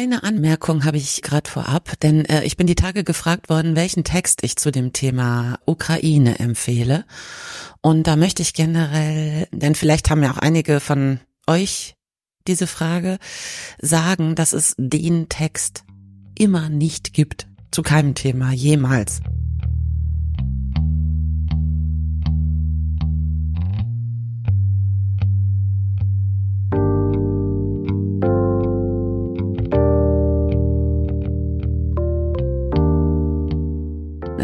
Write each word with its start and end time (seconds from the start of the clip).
Eine 0.00 0.22
Anmerkung 0.22 0.86
habe 0.86 0.96
ich 0.96 1.20
gerade 1.20 1.50
vorab, 1.50 2.00
denn 2.00 2.24
äh, 2.24 2.42
ich 2.44 2.56
bin 2.56 2.66
die 2.66 2.74
Tage 2.74 3.04
gefragt 3.04 3.50
worden, 3.50 3.76
welchen 3.76 4.02
Text 4.02 4.42
ich 4.42 4.56
zu 4.56 4.72
dem 4.72 4.94
Thema 4.94 5.58
Ukraine 5.66 6.38
empfehle. 6.38 7.04
Und 7.82 8.06
da 8.06 8.16
möchte 8.16 8.40
ich 8.40 8.54
generell, 8.54 9.46
denn 9.52 9.74
vielleicht 9.74 10.08
haben 10.08 10.22
ja 10.22 10.32
auch 10.32 10.38
einige 10.38 10.80
von 10.80 11.20
euch 11.46 11.96
diese 12.46 12.66
Frage, 12.66 13.18
sagen, 13.78 14.36
dass 14.36 14.54
es 14.54 14.74
den 14.78 15.28
Text 15.28 15.84
immer 16.34 16.70
nicht 16.70 17.12
gibt. 17.12 17.46
Zu 17.70 17.82
keinem 17.82 18.14
Thema, 18.14 18.52
jemals. 18.52 19.20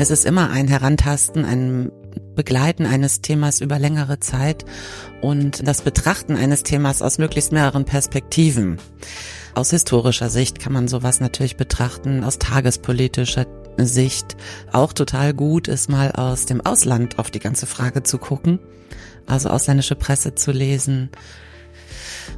Es 0.06 0.20
ist 0.20 0.24
immer 0.24 0.50
ein 0.50 0.68
Herantasten, 0.68 1.44
ein 1.44 1.90
Begleiten 2.36 2.86
eines 2.86 3.22
Themas 3.22 3.60
über 3.60 3.80
längere 3.80 4.20
Zeit 4.20 4.64
und 5.20 5.66
das 5.66 5.82
Betrachten 5.82 6.36
eines 6.36 6.62
Themas 6.62 7.02
aus 7.02 7.18
möglichst 7.18 7.50
mehreren 7.50 7.84
Perspektiven. 7.84 8.78
Aus 9.56 9.70
historischer 9.70 10.30
Sicht 10.30 10.60
kann 10.60 10.72
man 10.72 10.86
sowas 10.86 11.18
natürlich 11.18 11.56
betrachten, 11.56 12.22
aus 12.22 12.38
tagespolitischer 12.38 13.46
Sicht. 13.78 14.36
Auch 14.70 14.92
total 14.92 15.34
gut 15.34 15.66
ist 15.66 15.90
mal 15.90 16.12
aus 16.12 16.46
dem 16.46 16.60
Ausland 16.60 17.18
auf 17.18 17.32
die 17.32 17.40
ganze 17.40 17.66
Frage 17.66 18.04
zu 18.04 18.18
gucken, 18.18 18.60
also 19.26 19.48
ausländische 19.48 19.96
Presse 19.96 20.36
zu 20.36 20.52
lesen. 20.52 21.10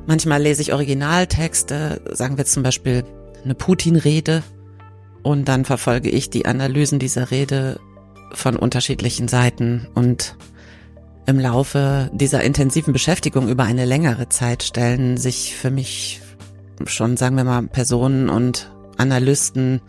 Manchmal 0.07 0.41
lese 0.41 0.63
ich 0.63 0.73
Originaltexte, 0.73 2.01
sagen 2.13 2.39
wir 2.39 2.47
zum 2.47 2.63
Beispiel 2.63 3.05
eine 3.45 3.55
Putin-Rede 3.55 4.43
und 5.23 5.47
dann 5.47 5.65
verfolge 5.65 6.11
ich 6.11 6.31
die 6.31 6.47
Analysen 6.47 6.99
dieser 6.99 7.31
Rede 7.31 7.81
von 8.33 8.57
unterschiedlichen 8.57 9.29
Seiten 9.29 9.89
und 9.95 10.37
im 11.27 11.39
Laufe 11.39 12.11
dieser 12.15 12.43
intensiven 12.43 12.93
Beschäftigung 12.93 13.49
über 13.49 13.65
eine 13.65 13.85
längere 13.85 14.29
Zeit 14.31 14.63
stellen 14.63 15.19
sich 15.19 15.55
für 15.55 15.71
mich 15.71 16.23
schon, 16.87 17.17
sagen 17.17 17.37
wir 17.37 17.45
mal, 17.45 17.67
Personen 17.67 18.31
und 18.31 18.73
Analysten, 18.97 19.83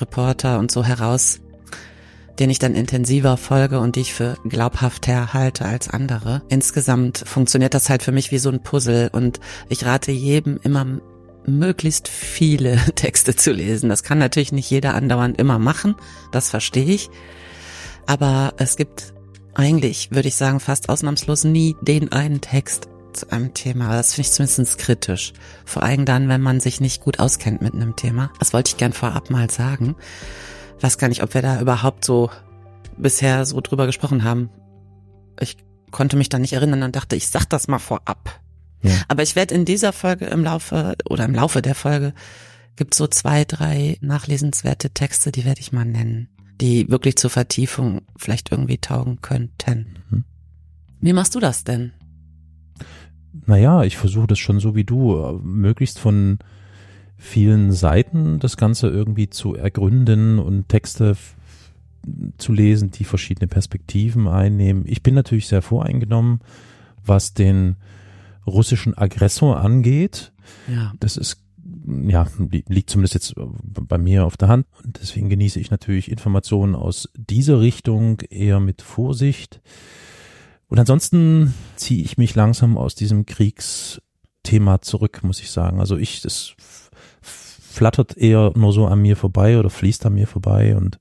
Reporter 0.00 0.58
und 0.58 0.70
so 0.70 0.84
heraus, 0.84 1.40
den 2.38 2.50
ich 2.50 2.58
dann 2.58 2.74
intensiver 2.74 3.36
folge 3.36 3.80
und 3.80 3.96
die 3.96 4.00
ich 4.00 4.14
für 4.14 4.36
glaubhafter 4.44 5.32
halte 5.32 5.64
als 5.64 5.88
andere. 5.88 6.42
Insgesamt 6.48 7.18
funktioniert 7.26 7.74
das 7.74 7.88
halt 7.88 8.02
für 8.02 8.12
mich 8.12 8.30
wie 8.30 8.38
so 8.38 8.50
ein 8.50 8.62
Puzzle 8.62 9.08
und 9.12 9.40
ich 9.68 9.86
rate 9.86 10.12
jedem 10.12 10.58
immer 10.62 10.86
möglichst 11.46 12.08
viele 12.08 12.76
Texte 12.94 13.36
zu 13.36 13.52
lesen. 13.52 13.88
Das 13.88 14.02
kann 14.02 14.18
natürlich 14.18 14.52
nicht 14.52 14.70
jeder 14.70 14.94
andauernd 14.94 15.38
immer 15.40 15.58
machen, 15.58 15.94
das 16.32 16.50
verstehe 16.50 16.84
ich. 16.84 17.10
Aber 18.06 18.54
es 18.56 18.76
gibt 18.76 19.14
eigentlich, 19.54 20.10
würde 20.10 20.28
ich 20.28 20.36
sagen, 20.36 20.60
fast 20.60 20.88
ausnahmslos 20.88 21.44
nie 21.44 21.76
den 21.82 22.12
einen 22.12 22.40
Text 22.40 22.88
zu 23.12 23.30
einem 23.30 23.54
Thema. 23.54 23.92
Das 23.92 24.14
finde 24.14 24.28
ich 24.28 24.32
zumindest 24.32 24.78
kritisch. 24.78 25.32
Vor 25.64 25.82
allem 25.82 26.04
dann, 26.04 26.28
wenn 26.28 26.40
man 26.40 26.60
sich 26.60 26.80
nicht 26.80 27.02
gut 27.02 27.18
auskennt 27.18 27.60
mit 27.60 27.74
einem 27.74 27.96
Thema. 27.96 28.30
Das 28.38 28.52
wollte 28.52 28.70
ich 28.70 28.76
gern 28.76 28.92
vorab 28.92 29.30
mal 29.30 29.50
sagen. 29.50 29.96
Weiß 30.80 30.98
gar 30.98 31.08
nicht, 31.08 31.22
ob 31.22 31.34
wir 31.34 31.42
da 31.42 31.60
überhaupt 31.60 32.04
so 32.04 32.30
bisher 32.96 33.44
so 33.44 33.60
drüber 33.60 33.86
gesprochen 33.86 34.24
haben. 34.24 34.50
Ich 35.40 35.56
konnte 35.90 36.16
mich 36.16 36.28
da 36.28 36.38
nicht 36.38 36.52
erinnern 36.52 36.82
und 36.82 36.96
dachte, 36.96 37.16
ich 37.16 37.28
sag 37.28 37.46
das 37.46 37.68
mal 37.68 37.78
vorab. 37.78 38.40
Ja. 38.82 38.92
Aber 39.08 39.22
ich 39.22 39.36
werde 39.36 39.54
in 39.54 39.64
dieser 39.64 39.92
Folge 39.92 40.26
im 40.26 40.44
Laufe 40.44 40.96
oder 41.08 41.24
im 41.24 41.34
Laufe 41.34 41.62
der 41.62 41.74
Folge 41.74 42.14
gibt 42.76 42.94
so 42.94 43.06
zwei, 43.06 43.44
drei 43.44 43.98
nachlesenswerte 44.00 44.90
Texte, 44.90 45.32
die 45.32 45.44
werde 45.44 45.60
ich 45.60 45.72
mal 45.72 45.84
nennen, 45.84 46.28
die 46.60 46.88
wirklich 46.88 47.16
zur 47.16 47.30
Vertiefung 47.30 48.02
vielleicht 48.16 48.52
irgendwie 48.52 48.78
taugen 48.78 49.20
könnten. 49.20 49.98
Mhm. 50.08 50.24
Wie 51.00 51.12
machst 51.12 51.34
du 51.34 51.40
das 51.40 51.64
denn? 51.64 51.92
Naja, 53.46 53.84
ich 53.84 53.96
versuche 53.96 54.26
das 54.28 54.38
schon 54.38 54.60
so 54.60 54.74
wie 54.74 54.84
du, 54.84 55.40
möglichst 55.42 55.98
von 55.98 56.38
vielen 57.16 57.72
Seiten 57.72 58.38
das 58.38 58.56
Ganze 58.56 58.88
irgendwie 58.88 59.28
zu 59.28 59.54
ergründen 59.54 60.38
und 60.38 60.68
Texte 60.68 61.16
zu 62.38 62.52
lesen, 62.52 62.90
die 62.90 63.04
verschiedene 63.04 63.46
Perspektiven 63.46 64.26
einnehmen. 64.26 64.84
Ich 64.86 65.02
bin 65.02 65.14
natürlich 65.14 65.48
sehr 65.48 65.60
voreingenommen, 65.62 66.40
was 67.04 67.34
den 67.34 67.76
russischen 68.46 68.96
Aggressor 68.96 69.60
angeht. 69.60 70.32
Ja. 70.68 70.92
Das 71.00 71.16
ist 71.16 71.44
ja, 71.86 72.26
liegt 72.38 72.90
zumindest 72.90 73.14
jetzt 73.14 73.34
bei 73.36 73.98
mir 73.98 74.24
auf 74.24 74.36
der 74.36 74.48
Hand. 74.48 74.66
Und 74.84 75.00
deswegen 75.00 75.28
genieße 75.28 75.60
ich 75.60 75.70
natürlich 75.70 76.10
Informationen 76.10 76.74
aus 76.74 77.08
dieser 77.14 77.60
Richtung 77.60 78.20
eher 78.20 78.60
mit 78.60 78.82
Vorsicht. 78.82 79.60
Und 80.68 80.78
ansonsten 80.78 81.54
ziehe 81.76 82.02
ich 82.02 82.18
mich 82.18 82.34
langsam 82.34 82.76
aus 82.76 82.94
diesem 82.94 83.26
Kriegsthema 83.26 84.80
zurück, 84.82 85.20
muss 85.22 85.40
ich 85.40 85.50
sagen. 85.50 85.80
Also 85.80 85.96
ich, 85.96 86.20
das 86.20 86.54
flattert 87.20 88.16
eher 88.16 88.52
nur 88.56 88.72
so 88.72 88.86
an 88.86 89.00
mir 89.00 89.16
vorbei 89.16 89.58
oder 89.58 89.70
fließt 89.70 90.06
an 90.06 90.14
mir 90.14 90.26
vorbei 90.26 90.76
und 90.76 90.98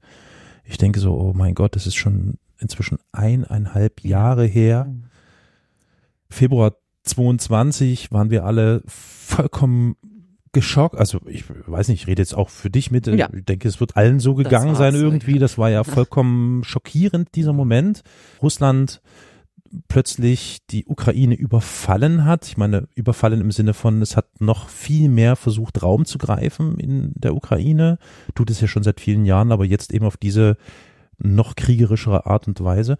ich 0.64 0.78
denke 0.78 1.00
so, 1.00 1.16
oh 1.20 1.34
mein 1.34 1.56
Gott, 1.56 1.76
das 1.76 1.88
ist 1.88 1.96
schon 1.96 2.38
inzwischen 2.60 3.00
eineinhalb 3.12 4.04
Jahre 4.04 4.46
her. 4.46 4.86
Mhm. 4.86 5.06
Februar 6.30 6.76
22 7.04 8.12
waren 8.12 8.30
wir 8.30 8.46
alle 8.46 8.84
vollkommen 8.86 9.96
geschockt. 10.52 10.98
Also 10.98 11.20
ich 11.28 11.44
weiß 11.48 11.90
nicht, 11.90 12.02
ich 12.02 12.08
rede 12.08 12.22
jetzt 12.22 12.36
auch 12.36 12.50
für 12.50 12.70
dich 12.70 12.92
mit. 12.92 13.08
Ja. 13.08 13.30
Ich 13.34 13.46
denke, 13.46 13.68
es 13.68 13.80
wird 13.80 13.98
allen 13.98 14.20
so 14.20 14.36
gegangen 14.36 14.76
sein 14.76 14.96
irgendwie. 14.96 15.40
Das 15.40 15.58
war 15.58 15.70
ja 15.70 15.84
vollkommen 15.86 16.64
schockierend, 16.64 17.30
dieser 17.36 17.54
Moment. 17.54 18.04
Russland 18.42 19.02
plötzlich 19.88 20.60
die 20.70 20.86
Ukraine 20.86 21.36
überfallen 21.36 22.26
hat. 22.26 22.48
Ich 22.48 22.58
meine, 22.58 22.88
überfallen 22.96 23.42
im 23.42 23.52
Sinne 23.52 23.76
von, 23.76 24.02
es 24.02 24.18
hat 24.18 24.42
noch 24.42 24.68
viel 24.68 25.10
mehr 25.10 25.36
versucht, 25.36 25.84
Raum 25.84 26.06
zu 26.06 26.18
greifen 26.18 26.80
in 26.80 27.12
der 27.16 27.36
Ukraine. 27.36 28.00
Tut 28.34 28.50
es 28.50 28.62
ja 28.62 28.68
schon 28.68 28.84
seit 28.84 29.00
vielen 29.00 29.26
Jahren, 29.26 29.52
aber 29.52 29.66
jetzt 29.66 29.94
eben 29.94 30.06
auf 30.06 30.18
diese 30.18 30.58
noch 31.20 31.56
kriegerischere 31.56 32.26
Art 32.26 32.48
und 32.48 32.64
Weise. 32.64 32.98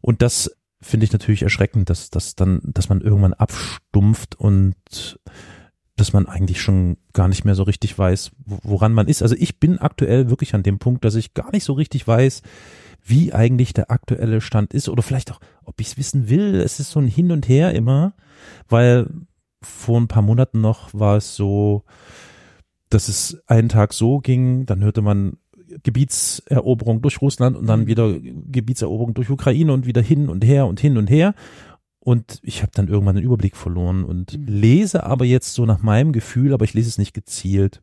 Und 0.00 0.22
das 0.22 0.57
finde 0.80 1.04
ich 1.04 1.12
natürlich 1.12 1.42
erschreckend, 1.42 1.90
dass, 1.90 2.10
dass 2.10 2.34
dann, 2.36 2.60
dass 2.62 2.88
man 2.88 3.00
irgendwann 3.00 3.34
abstumpft 3.34 4.36
und 4.36 4.76
dass 5.96 6.12
man 6.12 6.26
eigentlich 6.26 6.60
schon 6.60 6.96
gar 7.12 7.26
nicht 7.26 7.44
mehr 7.44 7.56
so 7.56 7.64
richtig 7.64 7.98
weiß, 7.98 8.30
woran 8.44 8.92
man 8.92 9.08
ist. 9.08 9.22
Also 9.22 9.34
ich 9.36 9.58
bin 9.58 9.78
aktuell 9.78 10.30
wirklich 10.30 10.54
an 10.54 10.62
dem 10.62 10.78
Punkt, 10.78 11.04
dass 11.04 11.16
ich 11.16 11.34
gar 11.34 11.50
nicht 11.50 11.64
so 11.64 11.72
richtig 11.72 12.06
weiß, 12.06 12.42
wie 13.04 13.32
eigentlich 13.32 13.72
der 13.72 13.90
aktuelle 13.90 14.40
Stand 14.40 14.72
ist 14.74 14.88
oder 14.88 15.02
vielleicht 15.02 15.32
auch, 15.32 15.40
ob 15.64 15.80
ich 15.80 15.88
es 15.88 15.96
wissen 15.98 16.28
will. 16.28 16.54
Es 16.56 16.78
ist 16.78 16.92
so 16.92 17.00
ein 17.00 17.08
Hin 17.08 17.32
und 17.32 17.48
Her 17.48 17.74
immer, 17.74 18.14
weil 18.68 19.08
vor 19.60 20.00
ein 20.00 20.08
paar 20.08 20.22
Monaten 20.22 20.60
noch 20.60 20.94
war 20.94 21.16
es 21.16 21.34
so, 21.34 21.82
dass 22.90 23.08
es 23.08 23.42
einen 23.46 23.68
Tag 23.68 23.92
so 23.92 24.18
ging, 24.20 24.66
dann 24.66 24.82
hörte 24.82 25.02
man 25.02 25.38
Gebietseroberung 25.82 27.02
durch 27.02 27.20
Russland 27.20 27.56
und 27.56 27.66
dann 27.66 27.82
mhm. 27.82 27.86
wieder 27.86 28.12
Gebietseroberung 28.20 29.14
durch 29.14 29.30
Ukraine 29.30 29.72
und 29.72 29.86
wieder 29.86 30.02
hin 30.02 30.28
und 30.28 30.44
her 30.44 30.66
und 30.66 30.80
hin 30.80 30.96
und 30.96 31.10
her. 31.10 31.34
Und 32.00 32.40
ich 32.42 32.62
habe 32.62 32.72
dann 32.74 32.88
irgendwann 32.88 33.16
den 33.16 33.24
Überblick 33.24 33.56
verloren 33.56 34.04
und 34.04 34.36
mhm. 34.38 34.46
lese 34.46 35.04
aber 35.04 35.24
jetzt 35.24 35.54
so 35.54 35.66
nach 35.66 35.82
meinem 35.82 36.12
Gefühl, 36.12 36.54
aber 36.54 36.64
ich 36.64 36.74
lese 36.74 36.88
es 36.88 36.98
nicht 36.98 37.14
gezielt, 37.14 37.82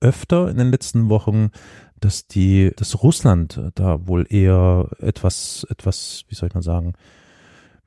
öfter 0.00 0.48
in 0.48 0.58
den 0.58 0.70
letzten 0.70 1.08
Wochen, 1.08 1.50
dass 1.98 2.26
die, 2.26 2.72
dass 2.76 3.02
Russland 3.02 3.60
da 3.74 4.06
wohl 4.06 4.26
eher 4.28 4.88
etwas, 4.98 5.66
etwas, 5.70 6.24
wie 6.28 6.34
soll 6.34 6.48
ich 6.48 6.54
mal 6.54 6.62
sagen, 6.62 6.94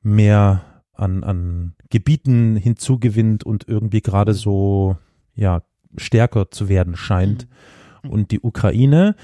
mehr 0.02 0.64
an, 0.94 1.24
an 1.24 1.74
Gebieten 1.90 2.56
hinzugewinnt 2.56 3.44
und 3.44 3.68
irgendwie 3.68 4.00
gerade 4.00 4.32
mhm. 4.32 4.36
so, 4.36 4.96
ja, 5.34 5.62
stärker 5.96 6.50
zu 6.50 6.68
werden 6.68 6.96
scheint. 6.96 7.44
Mhm 7.44 7.75
und 8.08 8.30
die 8.30 8.40
Ukraine. 8.40 9.16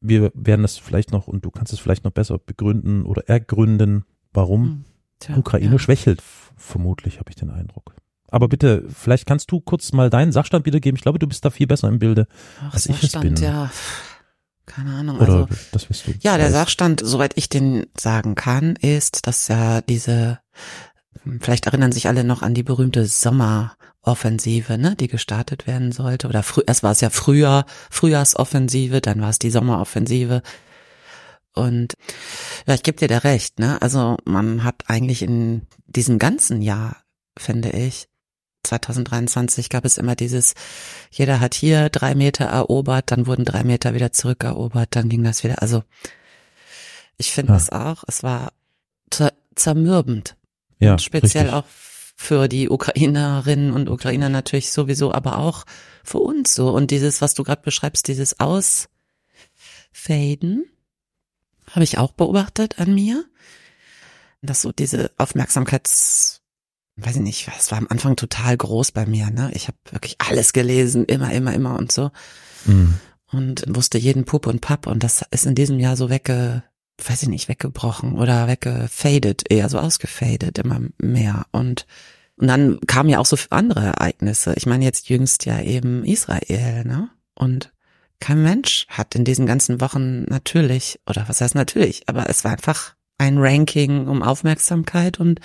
Wir 0.00 0.32
werden 0.34 0.62
das 0.62 0.78
vielleicht 0.78 1.12
noch, 1.12 1.28
und 1.28 1.44
du 1.44 1.50
kannst 1.50 1.72
es 1.72 1.78
vielleicht 1.78 2.04
noch 2.04 2.10
besser 2.10 2.38
begründen 2.38 3.04
oder 3.04 3.28
ergründen, 3.28 4.04
warum 4.32 4.64
hm, 4.64 4.84
Tja, 5.20 5.36
Ukraine 5.36 5.72
ja. 5.72 5.78
schwächelt, 5.78 6.22
vermutlich, 6.56 7.20
habe 7.20 7.30
ich 7.30 7.36
den 7.36 7.50
Eindruck. 7.50 7.94
Aber 8.28 8.48
bitte, 8.48 8.84
vielleicht 8.88 9.26
kannst 9.26 9.52
du 9.52 9.60
kurz 9.60 9.92
mal 9.92 10.10
deinen 10.10 10.32
Sachstand 10.32 10.66
wiedergeben. 10.66 10.96
Ich 10.96 11.02
glaube, 11.02 11.18
du 11.18 11.26
bist 11.26 11.44
da 11.44 11.50
viel 11.50 11.66
besser 11.66 11.88
im 11.88 11.98
Bilde, 11.98 12.26
Ach, 12.60 12.74
als 12.74 12.84
Sachstand, 12.84 13.24
ich 13.24 13.32
es 13.32 13.40
bin. 13.40 13.44
ja. 13.44 13.70
Keine 14.64 14.94
Ahnung. 14.94 15.16
Oder 15.16 15.32
also, 15.32 15.48
das 15.72 15.90
wirst 15.90 16.06
du. 16.06 16.12
Ja, 16.20 16.38
der 16.38 16.50
Sachstand, 16.50 17.02
soweit 17.04 17.36
ich 17.36 17.48
den 17.48 17.86
sagen 17.98 18.34
kann, 18.34 18.76
ist, 18.76 19.26
dass 19.26 19.48
ja 19.48 19.80
diese, 19.82 20.38
vielleicht 21.40 21.66
erinnern 21.66 21.92
sich 21.92 22.08
alle 22.08 22.24
noch 22.24 22.42
an 22.42 22.54
die 22.54 22.62
berühmte 22.62 23.06
Sommer, 23.06 23.76
Offensive, 24.02 24.78
ne, 24.78 24.96
die 24.96 25.06
gestartet 25.06 25.66
werden 25.66 25.92
sollte. 25.92 26.26
Oder 26.28 26.42
früh, 26.42 26.62
erst 26.66 26.82
war 26.82 26.90
es 26.90 27.00
ja 27.00 27.10
früher, 27.10 27.64
Frühjahrsoffensive, 27.90 29.00
dann 29.00 29.20
war 29.20 29.30
es 29.30 29.38
die 29.38 29.50
Sommeroffensive. 29.50 30.42
Und 31.54 31.94
ja, 32.66 32.74
ich 32.74 32.82
gebe 32.82 32.98
dir 32.98 33.08
da 33.08 33.18
recht, 33.18 33.58
ne? 33.58 33.80
Also 33.80 34.16
man 34.24 34.64
hat 34.64 34.84
eigentlich 34.88 35.22
in 35.22 35.66
diesem 35.86 36.18
ganzen 36.18 36.62
Jahr, 36.62 36.96
finde 37.38 37.70
ich, 37.70 38.08
2023 38.64 39.68
gab 39.68 39.84
es 39.84 39.98
immer 39.98 40.14
dieses, 40.16 40.54
jeder 41.10 41.40
hat 41.40 41.54
hier 41.54 41.88
drei 41.88 42.14
Meter 42.14 42.44
erobert, 42.46 43.10
dann 43.10 43.26
wurden 43.26 43.44
drei 43.44 43.64
Meter 43.64 43.94
wieder 43.94 44.12
zurückerobert, 44.12 44.88
dann 44.96 45.08
ging 45.08 45.24
das 45.24 45.44
wieder. 45.44 45.60
Also 45.62 45.82
ich 47.18 47.32
finde 47.32 47.52
Ja. 47.52 47.58
es 47.58 47.70
auch, 47.70 48.04
es 48.06 48.22
war 48.22 48.52
zer 49.10 49.32
zermürbend. 49.54 50.36
Ja, 50.82 50.92
und 50.92 51.02
speziell 51.02 51.44
richtig. 51.44 51.58
auch 51.58 51.64
für 52.16 52.48
die 52.48 52.68
Ukrainerinnen 52.68 53.72
und 53.72 53.88
Ukrainer 53.88 54.28
natürlich 54.28 54.72
sowieso, 54.72 55.12
aber 55.12 55.38
auch 55.38 55.64
für 56.04 56.18
uns 56.18 56.54
so. 56.54 56.70
Und 56.70 56.90
dieses, 56.90 57.20
was 57.20 57.34
du 57.34 57.44
gerade 57.44 57.62
beschreibst, 57.62 58.08
dieses 58.08 58.38
Ausfaden, 58.40 58.88
habe 61.70 61.84
ich 61.84 61.98
auch 61.98 62.12
beobachtet 62.12 62.78
an 62.78 62.94
mir. 62.94 63.24
Dass 64.44 64.62
so 64.62 64.72
diese 64.72 65.12
Aufmerksamkeits, 65.18 66.42
weiß 66.96 67.16
ich 67.16 67.22
nicht, 67.22 67.48
es 67.56 67.70
war 67.70 67.78
am 67.78 67.86
Anfang 67.88 68.16
total 68.16 68.56
groß 68.56 68.90
bei 68.90 69.06
mir, 69.06 69.30
ne? 69.30 69.52
Ich 69.54 69.68
habe 69.68 69.78
wirklich 69.90 70.16
alles 70.18 70.52
gelesen, 70.52 71.04
immer, 71.04 71.32
immer, 71.32 71.54
immer 71.54 71.78
und 71.78 71.92
so. 71.92 72.10
Mhm. 72.64 72.94
Und 73.30 73.64
wusste 73.68 73.98
jeden 73.98 74.24
Pup 74.24 74.48
und 74.48 74.60
Papp 74.60 74.88
und 74.88 75.04
das 75.04 75.24
ist 75.30 75.46
in 75.46 75.54
diesem 75.54 75.78
Jahr 75.78 75.96
so 75.96 76.10
wegge, 76.10 76.64
weiß 76.98 77.24
ich 77.24 77.28
nicht, 77.28 77.48
weggebrochen 77.48 78.18
oder 78.18 78.46
weggefadet, 78.48 79.44
eher 79.50 79.68
so 79.68 79.78
ausgefadet, 79.78 80.58
immer 80.58 80.80
mehr. 80.98 81.46
Und, 81.52 81.86
und 82.36 82.46
dann 82.46 82.80
kamen 82.86 83.08
ja 83.08 83.18
auch 83.18 83.26
so 83.26 83.36
andere 83.50 83.84
Ereignisse. 83.84 84.54
Ich 84.56 84.66
meine 84.66 84.84
jetzt 84.84 85.08
jüngst 85.08 85.44
ja 85.46 85.60
eben 85.60 86.04
Israel, 86.04 86.84
ne? 86.84 87.10
Und 87.34 87.72
kein 88.20 88.42
Mensch 88.42 88.86
hat 88.88 89.14
in 89.14 89.24
diesen 89.24 89.46
ganzen 89.46 89.80
Wochen 89.80 90.22
natürlich, 90.24 91.00
oder 91.08 91.24
was 91.28 91.40
heißt 91.40 91.56
natürlich, 91.56 92.08
aber 92.08 92.28
es 92.28 92.44
war 92.44 92.52
einfach 92.52 92.94
ein 93.18 93.38
Ranking 93.38 94.06
um 94.06 94.22
Aufmerksamkeit 94.22 95.18
und 95.18 95.40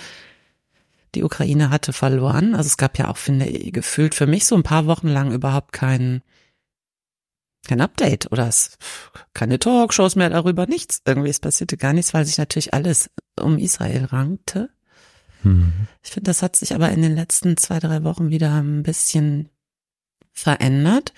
die 1.14 1.24
Ukraine 1.24 1.70
hatte 1.70 1.92
verloren. 1.92 2.54
Also 2.54 2.68
es 2.68 2.76
gab 2.76 2.98
ja 2.98 3.08
auch, 3.08 3.16
finde 3.16 3.46
ich, 3.46 3.72
gefühlt 3.72 4.14
für 4.14 4.26
mich 4.26 4.46
so 4.46 4.54
ein 4.54 4.62
paar 4.62 4.86
Wochen 4.86 5.08
lang 5.08 5.32
überhaupt 5.32 5.72
kein, 5.72 6.22
kein 7.68 7.80
Update 7.80 8.32
oder 8.32 8.48
es, 8.48 8.78
keine 9.34 9.58
Talkshows 9.58 10.16
mehr 10.16 10.30
darüber, 10.30 10.66
nichts. 10.66 11.02
Irgendwie, 11.04 11.30
es 11.30 11.40
passierte 11.40 11.76
gar 11.76 11.92
nichts, 11.92 12.14
weil 12.14 12.24
sich 12.24 12.38
natürlich 12.38 12.74
alles 12.74 13.10
um 13.38 13.58
Israel 13.58 14.06
rankte. 14.06 14.70
Mhm. 15.42 15.72
Ich 16.02 16.10
finde, 16.10 16.28
das 16.30 16.42
hat 16.42 16.56
sich 16.56 16.74
aber 16.74 16.90
in 16.90 17.02
den 17.02 17.14
letzten 17.14 17.56
zwei, 17.56 17.78
drei 17.78 18.02
Wochen 18.02 18.30
wieder 18.30 18.54
ein 18.54 18.82
bisschen 18.82 19.48
verändert. 20.32 21.12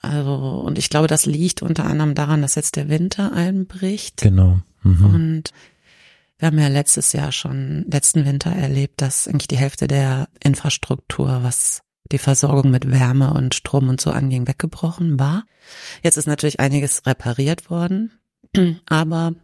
Also, 0.00 0.60
und 0.60 0.78
ich 0.78 0.90
glaube, 0.90 1.08
das 1.08 1.26
liegt 1.26 1.62
unter 1.62 1.84
anderem 1.84 2.14
daran, 2.14 2.42
dass 2.42 2.54
jetzt 2.54 2.76
der 2.76 2.88
Winter 2.88 3.32
einbricht. 3.32 4.18
Genau. 4.18 4.60
Mhm. 4.82 5.04
Und 5.04 5.52
wir 6.38 6.46
haben 6.46 6.58
ja 6.58 6.68
letztes 6.68 7.12
Jahr 7.12 7.32
schon, 7.32 7.86
letzten 7.90 8.26
Winter 8.26 8.50
erlebt, 8.50 9.00
dass 9.00 9.26
eigentlich 9.26 9.48
die 9.48 9.56
Hälfte 9.56 9.86
der 9.86 10.28
Infrastruktur, 10.42 11.42
was 11.42 11.82
die 12.12 12.18
Versorgung 12.18 12.70
mit 12.70 12.90
Wärme 12.90 13.32
und 13.34 13.54
Strom 13.54 13.88
und 13.88 14.00
so 14.00 14.10
anging, 14.10 14.46
weggebrochen 14.46 15.18
war. 15.18 15.44
Jetzt 16.02 16.16
ist 16.16 16.26
natürlich 16.26 16.60
einiges 16.60 17.06
repariert 17.06 17.70
worden, 17.70 18.12
aber 18.86 19.34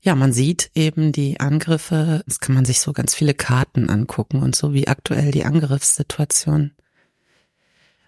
ja, 0.00 0.14
man 0.14 0.32
sieht 0.32 0.70
eben 0.74 1.12
die 1.12 1.40
Angriffe, 1.40 2.22
das 2.26 2.40
kann 2.40 2.54
man 2.54 2.64
sich 2.64 2.80
so 2.80 2.92
ganz 2.92 3.14
viele 3.14 3.34
Karten 3.34 3.90
angucken 3.90 4.42
und 4.42 4.54
so, 4.54 4.72
wie 4.72 4.86
aktuell 4.86 5.32
die 5.32 5.44
Angriffssituation 5.44 6.72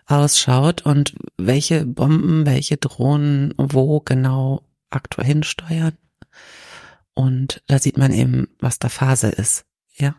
ausschaut 0.07 0.83
und 0.83 1.15
welche 1.37 1.87
Bomben, 1.87 2.47
welche 2.47 2.77
Drohnen 2.77 3.55
wo 3.57 4.01
genau 4.01 4.63
aktuell 4.91 5.27
hinsteuern. 5.27 5.97
Und 7.15 7.63
da 7.67 7.79
sieht 7.79 7.99
man 7.99 8.13
eben, 8.13 8.49
was 8.59 8.79
da 8.79 8.89
Phase 8.89 9.29
ist. 9.29 9.65
Ja. 9.95 10.15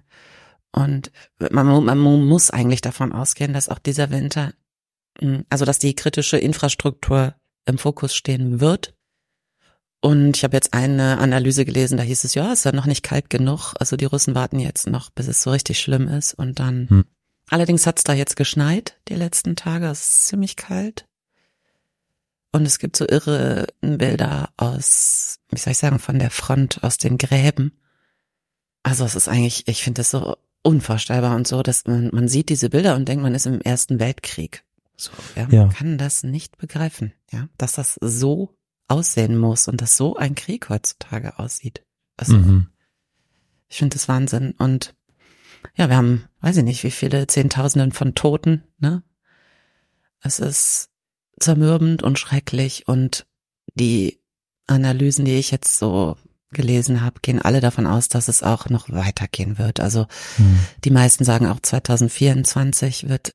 Und 0.71 1.11
man, 1.51 1.83
man 1.83 1.99
mu- 1.99 2.17
muss 2.17 2.49
eigentlich 2.49 2.81
davon 2.81 3.11
ausgehen, 3.11 3.53
dass 3.53 3.69
auch 3.69 3.79
dieser 3.79 4.09
Winter, 4.09 4.53
mh, 5.19 5.43
also 5.49 5.65
dass 5.65 5.79
die 5.79 5.95
kritische 5.95 6.37
Infrastruktur 6.37 7.35
im 7.65 7.77
Fokus 7.77 8.15
stehen 8.15 8.59
wird. 8.59 8.93
Und 9.99 10.35
ich 10.37 10.43
habe 10.43 10.55
jetzt 10.57 10.73
eine 10.73 11.19
Analyse 11.19 11.63
gelesen, 11.65 11.97
da 11.97 12.03
hieß 12.03 12.23
es, 12.23 12.33
ja, 12.33 12.51
es 12.51 12.59
ist 12.59 12.65
ja 12.65 12.71
noch 12.71 12.87
nicht 12.87 13.03
kalt 13.03 13.29
genug. 13.29 13.73
Also 13.79 13.97
die 13.97 14.05
Russen 14.05 14.33
warten 14.33 14.59
jetzt 14.59 14.87
noch, 14.87 15.09
bis 15.11 15.27
es 15.27 15.43
so 15.43 15.51
richtig 15.51 15.79
schlimm 15.79 16.07
ist. 16.07 16.33
Und 16.33 16.59
dann, 16.59 16.89
Hm. 16.89 17.05
allerdings 17.49 17.85
hat 17.85 17.99
es 17.99 18.03
da 18.03 18.13
jetzt 18.13 18.35
geschneit 18.35 18.97
die 19.09 19.15
letzten 19.15 19.55
Tage. 19.55 19.87
Es 19.87 19.99
ist 19.99 20.27
ziemlich 20.27 20.55
kalt. 20.55 21.05
Und 22.53 22.65
es 22.65 22.79
gibt 22.79 22.97
so 22.97 23.07
irre 23.07 23.67
Bilder 23.81 24.49
aus, 24.57 25.37
wie 25.51 25.59
soll 25.59 25.71
ich 25.71 25.77
sagen, 25.77 25.99
von 25.99 26.17
der 26.17 26.31
Front, 26.31 26.83
aus 26.83 26.97
den 26.97 27.17
Gräben. 27.17 27.77
Also 28.83 29.05
es 29.05 29.15
ist 29.15 29.27
eigentlich, 29.27 29.67
ich 29.67 29.83
finde 29.83 29.99
das 29.99 30.09
so 30.11 30.35
unvorstellbar 30.63 31.35
und 31.35 31.47
so, 31.47 31.63
dass 31.63 31.85
man, 31.85 32.09
man 32.13 32.27
sieht 32.27 32.49
diese 32.49 32.69
Bilder 32.69 32.95
und 32.95 33.07
denkt, 33.07 33.23
man 33.23 33.33
ist 33.35 33.45
im 33.47 33.61
Ersten 33.61 33.99
Weltkrieg. 33.99 34.63
So, 34.95 35.11
ja, 35.35 35.47
Ja. 35.49 35.61
man 35.65 35.69
kann 35.73 35.97
das 35.97 36.23
nicht 36.23 36.57
begreifen, 36.57 37.13
ja, 37.31 37.47
dass 37.57 37.73
das 37.73 37.97
so 38.01 38.55
aussehen 38.87 39.37
muss 39.37 39.67
und 39.67 39.81
dass 39.81 39.97
so 39.97 40.15
ein 40.15 40.35
Krieg 40.35 40.69
heutzutage 40.69 41.39
aussieht. 41.39 41.83
Also, 42.17 42.33
Mhm. 42.37 42.67
ich 43.69 43.77
finde 43.77 43.95
das 43.95 44.07
Wahnsinn. 44.07 44.51
Und 44.57 44.93
ja, 45.75 45.89
wir 45.89 45.95
haben, 45.95 46.25
weiß 46.41 46.57
ich 46.57 46.63
nicht, 46.63 46.83
wie 46.83 46.91
viele 46.91 47.25
Zehntausenden 47.27 47.91
von 47.93 48.13
Toten, 48.15 48.63
ne? 48.79 49.03
Es 50.21 50.39
ist 50.39 50.89
zermürbend 51.39 52.03
und 52.03 52.19
schrecklich 52.19 52.87
und 52.87 53.25
die 53.73 54.19
Analysen, 54.67 55.25
die 55.25 55.37
ich 55.37 55.49
jetzt 55.49 55.79
so 55.79 56.15
gelesen 56.51 57.01
habe, 57.01 57.19
gehen 57.21 57.41
alle 57.41 57.61
davon 57.61 57.87
aus, 57.87 58.07
dass 58.07 58.27
es 58.27 58.43
auch 58.43 58.69
noch 58.69 58.89
weitergehen 58.89 59.57
wird. 59.57 59.79
Also 59.79 60.07
Mhm. 60.37 60.59
die 60.83 60.91
meisten 60.91 61.23
sagen 61.23 61.47
auch 61.47 61.59
2024 61.59 63.09
wird 63.09 63.31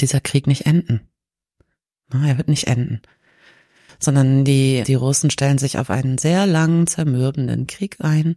dieser 0.00 0.20
Krieg 0.20 0.46
nicht 0.46 0.66
enden. 0.66 1.00
Na, 2.12 2.26
Er 2.28 2.38
wird 2.38 2.48
nicht 2.48 2.66
enden. 2.66 3.00
Sondern 4.00 4.44
die, 4.44 4.84
die 4.86 4.94
Russen 4.94 5.30
stellen 5.30 5.58
sich 5.58 5.78
auf 5.78 5.90
einen 5.90 6.18
sehr 6.18 6.46
langen, 6.46 6.86
zermürbenden 6.86 7.66
Krieg 7.66 7.96
ein. 8.00 8.36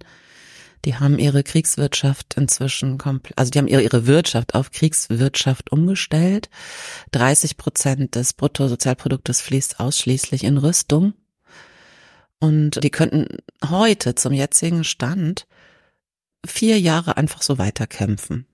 Die 0.86 0.96
haben 0.96 1.20
ihre 1.20 1.44
Kriegswirtschaft 1.44 2.34
inzwischen 2.38 2.98
komplett, 2.98 3.38
also 3.38 3.52
die 3.52 3.60
haben 3.60 3.68
ihre, 3.68 3.84
ihre 3.84 4.08
Wirtschaft 4.08 4.56
auf 4.56 4.72
Kriegswirtschaft 4.72 5.72
umgestellt. 5.72 6.50
30 7.12 7.58
Prozent 7.58 8.16
des 8.16 8.34
Bruttosozialproduktes 8.34 9.42
fließt 9.42 9.80
ausschließlich 9.80 10.44
in 10.44 10.58
Rüstung. 10.58 11.14
Und 12.42 12.84
die 12.84 12.90
könnten 12.90 13.28
heute 13.64 14.16
zum 14.16 14.34
jetzigen 14.34 14.84
Stand 14.84 15.48
vier 16.46 16.80
Jahre 16.80 17.16
einfach 17.16 17.44
so 17.44 17.60
weiterkämpfen. 17.60 18.48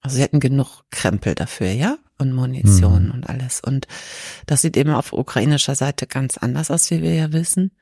Also 0.00 0.16
sie 0.16 0.22
hätten 0.22 0.38
genug 0.40 0.84
Krempel 0.90 1.34
dafür, 1.34 1.72
ja? 1.72 1.98
Und 2.18 2.32
Munition 2.32 3.06
Mhm. 3.06 3.10
und 3.10 3.28
alles. 3.28 3.60
Und 3.60 3.88
das 4.46 4.62
sieht 4.62 4.76
eben 4.76 4.90
auf 4.90 5.12
ukrainischer 5.12 5.74
Seite 5.74 6.06
ganz 6.06 6.38
anders 6.38 6.70
aus, 6.70 6.90
wie 6.90 7.02
wir 7.02 7.14
ja 7.14 7.32
wissen. 7.32 7.72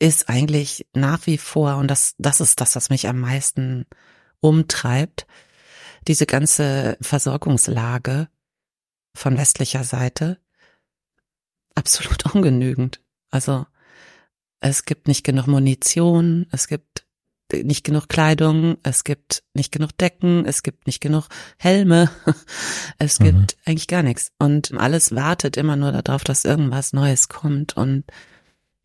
Ist 0.00 0.28
eigentlich 0.28 0.86
nach 0.94 1.26
wie 1.26 1.38
vor, 1.38 1.76
und 1.76 1.88
das, 1.88 2.16
das 2.18 2.40
ist 2.40 2.60
das, 2.60 2.74
was 2.74 2.90
mich 2.90 3.08
am 3.08 3.20
meisten 3.20 3.86
umtreibt, 4.40 5.26
diese 6.08 6.26
ganze 6.26 6.98
Versorgungslage 7.00 8.28
von 9.14 9.38
westlicher 9.38 9.84
Seite 9.84 10.38
absolut 11.76 12.26
ungenügend. 12.34 13.00
Also 13.30 13.66
es 14.60 14.84
gibt 14.84 15.08
nicht 15.08 15.24
genug 15.24 15.46
Munition, 15.46 16.46
es 16.50 16.68
gibt 16.68 17.06
nicht 17.52 17.84
genug 17.84 18.08
Kleidung, 18.08 18.76
es 18.84 19.02
gibt 19.02 19.42
nicht 19.54 19.72
genug 19.72 19.96
Decken, 19.98 20.44
es 20.46 20.62
gibt 20.62 20.86
nicht 20.86 21.00
genug 21.00 21.26
Helme, 21.58 22.08
es 22.98 23.18
Mhm. 23.18 23.24
gibt 23.24 23.56
eigentlich 23.64 23.88
gar 23.88 24.02
nichts. 24.04 24.30
Und 24.38 24.72
alles 24.78 25.14
wartet 25.14 25.56
immer 25.56 25.76
nur 25.76 25.90
darauf, 25.90 26.22
dass 26.22 26.44
irgendwas 26.44 26.92
Neues 26.92 27.28
kommt. 27.28 27.76
Und 27.76 28.04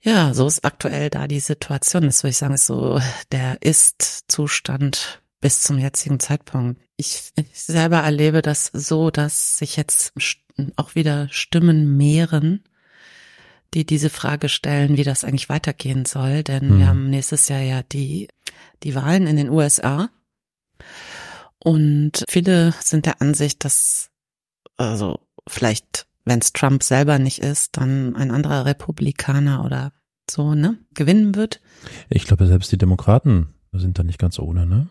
ja, 0.01 0.33
so 0.33 0.47
ist 0.47 0.65
aktuell 0.65 1.09
da 1.09 1.27
die 1.27 1.39
Situation. 1.39 2.03
Das 2.03 2.23
würde 2.23 2.31
ich 2.31 2.37
sagen, 2.37 2.53
ist 2.55 2.65
so 2.67 2.99
der 3.31 3.61
Ist-Zustand 3.61 5.21
bis 5.41 5.61
zum 5.61 5.77
jetzigen 5.77 6.19
Zeitpunkt. 6.19 6.81
Ich, 6.97 7.31
ich 7.35 7.61
selber 7.61 7.97
erlebe 7.99 8.41
das 8.41 8.71
so, 8.73 9.11
dass 9.11 9.57
sich 9.57 9.75
jetzt 9.75 10.13
auch 10.75 10.95
wieder 10.95 11.27
Stimmen 11.29 11.97
mehren, 11.97 12.63
die 13.73 13.85
diese 13.85 14.09
Frage 14.09 14.49
stellen, 14.49 14.97
wie 14.97 15.03
das 15.03 15.23
eigentlich 15.23 15.49
weitergehen 15.49 16.05
soll. 16.05 16.43
Denn 16.43 16.75
Mhm. 16.75 16.79
wir 16.79 16.87
haben 16.87 17.09
nächstes 17.09 17.49
Jahr 17.49 17.61
ja 17.61 17.83
die, 17.83 18.27
die 18.83 18.95
Wahlen 18.95 19.27
in 19.27 19.35
den 19.37 19.49
USA. 19.49 20.09
Und 21.59 22.23
viele 22.29 22.73
sind 22.79 23.05
der 23.05 23.21
Ansicht, 23.21 23.65
dass, 23.65 24.09
also 24.77 25.19
vielleicht, 25.47 26.07
wenn 26.23 26.39
es 26.39 26.53
Trump 26.53 26.83
selber 26.83 27.17
nicht 27.19 27.39
ist, 27.39 27.77
dann 27.77 28.15
ein 28.15 28.31
anderer 28.31 28.65
Republikaner 28.65 29.65
oder 29.65 29.91
so, 30.29 30.55
ne, 30.55 30.77
gewinnen 30.93 31.35
wird. 31.35 31.61
Ich 32.09 32.25
glaube, 32.25 32.47
selbst 32.47 32.71
die 32.71 32.77
Demokraten 32.77 33.53
sind 33.73 33.99
da 33.99 34.03
nicht 34.03 34.19
ganz 34.19 34.39
ohne, 34.39 34.65
ne? 34.65 34.87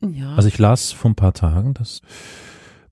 Ja. 0.00 0.34
Also 0.34 0.48
ich 0.48 0.58
las 0.58 0.92
vor 0.92 1.10
ein 1.10 1.14
paar 1.16 1.34
Tagen, 1.34 1.74
dass 1.74 2.00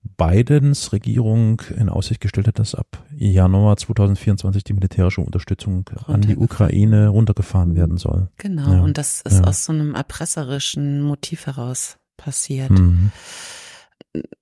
Bidens 0.03 0.91
Regierung 0.93 1.61
in 1.77 1.89
Aussicht 1.89 2.21
gestellt 2.21 2.47
hat, 2.47 2.59
dass 2.59 2.75
ab 2.75 3.03
Januar 3.15 3.77
2024 3.77 4.63
die 4.63 4.73
militärische 4.73 5.21
Unterstützung 5.21 5.89
an 6.07 6.21
die. 6.21 6.37
Ukraine 6.37 7.09
runtergefahren 7.09 7.75
werden 7.75 7.97
soll. 7.97 8.29
Genau, 8.37 8.73
Ja, 8.73 8.81
und 8.81 8.97
das 8.97 9.21
ist 9.21 9.39
ja. 9.39 9.43
aus 9.43 9.65
so 9.65 9.73
einem 9.73 9.95
erpresserischen 9.95 11.01
Motiv 11.01 11.45
heraus 11.47 11.97
passiert. 12.17 12.71
Mhm. 12.71 13.11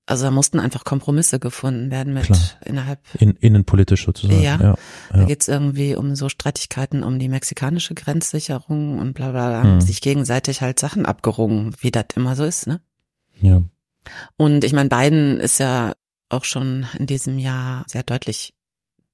Also 0.05 0.23
da 0.25 0.31
mussten 0.31 0.59
einfach 0.59 0.85
Kompromisse 0.85 1.39
gefunden 1.39 1.91
werden 1.91 2.13
mit 2.13 2.23
Klar. 2.23 2.39
innerhalb 2.63 2.99
In, 3.19 3.31
innenpolitisch 3.31 4.05
sozusagen. 4.05 4.41
Ja, 4.41 4.57
ja, 4.61 4.75
da 5.11 5.25
geht's 5.25 5.49
irgendwie 5.49 5.95
um 5.95 6.15
so 6.15 6.29
Streitigkeiten 6.29 7.03
um 7.03 7.19
die 7.19 7.27
mexikanische 7.27 7.93
Grenzsicherung 7.93 8.99
und 8.99 9.13
bla 9.13 9.31
bla 9.31 9.49
bla. 9.49 9.63
Mhm. 9.63 9.67
Haben 9.67 9.81
sich 9.81 9.99
gegenseitig 10.01 10.61
halt 10.61 10.79
Sachen 10.79 11.05
abgerungen, 11.05 11.75
wie 11.81 11.91
das 11.91 12.05
immer 12.15 12.35
so 12.35 12.45
ist, 12.45 12.67
ne? 12.67 12.79
Ja. 13.41 13.61
Und 14.35 14.63
ich 14.63 14.73
meine, 14.73 14.89
Biden 14.89 15.39
ist 15.39 15.59
ja 15.59 15.93
auch 16.29 16.43
schon 16.43 16.87
in 16.97 17.05
diesem 17.05 17.39
Jahr 17.39 17.85
sehr 17.87 18.03
deutlich 18.03 18.53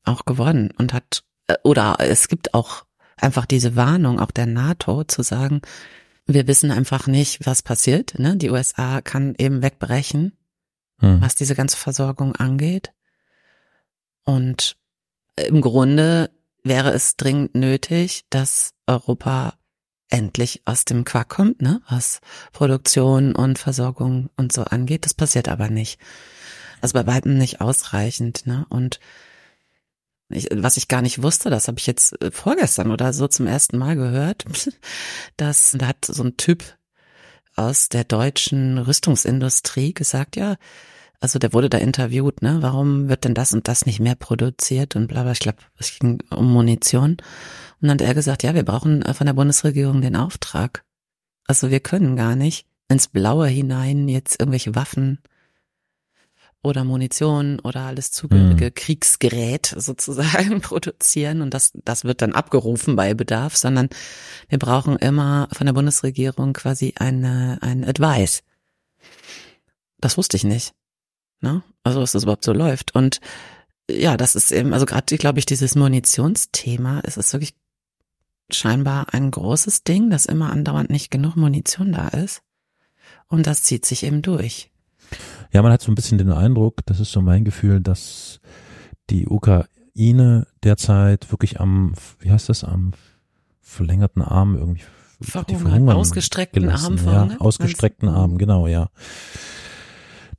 auch 0.03 0.25
geworden 0.25 0.71
und 0.77 0.93
hat, 0.93 1.23
äh, 1.47 1.55
oder 1.63 1.97
es 1.99 2.27
gibt 2.27 2.53
auch 2.53 2.85
einfach 3.17 3.45
diese 3.45 3.75
Warnung 3.75 4.19
auch 4.19 4.31
der 4.31 4.45
NATO 4.45 5.03
zu 5.03 5.21
sagen, 5.23 5.61
wir 6.25 6.47
wissen 6.47 6.71
einfach 6.71 7.07
nicht, 7.07 7.45
was 7.45 7.61
passiert. 7.61 8.17
Ne? 8.17 8.37
Die 8.37 8.49
USA 8.49 9.01
kann 9.01 9.35
eben 9.37 9.61
wegbrechen, 9.61 10.37
hm. 10.99 11.21
was 11.21 11.35
diese 11.35 11.55
ganze 11.55 11.77
Versorgung 11.77 12.35
angeht. 12.35 12.93
Und 14.23 14.77
im 15.35 15.61
Grunde 15.61 16.29
wäre 16.63 16.91
es 16.91 17.17
dringend 17.17 17.55
nötig, 17.55 18.25
dass 18.29 18.73
Europa 18.87 19.55
endlich 20.13 20.61
aus 20.65 20.85
dem 20.85 21.05
Quark 21.05 21.29
kommt, 21.29 21.61
ne? 21.61 21.81
was 21.89 22.21
Produktion 22.51 23.35
und 23.35 23.57
Versorgung 23.57 24.29
und 24.37 24.53
so 24.53 24.63
angeht. 24.63 25.05
Das 25.05 25.15
passiert 25.15 25.49
aber 25.49 25.69
nicht. 25.69 25.99
Also 26.81 26.93
bei 26.93 27.07
weitem 27.07 27.37
nicht 27.37 27.61
ausreichend. 27.61 28.45
Ne? 28.45 28.67
Und 28.69 28.99
ich, 30.29 30.49
was 30.53 30.77
ich 30.77 30.87
gar 30.87 31.01
nicht 31.01 31.23
wusste, 31.23 31.49
das 31.49 31.67
habe 31.67 31.79
ich 31.79 31.87
jetzt 31.87 32.21
äh, 32.21 32.29
vorgestern 32.29 32.91
oder 32.91 33.11
so 33.11 33.27
zum 33.27 33.47
ersten 33.47 33.79
Mal 33.79 33.95
gehört, 33.95 34.45
dass 35.37 35.75
da 35.79 35.87
hat 35.87 36.05
so 36.05 36.23
ein 36.23 36.37
Typ 36.37 36.63
aus 37.55 37.89
der 37.89 38.03
deutschen 38.03 38.77
Rüstungsindustrie 38.77 39.95
gesagt, 39.95 40.35
ja, 40.35 40.57
also 41.23 41.39
der 41.39 41.53
wurde 41.53 41.69
da 41.69 41.77
interviewt, 41.77 42.41
ne, 42.41 42.57
warum 42.59 43.07
wird 43.07 43.23
denn 43.23 43.33
das 43.33 43.53
und 43.53 43.69
das 43.69 43.85
nicht 43.85 44.01
mehr 44.01 44.15
produziert 44.15 44.97
und 44.97 45.07
bla 45.07 45.23
bla, 45.23 45.31
ich 45.31 45.39
glaube, 45.39 45.59
es 45.77 45.97
ging 45.97 46.21
um 46.29 46.51
Munition. 46.51 47.11
Und 47.11 47.87
dann 47.87 47.91
hat 47.91 48.01
er 48.01 48.13
gesagt, 48.13 48.43
ja, 48.43 48.53
wir 48.53 48.65
brauchen 48.65 49.03
äh, 49.03 49.13
von 49.13 49.25
der 49.25 49.33
Bundesregierung 49.33 50.01
den 50.01 50.17
Auftrag. 50.17 50.83
Also 51.47 51.71
wir 51.71 51.79
können 51.79 52.17
gar 52.17 52.35
nicht 52.35 52.67
ins 52.89 53.07
Blaue 53.07 53.47
hinein 53.47 54.09
jetzt 54.09 54.37
irgendwelche 54.41 54.75
Waffen 54.75 55.19
oder 56.61 56.83
Munition 56.83 57.61
oder 57.61 57.83
alles 57.83 58.11
zugehörige 58.11 58.65
mhm. 58.65 58.73
Kriegsgerät 58.73 59.73
sozusagen 59.77 60.59
produzieren 60.61 61.41
und 61.41 61.53
das, 61.53 61.71
das 61.85 62.03
wird 62.03 62.21
dann 62.21 62.33
abgerufen 62.33 62.97
bei 62.97 63.13
Bedarf, 63.13 63.55
sondern 63.55 63.87
wir 64.49 64.59
brauchen 64.59 64.97
immer 64.97 65.47
von 65.53 65.67
der 65.67 65.73
Bundesregierung 65.73 66.51
quasi 66.51 66.95
eine, 66.97 67.59
ein 67.61 67.85
Advice. 67.85 68.43
Das 70.01 70.17
wusste 70.17 70.35
ich 70.35 70.43
nicht. 70.43 70.73
Ne? 71.43 71.61
Also, 71.83 71.99
dass 71.99 72.13
das 72.13 72.23
überhaupt 72.23 72.45
so 72.45 72.53
läuft. 72.53 72.95
Und 72.95 73.19
ja, 73.89 74.17
das 74.17 74.35
ist 74.35 74.51
eben, 74.51 74.73
also 74.73 74.85
gerade, 74.85 75.17
glaube 75.17 75.39
ich, 75.39 75.45
dieses 75.45 75.75
Munitionsthema, 75.75 77.01
es 77.03 77.17
ist 77.17 77.33
wirklich 77.33 77.53
scheinbar 78.49 79.13
ein 79.13 79.29
großes 79.29 79.83
Ding, 79.83 80.09
dass 80.09 80.25
immer 80.25 80.51
andauernd 80.51 80.89
nicht 80.89 81.11
genug 81.11 81.35
Munition 81.35 81.91
da 81.91 82.07
ist. 82.07 82.41
Und 83.27 83.47
das 83.47 83.63
zieht 83.63 83.85
sich 83.85 84.03
eben 84.03 84.21
durch. 84.21 84.71
Ja, 85.51 85.61
man 85.61 85.71
hat 85.71 85.81
so 85.81 85.91
ein 85.91 85.95
bisschen 85.95 86.17
den 86.17 86.31
Eindruck, 86.31 86.77
das 86.85 86.99
ist 86.99 87.11
so 87.11 87.21
mein 87.21 87.43
Gefühl, 87.43 87.81
dass 87.81 88.39
die 89.09 89.27
Ukraine 89.27 90.47
derzeit 90.63 91.31
wirklich 91.31 91.59
am, 91.59 91.93
wie 92.19 92.31
heißt 92.31 92.49
das, 92.49 92.63
am 92.63 92.93
verlängerten 93.61 94.21
Arm 94.21 94.55
irgendwie 94.55 94.83
verhungern, 95.21 95.89
ausgestreckten 95.89 96.69
Arm 96.69 96.97
Ja, 97.05 97.37
ausgestreckten 97.39 98.09
Arm, 98.09 98.37
genau, 98.37 98.67
ja. 98.67 98.89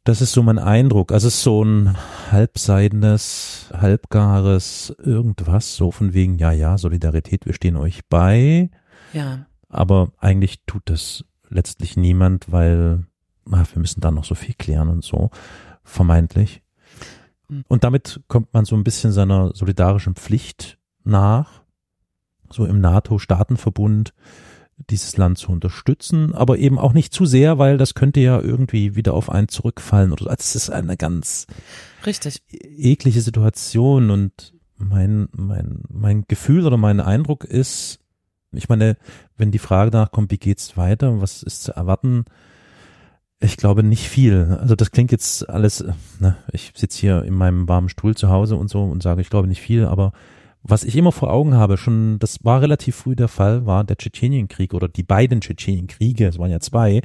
Das 0.05 0.21
ist 0.21 0.33
so 0.33 0.43
mein 0.43 0.59
Eindruck. 0.59 1.13
Also 1.13 1.29
es 1.29 1.37
ist 1.37 1.43
so 1.43 1.65
ein 1.65 1.97
halbseidenes, 2.31 3.71
halbgares 3.73 4.95
irgendwas, 5.03 5.77
so 5.77 5.91
von 5.91 6.13
wegen, 6.13 6.39
ja, 6.39 6.53
ja, 6.53 6.77
Solidarität, 6.77 7.47
wir 7.47 7.55
stehen 7.55 7.77
euch 7.77 8.07
bei. 8.09 8.71
Ja. 9.15 9.47
Aber 9.71 10.13
eigentlich 10.19 10.63
tut 10.67 10.83
das 10.87 11.25
letztlich 11.49 11.97
niemand, 11.97 12.53
weil 12.53 13.07
ach, 13.51 13.75
wir 13.75 13.81
müssen 13.81 14.01
da 14.01 14.11
noch 14.11 14.25
so 14.25 14.35
viel 14.35 14.55
klären 14.55 14.89
und 14.89 15.05
so, 15.05 15.31
vermeintlich. 15.83 16.63
Hm. 17.49 17.65
Und 17.69 17.85
damit 17.85 18.21
kommt 18.29 18.53
man 18.53 18.65
so 18.65 18.77
ein 18.77 18.85
bisschen 18.85 19.13
seiner 19.13 19.55
solidarischen 19.55 20.15
Pflicht 20.15 20.79
nach, 21.05 21.63
so 22.51 22.67
im 22.67 22.81
NATO-Staatenverbund 22.81 24.13
dieses 24.91 25.17
Land 25.17 25.39
zu 25.39 25.53
unterstützen, 25.53 26.35
aber 26.35 26.59
eben 26.59 26.79
auch 26.79 26.93
nicht 26.93 27.13
zu 27.13 27.27
sehr, 27.27 27.59
weil 27.59 27.79
das 27.79 27.95
könnte 27.95 28.21
ja 28.21 28.41
irgendwie 28.41 28.97
wieder 28.97 29.15
auf 29.15 29.31
einen 29.31 29.49
zurückfallen 29.49 30.13
oder 30.13 30.25
so. 30.25 30.31
Also 30.31 30.41
es 30.41 30.55
ist 30.57 30.71
eine 30.71 30.97
ganz 30.97 31.47
richtig 32.07 32.43
eklige 32.51 33.21
Situation 33.21 34.11
und 34.11 34.53
mein 34.77 35.29
mein 35.33 35.83
mein 35.89 36.25
Gefühl 36.27 36.67
oder 36.67 36.77
mein 36.77 37.01
Eindruck 37.01 37.45
ist, 37.45 38.01
ich 38.53 38.69
meine, 38.69 38.97
wenn 39.37 39.51
die 39.51 39.59
Frage 39.59 39.91
danach 39.91 40.11
kommt, 40.11 40.31
wie 40.31 40.39
geht's 40.39 40.77
weiter, 40.77 41.21
was 41.21 41.43
ist 41.43 41.65
zu 41.65 41.73
erwarten, 41.73 42.25
ich 43.41 43.57
glaube 43.57 43.83
nicht 43.83 44.09
viel. 44.09 44.57
Also 44.61 44.75
das 44.75 44.91
klingt 44.91 45.13
jetzt 45.13 45.49
alles, 45.49 45.85
ne, 46.19 46.37
ich 46.53 46.73
sitze 46.75 47.01
hier 47.01 47.23
in 47.25 47.35
meinem 47.35 47.69
warmen 47.69 47.89
Stuhl 47.89 48.17
zu 48.17 48.29
Hause 48.29 48.57
und 48.57 48.69
so 48.69 48.83
und 48.83 49.03
sage, 49.03 49.21
ich 49.21 49.31
glaube 49.31 49.49
nicht 49.49 49.61
viel, 49.61 49.85
aber 49.85 50.13
was 50.67 50.83
ich 50.83 50.97
immer 50.97 51.13
vor 51.13 51.31
Augen 51.31 51.55
habe, 51.55 51.77
schon, 51.77 52.19
das 52.19 52.43
war 52.43 52.63
relativ 52.63 52.97
früh 52.97 53.15
der 53.15 53.29
Fall, 53.29 53.67
war 53.67 53.85
der 53.85 53.99
Tschetschenienkrieg 53.99 54.73
oder 54.73 54.89
die 54.89 55.03
beiden 55.03 55.43
Tschetschenienkriege, 55.43 56.27
es 56.27 56.39
waren 56.39 56.51
ja 56.51 56.59
zwei. 56.59 57.03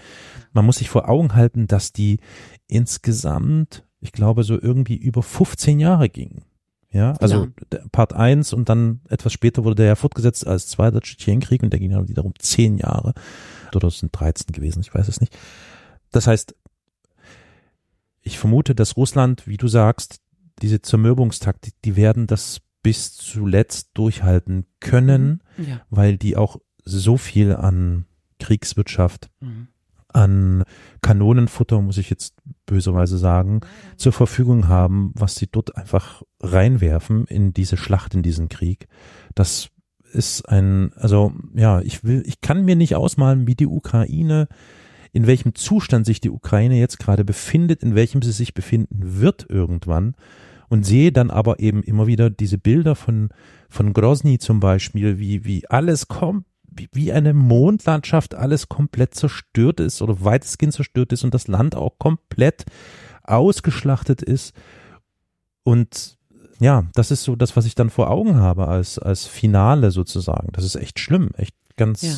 Man 0.53 0.65
muss 0.65 0.77
sich 0.77 0.89
vor 0.89 1.09
Augen 1.09 1.35
halten, 1.35 1.67
dass 1.67 1.91
die 1.91 2.19
insgesamt, 2.67 3.85
ich 3.99 4.13
glaube, 4.13 4.43
so 4.45 4.59
irgendwie 4.59 4.95
über 4.95 5.21
15 5.21 5.77
Jahre 5.79 6.07
gingen. 6.07 6.45
Ja, 6.91 7.13
also 7.19 7.49
ja. 7.71 7.79
Part 7.91 8.13
1 8.13 8.53
und 8.53 8.69
dann 8.69 9.01
etwas 9.09 9.33
später 9.33 9.63
wurde 9.65 9.75
der 9.75 9.87
ja 9.87 9.95
fortgesetzt 9.95 10.47
als 10.47 10.67
zweiter 10.69 11.01
Tschetschenienkrieg 11.01 11.61
und 11.61 11.71
der 11.71 11.81
ging 11.81 11.91
dann 11.91 12.07
wiederum 12.07 12.33
10 12.39 12.77
Jahre. 12.77 13.13
Oder 13.75 13.89
es 13.89 13.99
sind 13.99 14.11
13 14.13 14.53
gewesen, 14.53 14.79
ich 14.79 14.95
weiß 14.95 15.09
es 15.09 15.19
nicht. 15.19 15.37
Das 16.11 16.27
heißt, 16.27 16.55
ich 18.21 18.39
vermute, 18.39 18.73
dass 18.73 18.95
Russland, 18.95 19.47
wie 19.47 19.57
du 19.57 19.67
sagst, 19.67 20.21
diese 20.61 20.81
Zermürbungstaktik, 20.81 21.73
die 21.83 21.97
werden 21.97 22.25
das 22.25 22.61
bis 22.81 23.13
zuletzt 23.13 23.91
durchhalten 23.93 24.65
können, 24.79 25.41
mhm. 25.57 25.65
ja. 25.65 25.81
weil 25.89 26.17
die 26.17 26.37
auch 26.37 26.57
so 26.83 27.17
viel 27.17 27.55
an 27.55 28.05
Kriegswirtschaft, 28.39 29.29
mhm. 29.41 29.67
an 30.07 30.63
Kanonenfutter, 31.01 31.81
muss 31.81 31.97
ich 31.97 32.09
jetzt 32.09 32.35
böserweise 32.65 33.17
sagen, 33.17 33.61
zur 33.97 34.13
Verfügung 34.13 34.67
haben, 34.67 35.11
was 35.15 35.35
sie 35.35 35.47
dort 35.47 35.75
einfach 35.75 36.23
reinwerfen 36.39 37.25
in 37.25 37.53
diese 37.53 37.77
Schlacht, 37.77 38.15
in 38.15 38.23
diesen 38.23 38.49
Krieg. 38.49 38.87
Das 39.35 39.69
ist 40.11 40.47
ein, 40.49 40.93
also 40.95 41.33
ja, 41.53 41.81
ich 41.81 42.03
will, 42.03 42.23
ich 42.25 42.41
kann 42.41 42.65
mir 42.65 42.75
nicht 42.75 42.95
ausmalen, 42.95 43.45
wie 43.45 43.55
die 43.55 43.67
Ukraine 43.67 44.47
in 45.11 45.25
welchem 45.25 45.55
Zustand 45.55 46.05
sich 46.05 46.21
die 46.21 46.29
Ukraine 46.29 46.79
jetzt 46.79 46.99
gerade 46.99 47.25
befindet, 47.25 47.81
in 47.81 47.95
welchem 47.95 48.21
sie 48.21 48.31
sich 48.31 48.53
befinden 48.53 49.19
wird 49.19 49.47
irgendwann 49.49 50.15
und 50.69 50.85
sehe 50.85 51.11
dann 51.11 51.31
aber 51.31 51.59
eben 51.59 51.83
immer 51.83 52.07
wieder 52.07 52.29
diese 52.29 52.57
Bilder 52.57 52.95
von, 52.95 53.29
von 53.69 53.93
Grozny 53.93 54.39
zum 54.39 54.59
Beispiel, 54.59 55.19
wie, 55.19 55.45
wie 55.45 55.67
alles 55.69 56.07
kommt, 56.07 56.45
wie, 56.63 56.87
wie 56.93 57.11
eine 57.11 57.33
Mondlandschaft 57.33 58.35
alles 58.35 58.69
komplett 58.69 59.15
zerstört 59.15 59.79
ist 59.79 60.01
oder 60.01 60.23
weitestgehend 60.23 60.73
zerstört 60.73 61.11
ist 61.11 61.23
und 61.23 61.33
das 61.33 61.47
Land 61.47 61.75
auch 61.75 61.97
komplett 61.97 62.65
ausgeschlachtet 63.23 64.21
ist. 64.21 64.53
Und 65.63 66.17
ja, 66.59 66.85
das 66.93 67.11
ist 67.11 67.23
so 67.23 67.35
das, 67.35 67.55
was 67.55 67.65
ich 67.65 67.75
dann 67.75 67.89
vor 67.89 68.09
Augen 68.09 68.35
habe 68.35 68.67
als, 68.67 68.99
als 68.99 69.25
Finale 69.25 69.91
sozusagen. 69.91 70.49
Das 70.51 70.63
ist 70.63 70.75
echt 70.75 70.99
schlimm, 70.99 71.31
echt 71.35 71.55
ganz 71.77 72.01
ja. 72.03 72.13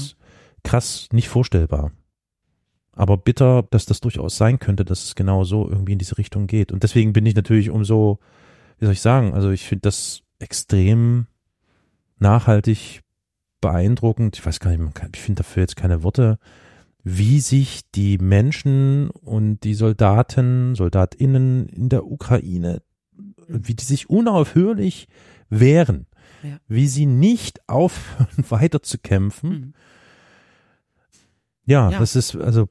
krass, 0.63 1.07
nicht 1.11 1.29
vorstellbar 1.29 1.91
aber 2.93 3.17
bitter, 3.17 3.63
dass 3.69 3.85
das 3.85 4.01
durchaus 4.01 4.37
sein 4.37 4.59
könnte, 4.59 4.85
dass 4.85 5.03
es 5.05 5.15
genau 5.15 5.43
so 5.43 5.69
irgendwie 5.69 5.93
in 5.93 5.99
diese 5.99 6.17
Richtung 6.17 6.47
geht. 6.47 6.71
Und 6.71 6.83
deswegen 6.83 7.13
bin 7.13 7.25
ich 7.25 7.35
natürlich 7.35 7.69
umso, 7.69 8.19
wie 8.81 8.85
soll 8.85 8.93
ich 8.93 9.01
sagen, 9.01 9.35
also 9.35 9.51
ich 9.51 9.63
finde 9.67 9.83
das 9.83 10.23
extrem 10.39 11.27
nachhaltig 12.17 13.01
beeindruckend. 13.61 14.37
Ich 14.37 14.45
weiß 14.45 14.59
gar 14.59 14.75
nicht, 14.75 14.95
kann, 14.95 15.11
ich 15.13 15.21
finde 15.21 15.43
dafür 15.43 15.61
jetzt 15.61 15.75
keine 15.75 16.01
Worte, 16.01 16.39
wie 17.03 17.39
sich 17.39 17.81
die 17.93 18.17
Menschen 18.17 19.11
und 19.11 19.59
die 19.63 19.75
Soldaten, 19.75 20.73
Soldatinnen 20.73 21.69
in 21.69 21.89
der 21.89 22.07
Ukraine, 22.07 22.81
wie 23.47 23.75
die 23.75 23.85
sich 23.85 24.09
unaufhörlich 24.09 25.07
wehren, 25.49 26.07
ja. 26.41 26.57
wie 26.67 26.87
sie 26.87 27.05
nicht 27.05 27.61
aufhören, 27.69 28.27
weiter 28.49 28.81
zu 28.81 28.97
kämpfen. 28.97 29.49
Mhm 29.49 29.73
ja, 31.65 31.89
ja, 31.89 31.99
das 31.99 32.15
ist 32.15 32.35
also. 32.35 32.67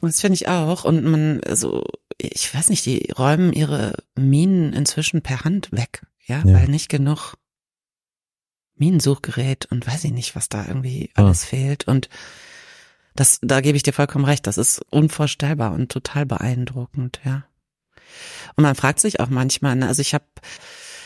Das 0.00 0.20
finde 0.20 0.34
ich 0.34 0.48
auch. 0.48 0.84
Und 0.84 1.04
man, 1.04 1.40
also, 1.46 1.84
ich 2.22 2.54
weiß 2.54 2.68
nicht, 2.68 2.86
die 2.86 3.10
räumen 3.16 3.52
ihre 3.52 3.94
Minen 4.16 4.72
inzwischen 4.72 5.22
per 5.22 5.44
Hand 5.44 5.72
weg, 5.72 6.06
ja, 6.26 6.38
ja. 6.44 6.54
weil 6.54 6.68
nicht 6.68 6.88
genug 6.88 7.34
Minensuchgerät 8.76 9.66
und 9.66 9.86
weiß 9.86 10.04
ich 10.04 10.12
nicht, 10.12 10.34
was 10.36 10.48
da 10.48 10.66
irgendwie 10.66 11.10
alles 11.14 11.44
ah. 11.44 11.46
fehlt. 11.46 11.86
Und 11.86 12.08
Das, 13.14 13.38
da 13.42 13.60
gebe 13.60 13.76
ich 13.76 13.82
dir 13.82 13.92
vollkommen 13.92 14.24
recht. 14.24 14.46
Das 14.46 14.56
ist 14.56 14.80
unvorstellbar 14.90 15.72
und 15.72 15.90
total 15.90 16.24
beeindruckend, 16.26 17.20
ja. 17.24 17.44
Und 18.56 18.62
man 18.62 18.74
fragt 18.74 19.00
sich 19.00 19.20
auch 19.20 19.28
manchmal, 19.28 19.76
ne, 19.76 19.88
also 19.88 20.00
ich 20.00 20.14
habe, 20.14 20.24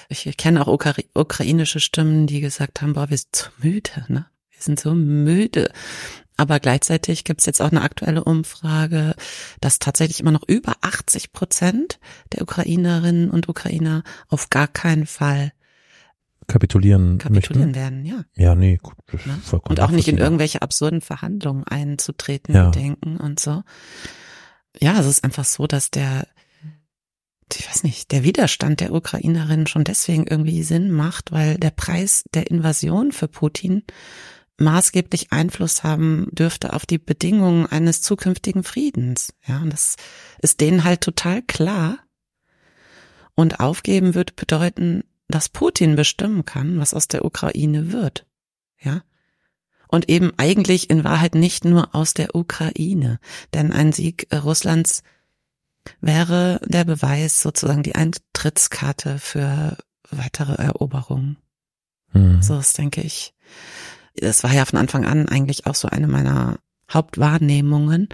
ich 0.08 0.36
kenne 0.36 0.60
auch 0.60 0.68
Ukra 0.68 0.94
ukrainische 1.14 1.80
Stimmen, 1.80 2.26
die 2.26 2.40
gesagt 2.40 2.80
haben, 2.80 2.92
boah, 2.92 3.10
wir 3.10 3.16
sind 3.18 3.34
so 3.34 3.46
müde, 3.58 4.04
ne? 4.08 4.26
Wir 4.50 4.62
sind 4.62 4.78
so 4.78 4.94
müde. 4.94 5.72
Aber 6.36 6.58
gleichzeitig 6.58 7.24
gibt 7.24 7.40
es 7.40 7.46
jetzt 7.46 7.62
auch 7.62 7.70
eine 7.70 7.82
aktuelle 7.82 8.24
Umfrage, 8.24 9.14
dass 9.60 9.78
tatsächlich 9.78 10.20
immer 10.20 10.32
noch 10.32 10.42
über 10.48 10.74
80 10.80 11.32
Prozent 11.32 12.00
der 12.32 12.42
Ukrainerinnen 12.42 13.30
und 13.30 13.48
Ukrainer 13.48 14.02
auf 14.28 14.50
gar 14.50 14.66
keinen 14.66 15.06
Fall 15.06 15.52
kapitulieren, 16.46 17.18
kapitulieren 17.18 17.70
möchten. 17.70 17.74
werden, 17.80 18.04
ja. 18.04 18.24
Ja, 18.34 18.54
nee, 18.54 18.78
gut, 18.82 18.96
Ne? 19.26 19.38
vollkommen 19.42 19.78
Und 19.78 19.80
auch 19.80 19.90
nicht 19.90 20.08
in 20.08 20.18
irgendwelche 20.18 20.60
absurden 20.60 21.00
Verhandlungen 21.00 21.64
einzutreten, 21.64 22.54
Ja. 22.54 22.70
denken 22.70 23.16
und 23.16 23.38
so. 23.40 23.62
Ja, 24.80 24.98
es 24.98 25.06
ist 25.06 25.24
einfach 25.24 25.44
so, 25.44 25.66
dass 25.66 25.90
der, 25.90 26.26
ich 27.56 27.68
weiß 27.68 27.84
nicht, 27.84 28.10
der 28.10 28.24
Widerstand 28.24 28.80
der 28.80 28.92
Ukrainerinnen 28.92 29.66
schon 29.68 29.84
deswegen 29.84 30.26
irgendwie 30.26 30.62
Sinn 30.64 30.90
macht, 30.90 31.30
weil 31.32 31.56
der 31.58 31.70
Preis 31.70 32.24
der 32.34 32.50
Invasion 32.50 33.12
für 33.12 33.28
Putin 33.28 33.84
maßgeblich 34.58 35.32
Einfluss 35.32 35.82
haben 35.82 36.28
dürfte 36.32 36.72
auf 36.72 36.86
die 36.86 36.98
Bedingungen 36.98 37.66
eines 37.66 38.02
zukünftigen 38.02 38.62
Friedens. 38.62 39.34
Ja, 39.46 39.58
und 39.58 39.72
das 39.72 39.96
ist 40.40 40.60
denen 40.60 40.84
halt 40.84 41.00
total 41.00 41.42
klar. 41.42 41.98
Und 43.34 43.58
aufgeben 43.60 44.14
würde 44.14 44.32
bedeuten, 44.34 45.02
dass 45.28 45.48
Putin 45.48 45.96
bestimmen 45.96 46.44
kann, 46.44 46.78
was 46.78 46.94
aus 46.94 47.08
der 47.08 47.24
Ukraine 47.24 47.92
wird. 47.92 48.26
Ja. 48.80 49.02
Und 49.88 50.08
eben 50.08 50.32
eigentlich 50.36 50.90
in 50.90 51.04
Wahrheit 51.04 51.34
nicht 51.34 51.64
nur 51.64 51.94
aus 51.94 52.14
der 52.14 52.34
Ukraine. 52.34 53.18
Denn 53.52 53.72
ein 53.72 53.92
Sieg 53.92 54.28
Russlands 54.32 55.02
wäre 56.00 56.60
der 56.64 56.84
Beweis, 56.84 57.42
sozusagen 57.42 57.82
die 57.82 57.94
Eintrittskarte 57.94 59.18
für 59.18 59.76
weitere 60.10 60.54
Eroberungen. 60.54 61.38
Hm. 62.10 62.40
So 62.42 62.58
ist, 62.58 62.78
denke 62.78 63.02
ich. 63.02 63.34
Das 64.16 64.44
war 64.44 64.52
ja 64.52 64.64
von 64.64 64.78
Anfang 64.78 65.04
an 65.04 65.28
eigentlich 65.28 65.66
auch 65.66 65.74
so 65.74 65.88
eine 65.88 66.06
meiner 66.08 66.58
Hauptwahrnehmungen, 66.92 68.08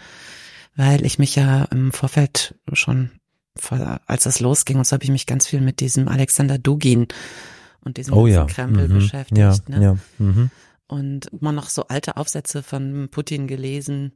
weil 0.76 1.04
ich 1.04 1.18
mich 1.18 1.36
ja 1.36 1.64
im 1.64 1.92
Vorfeld 1.92 2.54
schon, 2.72 3.10
vor- 3.56 4.00
als 4.06 4.24
das 4.24 4.40
losging, 4.40 4.78
und 4.78 4.86
so 4.86 4.94
habe 4.94 5.04
ich 5.04 5.10
mich 5.10 5.26
ganz 5.26 5.46
viel 5.46 5.60
mit 5.60 5.80
diesem 5.80 6.08
Alexander 6.08 6.58
Dugin 6.58 7.08
und 7.84 7.96
diesem 7.96 8.14
Oh 8.14 8.26
ja. 8.26 8.44
Krempel 8.46 8.88
mhm. 8.88 8.94
beschäftigt. 8.94 9.38
Ja, 9.38 9.56
ne? 9.68 9.82
ja. 9.82 9.96
Mhm. 10.18 10.50
und 10.86 11.26
immer 11.26 11.52
noch 11.52 11.68
so 11.68 11.86
alte 11.88 12.16
Aufsätze 12.16 12.62
von 12.62 13.08
Putin 13.10 13.46
gelesen, 13.46 14.12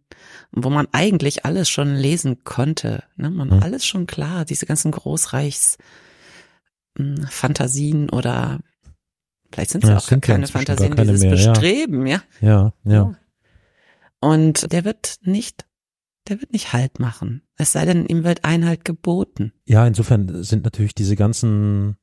wo 0.53 0.71
man 0.71 0.89
eigentlich 0.93 1.45
alles 1.45 1.69
schon 1.71 1.95
lesen 1.95 2.43
konnte. 2.45 3.05
Ne? 3.17 3.31
Man 3.31 3.49
Mhm. 3.49 3.63
alles 3.63 3.87
schon 3.87 4.07
klar, 4.07 4.45
diese 4.45 4.67
ganzen 4.67 4.91
Großreichs 4.93 5.77
mh, 6.99 7.27
Fantasien 7.31 8.09
oder 8.11 8.61
vielleicht 9.55 9.71
sind 9.71 9.85
es 9.85 9.91
Ja, 9.91 9.97
auch 9.97 10.01
sind 10.01 10.27
ja 10.27 10.35
keine 10.35 10.47
Fantasien, 10.47 10.95
keine 10.95 11.13
dieses 11.13 11.23
mehr, 11.25 11.37
ja. 11.37 11.53
Bestreben, 11.53 12.07
ja. 12.07 12.23
Ja, 12.41 12.73
ja. 12.85 13.15
Und 14.21 14.73
der 14.73 14.85
wird 14.85 15.19
nicht, 15.23 15.65
der 16.29 16.41
wird 16.41 16.53
nicht 16.53 16.73
Halt 16.73 16.99
machen. 16.99 17.43
Es 17.57 17.73
sei 17.73 17.85
denn, 17.85 18.07
ihm 18.07 18.25
wird 18.25 18.45
Einhalt 18.45 18.85
geboten. 18.85 19.53
Ja, 19.65 19.87
insofern 19.87 20.43
sind 20.43 20.65
natürlich 20.65 20.95
diese 20.95 21.15
ganzen 21.15 21.97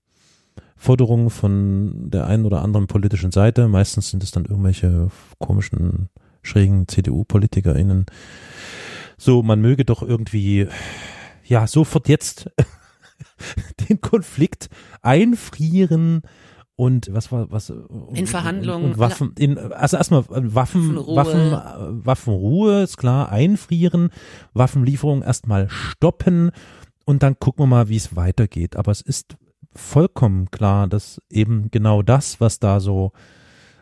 Forderungen 0.77 1.29
von 1.29 2.09
der 2.09 2.27
einen 2.27 2.45
oder 2.45 2.61
anderen 2.61 2.87
politischen 2.87 3.31
Seite, 3.31 3.67
meistens 3.67 4.09
sind 4.09 4.23
es 4.23 4.31
dann 4.31 4.45
irgendwelche 4.45 5.09
komischen, 5.39 6.09
schrägen 6.41 6.87
CDU-PolitikerInnen, 6.87 8.05
so, 9.17 9.43
man 9.43 9.61
möge 9.61 9.85
doch 9.85 10.01
irgendwie, 10.01 10.67
ja, 11.43 11.67
sofort 11.67 12.09
jetzt 12.09 12.49
den 13.89 14.01
Konflikt 14.01 14.69
einfrieren 15.03 16.23
und 16.81 17.13
was 17.13 17.31
war 17.31 17.51
was 17.51 17.71
In 18.15 18.25
Verhandlungen, 18.25 18.93
und 18.93 18.97
Waffen 18.97 19.33
in 19.37 19.55
also 19.59 19.97
erstmal 19.97 20.23
Waffen 20.29 20.55
Waffenruhe. 20.55 21.15
Waffen 21.15 21.53
äh, 21.53 22.05
Waffenruhe 22.07 22.81
ist 22.81 22.97
klar 22.97 23.31
einfrieren 23.31 24.09
Waffenlieferungen 24.55 25.21
erstmal 25.21 25.69
stoppen 25.69 26.49
und 27.05 27.21
dann 27.21 27.37
gucken 27.37 27.61
wir 27.65 27.67
mal 27.67 27.89
wie 27.89 27.97
es 27.97 28.15
weitergeht 28.15 28.77
aber 28.77 28.91
es 28.91 29.01
ist 29.01 29.37
vollkommen 29.75 30.49
klar 30.49 30.87
dass 30.87 31.21
eben 31.29 31.69
genau 31.69 32.01
das 32.01 32.41
was 32.41 32.57
da 32.57 32.79
so 32.79 33.11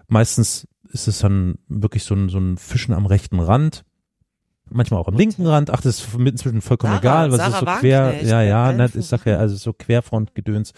meistens 0.09 0.67
ist 0.89 1.07
es 1.07 1.19
dann 1.19 1.55
wirklich 1.69 2.03
so 2.03 2.15
ein 2.15 2.27
so 2.27 2.37
ein 2.37 2.57
Fischen 2.57 2.93
am 2.93 3.05
rechten 3.05 3.39
Rand 3.39 3.85
manchmal 4.71 4.99
auch 4.99 5.07
am 5.07 5.15
linken 5.15 5.45
Rand. 5.45 5.69
Ach 5.69 5.81
das 5.81 5.99
ist 5.99 6.13
inzwischen 6.15 6.61
vollkommen 6.61 6.93
Sarah- 6.93 7.25
egal 7.25 7.31
was 7.31 7.37
Sarah 7.37 7.53
ist 7.53 7.59
so 7.59 7.79
quer 7.79 8.23
ja 8.23 8.41
ja 8.41 8.65
allen 8.65 8.77
ne, 8.77 8.89
ich 8.93 9.05
sag 9.05 9.25
ja 9.25 9.37
also 9.37 9.55
so 9.55 9.73
Querfrontgedöns. 9.73 10.73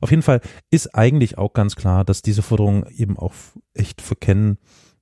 Auf 0.00 0.10
jeden 0.10 0.22
Fall 0.22 0.40
ist 0.70 0.94
eigentlich 0.94 1.38
auch 1.38 1.52
ganz 1.52 1.76
klar, 1.76 2.04
dass 2.04 2.22
diese 2.22 2.42
Forderungen 2.42 2.84
eben 2.96 3.18
auch 3.18 3.32
echt 3.74 4.00
verkennen, 4.02 4.58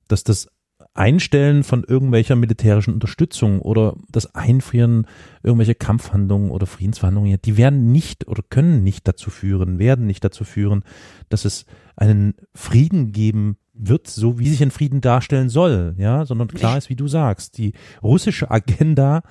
dass 0.07 0.23
das 0.23 0.47
Einstellen 0.95 1.63
von 1.63 1.83
irgendwelcher 1.83 2.35
militärischen 2.35 2.93
Unterstützung 2.93 3.61
oder 3.61 3.95
das 4.09 4.35
Einfrieren 4.35 5.07
irgendwelcher 5.41 5.73
Kampfhandlungen 5.73 6.51
oder 6.51 6.67
Friedensverhandlungen, 6.67 7.39
die 7.43 7.57
werden 7.57 7.91
nicht 7.91 8.27
oder 8.27 8.43
können 8.47 8.83
nicht 8.83 9.07
dazu 9.07 9.31
führen, 9.31 9.79
werden 9.79 10.05
nicht 10.05 10.23
dazu 10.23 10.43
führen, 10.43 10.83
dass 11.29 11.45
es 11.45 11.65
einen 11.95 12.35
Frieden 12.53 13.11
geben 13.11 13.57
wird, 13.73 14.07
so 14.07 14.39
wie 14.39 14.49
sich 14.49 14.61
ein 14.61 14.71
Frieden 14.71 15.01
darstellen 15.01 15.49
soll, 15.49 15.95
ja, 15.97 16.25
sondern 16.25 16.47
klar 16.47 16.77
ist, 16.77 16.89
wie 16.89 16.95
du 16.95 17.07
sagst, 17.07 17.57
die 17.57 17.73
russische 18.01 18.51
Agenda 18.51 19.23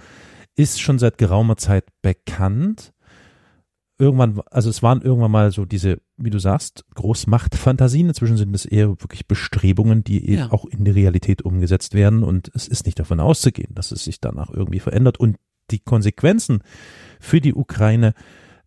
ist 0.57 0.81
schon 0.81 0.99
seit 0.99 1.17
geraumer 1.19 1.57
Zeit 1.57 1.85
bekannt 2.03 2.93
irgendwann, 3.99 4.41
also 4.51 4.69
es 4.69 4.83
waren 4.83 5.01
irgendwann 5.01 5.31
mal 5.31 5.53
so 5.53 5.65
diese, 5.65 6.01
wie 6.17 6.31
du 6.31 6.41
sagst, 6.41 6.85
Großmachtfantasien. 6.95 8.09
Inzwischen 8.09 8.37
sind 8.37 8.53
es 8.53 8.65
eher 8.65 8.89
wirklich 8.89 9.29
Bestrebungen, 9.29 10.03
die 10.03 10.25
eben 10.29 10.39
Ja. 10.39 10.53
auch 10.53 10.65
in 10.65 10.85
die 10.85 10.91
Realität 10.91 11.43
umgesetzt 11.43 11.95
werden. 11.95 12.25
Und 12.25 12.51
es 12.53 12.67
ist 12.67 12.85
nicht 12.85 12.99
davon 12.99 13.21
auszugehen, 13.21 13.73
dass 13.75 13.93
es 13.93 14.03
sich 14.03 14.21
danach 14.21 14.51
irgendwie 14.51 14.81
verändert. 14.81 15.21
Und 15.21 15.37
die 15.71 15.79
Konsequenzen 15.79 16.63
für 17.21 17.41
die 17.41 17.55
Ukraine 17.55 18.15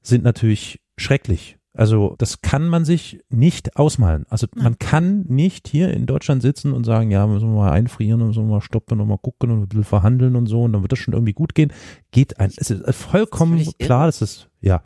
sind 0.01 0.23
natürlich 0.23 0.79
schrecklich. 0.97 1.54
Also 1.75 2.15
das 2.17 2.41
kann 2.41 2.67
man 2.69 2.85
sich 2.85 3.19
nicht 3.29 3.75
ausmalen. 3.75 4.25
Also 4.29 4.47
man 4.55 4.79
kann 4.79 5.25
nicht 5.27 5.67
hier 5.67 5.91
in 5.91 6.05
Deutschland 6.05 6.41
sitzen 6.41 6.71
und 6.71 6.85
sagen, 6.85 7.11
ja, 7.11 7.27
müssen 7.27 7.49
wir 7.49 7.55
mal 7.55 7.71
einfrieren, 7.71 8.25
müssen 8.25 8.47
wir 8.47 8.55
mal 8.55 8.61
stoppen 8.61 9.01
und 9.01 9.07
mal 9.07 9.17
gucken 9.17 9.51
und 9.51 9.61
ein 9.61 9.67
bisschen 9.67 9.83
verhandeln 9.83 10.35
und 10.35 10.47
so 10.47 10.63
und 10.63 10.73
dann 10.73 10.81
wird 10.81 10.93
das 10.93 10.99
schon 10.99 11.13
irgendwie 11.13 11.33
gut 11.33 11.53
gehen. 11.53 11.73
Geht 12.11 12.39
ein. 12.39 12.51
Es 12.55 12.71
ist 12.71 12.95
vollkommen 12.95 13.53
völlig 13.53 13.67
irre. 13.67 13.85
klar, 13.85 14.05
dass 14.05 14.21
es, 14.21 14.47
ja, 14.61 14.83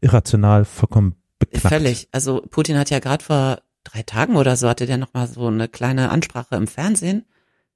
irrational, 0.00 0.64
vollkommen 0.64 1.14
beknackt. 1.38 1.68
Völlig. 1.68 2.08
Also 2.12 2.42
Putin 2.50 2.78
hat 2.78 2.90
ja 2.90 3.00
gerade 3.00 3.22
vor 3.22 3.58
drei 3.84 4.02
Tagen 4.02 4.36
oder 4.36 4.56
so 4.56 4.68
hatte 4.68 4.86
der 4.86 4.96
noch 4.98 5.12
mal 5.12 5.26
so 5.26 5.46
eine 5.46 5.68
kleine 5.68 6.10
Ansprache 6.10 6.56
im 6.56 6.66
Fernsehen. 6.66 7.26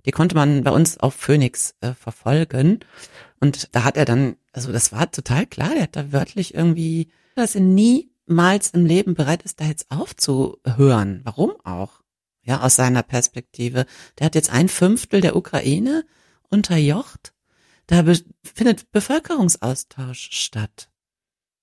Die 0.07 0.11
konnte 0.11 0.35
man 0.35 0.63
bei 0.65 0.71
uns 0.71 0.99
auf 0.99 1.15
Phoenix 1.15 1.75
äh, 1.81 1.93
verfolgen. 1.93 2.81
Und 3.41 3.75
da 3.75 3.85
hat 3.85 3.97
er 3.97 4.07
dann, 4.07 4.37
also 4.53 4.73
das 4.73 4.93
war 4.93 5.11
total 5.11 5.47
klar, 5.47 5.71
der 5.75 5.83
hat 5.83 5.97
da 5.97 6.13
wörtlich 6.13 6.55
irgendwie, 6.55 7.09
dass 7.35 7.55
er 7.55 7.61
niemals 8.29 8.71
im 8.71 8.85
Leben 8.85 9.15
bereit 9.15 9.43
ist, 9.43 9.61
da 9.61 9.65
jetzt 9.65 9.91
aufzuhören. 9.91 11.21
Warum 11.25 11.53
auch? 11.65 12.03
Ja, 12.43 12.63
aus 12.63 12.77
seiner 12.77 13.03
Perspektive. 13.03 13.87
Der 14.19 14.27
hat 14.27 14.35
jetzt 14.35 14.51
ein 14.51 14.69
Fünftel 14.69 15.21
der 15.21 15.37
Ukraine 15.37 16.05
unterjocht. 16.49 17.35
Da 17.87 18.03
be 18.03 18.19
findet 18.43 18.91
Bevölkerungsaustausch 18.91 20.29
statt. 20.31 20.91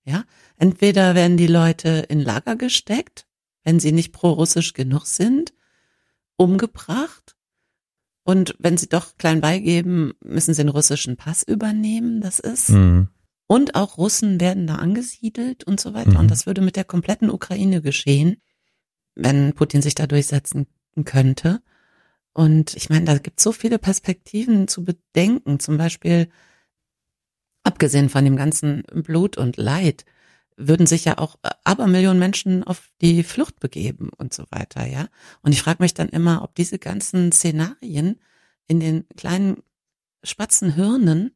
Ja, 0.04 0.25
entweder 0.58 1.15
werden 1.15 1.38
die 1.38 1.47
Leute 1.47 2.06
in 2.10 2.19
Lager 2.19 2.56
gesteckt, 2.56 3.28
wenn 3.63 3.80
sie 3.80 3.91
nicht 3.91 4.12
pro-russisch 4.12 4.73
genug 4.73 5.06
sind, 5.06 5.54
umgebracht. 6.36 7.36
Und 8.23 8.56
wenn 8.60 8.78
sie 8.78 8.89
doch 8.89 9.17
klein 9.17 9.41
beigeben, 9.41 10.13
müssen 10.23 10.54
sie 10.54 10.63
den 10.63 10.69
russischen 10.69 11.17
Pass 11.17 11.43
übernehmen. 11.43 12.21
Das 12.21 12.39
ist. 12.39 12.69
Mhm. 12.69 13.10
Und 13.47 13.75
auch 13.75 13.97
Russen 13.97 14.39
werden 14.39 14.65
da 14.67 14.75
angesiedelt 14.75 15.63
und 15.63 15.79
so 15.79 15.93
weiter. 15.93 16.12
Mhm. 16.12 16.17
Und 16.17 16.31
das 16.31 16.45
würde 16.45 16.62
mit 16.62 16.75
der 16.75 16.84
kompletten 16.84 17.29
Ukraine 17.29 17.81
geschehen, 17.81 18.41
wenn 19.13 19.53
Putin 19.53 19.81
sich 19.81 19.95
da 19.95 20.08
durchsetzen 20.08 20.67
könnte. 21.03 21.62
Und 22.34 22.75
ich 22.75 22.89
meine, 22.89 23.05
da 23.05 23.17
gibt 23.17 23.39
es 23.39 23.43
so 23.43 23.51
viele 23.51 23.79
Perspektiven 23.79 24.67
zu 24.67 24.84
bedenken. 24.84 25.60
Zum 25.60 25.77
Beispiel, 25.77 26.29
abgesehen 27.63 28.10
von 28.10 28.25
dem 28.25 28.36
ganzen 28.36 28.84
Blut 28.93 29.38
und 29.38 29.58
Leid, 29.58 30.05
würden 30.58 30.88
sich 30.88 31.05
ja 31.05 31.17
auch 31.17 31.38
Abermillionen 31.63 32.19
Menschen 32.19 32.63
auf 32.63 32.89
die 33.01 33.23
Flucht 33.23 33.60
begeben 33.60 34.10
und 34.17 34.34
so 34.34 34.45
weiter, 34.49 34.86
ja. 34.86 35.08
Und 35.41 35.51
ich 35.51 35.62
frage 35.62 35.84
mich 35.84 35.93
dann 35.93 36.10
immer, 36.10 36.43
ob 36.43 36.55
diese 36.55 36.79
ganzen 36.79 37.31
Szenarien 37.31 38.19
in 38.67 38.79
den 38.79 39.05
kleinen 39.17 39.63
Spatzenhirnen 40.23 41.36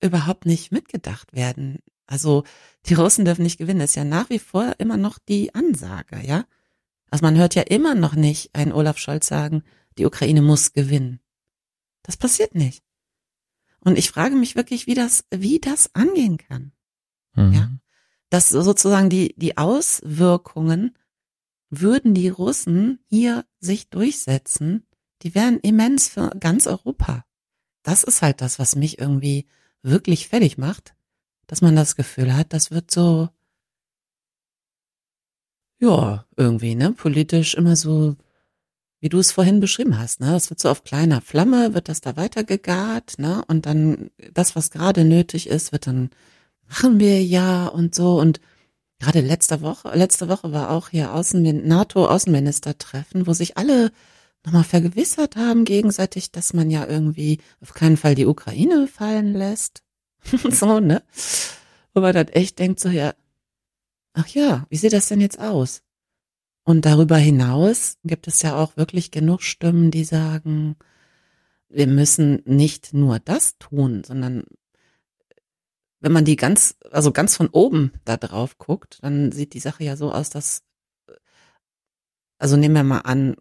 überhaupt 0.00 0.46
nicht 0.46 0.72
mitgedacht 0.72 1.32
werden. 1.32 1.80
Also 2.06 2.44
die 2.86 2.94
Russen 2.94 3.24
dürfen 3.24 3.42
nicht 3.42 3.58
gewinnen, 3.58 3.80
ist 3.80 3.96
ja 3.96 4.04
nach 4.04 4.30
wie 4.30 4.38
vor 4.38 4.74
immer 4.78 4.96
noch 4.96 5.18
die 5.18 5.54
Ansage, 5.54 6.20
ja. 6.24 6.46
Also 7.10 7.24
man 7.24 7.36
hört 7.36 7.54
ja 7.54 7.62
immer 7.62 7.94
noch 7.94 8.14
nicht 8.14 8.54
einen 8.54 8.72
Olaf 8.72 8.98
Scholz 8.98 9.26
sagen, 9.26 9.62
die 9.96 10.06
Ukraine 10.06 10.42
muss 10.42 10.72
gewinnen. 10.72 11.20
Das 12.02 12.16
passiert 12.16 12.54
nicht. 12.54 12.84
Und 13.80 13.98
ich 13.98 14.10
frage 14.10 14.36
mich 14.36 14.56
wirklich, 14.56 14.86
wie 14.86 14.94
das, 14.94 15.24
wie 15.30 15.58
das 15.58 15.94
angehen 15.94 16.38
kann. 16.38 16.72
Mhm. 17.34 17.52
Ja. 17.52 17.70
Dass 18.30 18.48
sozusagen 18.50 19.08
die, 19.08 19.34
die 19.36 19.56
Auswirkungen 19.56 20.96
würden 21.70 22.14
die 22.14 22.28
Russen 22.28 23.00
hier 23.06 23.44
sich 23.60 23.90
durchsetzen, 23.90 24.86
die 25.22 25.34
wären 25.34 25.58
immens 25.60 26.08
für 26.08 26.30
ganz 26.38 26.66
Europa. 26.66 27.24
Das 27.82 28.04
ist 28.04 28.22
halt 28.22 28.40
das, 28.40 28.58
was 28.58 28.76
mich 28.76 28.98
irgendwie 28.98 29.46
wirklich 29.82 30.28
fertig 30.28 30.58
macht, 30.58 30.94
dass 31.46 31.62
man 31.62 31.76
das 31.76 31.96
Gefühl 31.96 32.34
hat, 32.34 32.52
das 32.52 32.70
wird 32.70 32.90
so, 32.90 33.28
ja, 35.80 36.26
irgendwie, 36.36 36.74
ne, 36.74 36.92
politisch 36.92 37.54
immer 37.54 37.76
so, 37.76 38.16
wie 39.00 39.08
du 39.08 39.18
es 39.18 39.32
vorhin 39.32 39.60
beschrieben 39.60 39.98
hast, 39.98 40.20
ne, 40.20 40.32
das 40.32 40.50
wird 40.50 40.60
so 40.60 40.68
auf 40.68 40.84
kleiner 40.84 41.20
Flamme, 41.20 41.74
wird 41.74 41.88
das 41.88 42.00
da 42.00 42.16
weitergegart, 42.16 43.18
ne, 43.18 43.44
und 43.46 43.66
dann 43.66 44.10
das, 44.34 44.56
was 44.56 44.70
gerade 44.70 45.04
nötig 45.04 45.46
ist, 45.48 45.72
wird 45.72 45.86
dann, 45.86 46.10
machen 46.68 47.00
wir 47.00 47.22
ja 47.24 47.66
und 47.66 47.94
so. 47.94 48.20
Und 48.20 48.40
gerade 48.98 49.20
letzte 49.20 49.60
Woche, 49.62 49.90
letzte 49.96 50.28
Woche 50.28 50.52
war 50.52 50.70
auch 50.70 50.90
hier 50.90 51.14
Außen, 51.14 51.42
NATO-Außenminister-Treffen, 51.66 53.26
wo 53.26 53.32
sich 53.32 53.56
alle 53.56 53.92
nochmal 54.48 54.64
vergewissert 54.64 55.36
haben 55.36 55.64
gegenseitig, 55.64 56.32
dass 56.32 56.54
man 56.54 56.70
ja 56.70 56.86
irgendwie 56.86 57.38
auf 57.60 57.74
keinen 57.74 57.96
Fall 57.96 58.14
die 58.14 58.26
Ukraine 58.26 58.88
fallen 58.88 59.34
lässt. 59.34 59.82
so, 60.50 60.80
ne? 60.80 61.02
Wo 61.92 62.00
man 62.00 62.14
dann 62.14 62.28
echt 62.28 62.58
denkt 62.58 62.80
so, 62.80 62.88
ja, 62.88 63.14
ach 64.14 64.28
ja, 64.28 64.66
wie 64.70 64.76
sieht 64.76 64.92
das 64.92 65.08
denn 65.08 65.20
jetzt 65.20 65.38
aus? 65.38 65.82
Und 66.64 66.84
darüber 66.84 67.16
hinaus 67.16 67.98
gibt 68.04 68.26
es 68.26 68.42
ja 68.42 68.56
auch 68.56 68.76
wirklich 68.76 69.10
genug 69.10 69.42
Stimmen, 69.42 69.90
die 69.90 70.04
sagen, 70.04 70.76
wir 71.68 71.86
müssen 71.86 72.42
nicht 72.44 72.94
nur 72.94 73.18
das 73.18 73.58
tun, 73.58 74.02
sondern 74.04 74.44
wenn 76.00 76.12
man 76.12 76.24
die 76.24 76.36
ganz, 76.36 76.76
also 76.90 77.12
ganz 77.12 77.36
von 77.36 77.48
oben 77.48 77.92
da 78.04 78.16
drauf 78.16 78.58
guckt, 78.58 78.98
dann 79.02 79.32
sieht 79.32 79.54
die 79.54 79.60
Sache 79.60 79.84
ja 79.84 79.96
so 79.96 80.12
aus, 80.12 80.30
dass, 80.30 80.62
also 82.38 82.56
nehmen 82.56 82.74
wir 82.74 82.84
mal 82.84 83.00
an, 83.00 83.36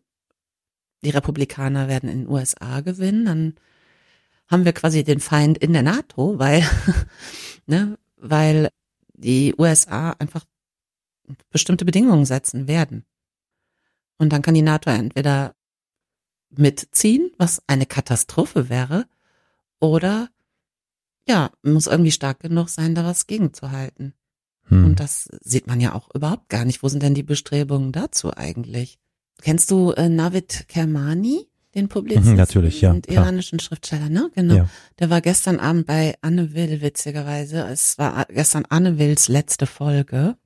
die 1.03 1.09
Republikaner 1.09 1.87
werden 1.87 2.09
in 2.09 2.19
den 2.23 2.29
USA 2.29 2.81
gewinnen, 2.81 3.25
dann 3.25 3.55
haben 4.47 4.65
wir 4.65 4.73
quasi 4.73 5.03
den 5.03 5.19
Feind 5.19 5.57
in 5.57 5.73
der 5.73 5.83
NATO, 5.83 6.39
weil, 6.39 6.63
ne, 7.65 7.97
weil 8.15 8.69
die 9.13 9.53
USA 9.57 10.11
einfach 10.11 10.45
bestimmte 11.49 11.85
Bedingungen 11.85 12.25
setzen 12.25 12.67
werden. 12.67 13.05
Und 14.17 14.33
dann 14.33 14.41
kann 14.41 14.53
die 14.53 14.61
NATO 14.61 14.89
entweder 14.89 15.55
mitziehen, 16.49 17.31
was 17.37 17.61
eine 17.67 17.85
Katastrophe 17.85 18.69
wäre, 18.69 19.05
oder 19.79 20.29
ja, 21.27 21.51
muss 21.61 21.87
irgendwie 21.87 22.11
stark 22.11 22.39
genug 22.39 22.69
sein, 22.69 22.95
da 22.95 23.03
was 23.03 23.27
gegenzuhalten. 23.27 24.13
Hm. 24.63 24.85
Und 24.85 24.99
das 24.99 25.29
sieht 25.41 25.67
man 25.67 25.81
ja 25.81 25.93
auch 25.93 26.09
überhaupt 26.15 26.49
gar 26.49 26.65
nicht. 26.65 26.81
Wo 26.81 26.87
sind 26.87 27.03
denn 27.03 27.13
die 27.13 27.23
Bestrebungen 27.23 27.91
dazu 27.91 28.33
eigentlich? 28.33 28.97
Kennst 29.41 29.71
du 29.71 29.91
äh, 29.91 30.09
Navid 30.09 30.67
Kermani, 30.67 31.47
den 31.75 31.89
Publizisten 31.89 32.31
mhm, 32.31 32.37
natürlich, 32.37 32.81
ja, 32.81 32.91
und 32.91 33.07
iranischen 33.07 33.59
Schriftsteller, 33.59 34.09
ne? 34.09 34.31
Genau. 34.33 34.55
Ja. 34.55 34.69
Der 34.99 35.09
war 35.09 35.21
gestern 35.21 35.59
Abend 35.59 35.85
bei 35.85 36.15
Anne 36.21 36.53
Will, 36.53 36.81
witzigerweise. 36.81 37.67
Es 37.67 37.97
war 37.97 38.25
gestern 38.29 38.65
Anne 38.69 38.97
Wills 38.97 39.27
letzte 39.27 39.67
Folge. 39.67 40.37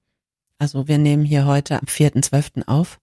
Also 0.57 0.87
wir 0.87 0.97
nehmen 0.97 1.23
hier 1.23 1.45
heute 1.45 1.79
am 1.79 1.85
4.12. 1.85 2.67
auf. 2.67 2.99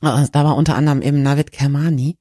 Also 0.00 0.30
da 0.30 0.44
war 0.44 0.56
unter 0.56 0.74
anderem 0.74 1.02
eben 1.02 1.22
Navid 1.22 1.52
Kermani 1.52 2.18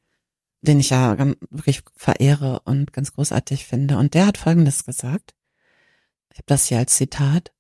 den 0.66 0.80
ich 0.80 0.90
ja 0.90 1.18
wirklich 1.50 1.84
verehre 1.96 2.62
und 2.66 2.92
ganz 2.92 3.14
großartig 3.14 3.66
finde. 3.66 3.98
Und 3.98 4.14
der 4.14 4.28
hat 4.28 4.38
Folgendes 4.38 4.84
gesagt. 4.84 5.34
Ich 6.32 6.40
habe 6.40 6.46
das 6.48 6.68
hier 6.68 6.80
als 6.80 6.96
Zitat. 6.98 7.54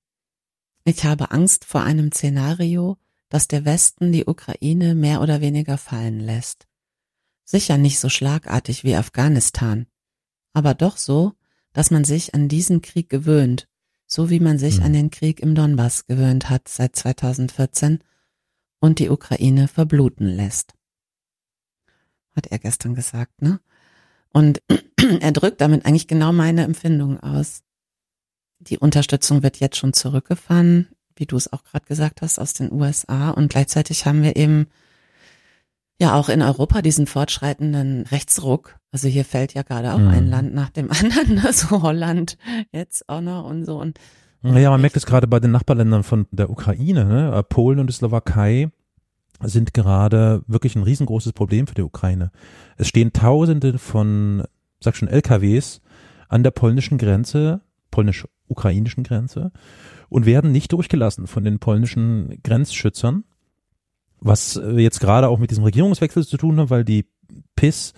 Ich 0.83 1.05
habe 1.05 1.31
Angst 1.31 1.65
vor 1.65 1.81
einem 1.81 2.11
Szenario, 2.11 2.97
dass 3.29 3.47
der 3.47 3.65
Westen 3.65 4.11
die 4.11 4.25
Ukraine 4.25 4.95
mehr 4.95 5.21
oder 5.21 5.41
weniger 5.41 5.77
fallen 5.77 6.19
lässt. 6.19 6.67
Sicher 7.43 7.77
nicht 7.77 7.99
so 7.99 8.09
schlagartig 8.09 8.83
wie 8.83 8.95
Afghanistan, 8.95 9.87
aber 10.53 10.73
doch 10.73 10.97
so, 10.97 11.33
dass 11.73 11.91
man 11.91 12.03
sich 12.03 12.33
an 12.33 12.47
diesen 12.47 12.81
Krieg 12.81 13.09
gewöhnt, 13.09 13.67
so 14.07 14.29
wie 14.29 14.39
man 14.39 14.57
sich 14.57 14.79
mhm. 14.79 14.85
an 14.85 14.93
den 14.93 15.11
Krieg 15.11 15.39
im 15.39 15.55
Donbass 15.55 16.05
gewöhnt 16.05 16.49
hat 16.49 16.67
seit 16.67 16.95
2014 16.95 17.99
und 18.79 18.99
die 18.99 19.09
Ukraine 19.09 19.67
verbluten 19.67 20.27
lässt 20.27 20.73
hat 22.35 22.47
er 22.47 22.59
gestern 22.59 22.95
gesagt, 22.95 23.41
ne? 23.41 23.59
Und 24.29 24.61
er 25.19 25.31
drückt 25.31 25.61
damit 25.61 25.85
eigentlich 25.85 26.07
genau 26.07 26.33
meine 26.33 26.63
Empfindung 26.63 27.19
aus. 27.19 27.63
Die 28.59 28.77
Unterstützung 28.77 29.43
wird 29.43 29.59
jetzt 29.59 29.77
schon 29.77 29.93
zurückgefahren, 29.93 30.89
wie 31.15 31.25
du 31.25 31.35
es 31.37 31.51
auch 31.51 31.63
gerade 31.63 31.85
gesagt 31.85 32.21
hast, 32.21 32.39
aus 32.39 32.53
den 32.53 32.71
USA. 32.71 33.31
Und 33.31 33.49
gleichzeitig 33.49 34.05
haben 34.05 34.23
wir 34.23 34.35
eben 34.35 34.67
ja 35.99 36.15
auch 36.15 36.29
in 36.29 36.41
Europa 36.41 36.81
diesen 36.81 37.07
fortschreitenden 37.07 38.03
Rechtsruck. 38.03 38.77
Also 38.91 39.07
hier 39.07 39.25
fällt 39.25 39.53
ja 39.53 39.63
gerade 39.63 39.93
auch 39.93 39.99
mhm. 39.99 40.07
ein 40.09 40.27
Land 40.27 40.53
nach 40.53 40.69
dem 40.69 40.91
anderen, 40.91 41.35
ne? 41.35 41.53
so 41.53 41.81
Holland 41.81 42.37
jetzt 42.71 43.07
auch 43.09 43.21
noch 43.21 43.45
und 43.45 43.65
so. 43.65 43.79
Und 43.79 43.99
naja, 44.41 44.69
man 44.69 44.81
merkt 44.81 44.95
es 44.95 45.07
gerade 45.07 45.27
bei 45.27 45.39
den 45.39 45.51
Nachbarländern 45.51 46.03
von 46.03 46.27
der 46.31 46.51
Ukraine, 46.51 47.05
ne? 47.05 47.43
Polen 47.49 47.79
und 47.79 47.87
die 47.87 47.93
Slowakei 47.93 48.69
sind 49.41 49.73
gerade 49.73 50.43
wirklich 50.47 50.75
ein 50.75 50.83
riesengroßes 50.83 51.33
Problem 51.33 51.65
für 51.65 51.73
die 51.73 51.81
Ukraine. 51.81 52.31
Es 52.77 52.87
stehen 52.87 53.11
Tausende 53.11 53.79
von, 53.79 54.43
sag 54.79 54.95
schon, 54.95 55.07
LKWs 55.07 55.81
an 56.29 56.43
der 56.43 56.51
polnischen 56.51 56.97
Grenze, 56.97 57.61
polnisch-ukrainischen 58.45 59.03
Grenze 59.03 59.51
und 60.09 60.25
werden 60.25 60.51
nicht 60.51 60.71
durchgelassen 60.71 61.27
von 61.27 61.43
den 61.43 61.59
polnischen 61.59 62.39
Grenzschützern, 62.43 63.23
was 64.19 64.59
jetzt 64.75 64.99
gerade 64.99 65.27
auch 65.27 65.39
mit 65.39 65.51
diesem 65.51 65.63
Regierungswechsel 65.63 66.25
zu 66.25 66.37
tun 66.37 66.59
hat, 66.59 66.69
weil 66.69 66.85
die 66.85 67.05
PIS 67.55 67.93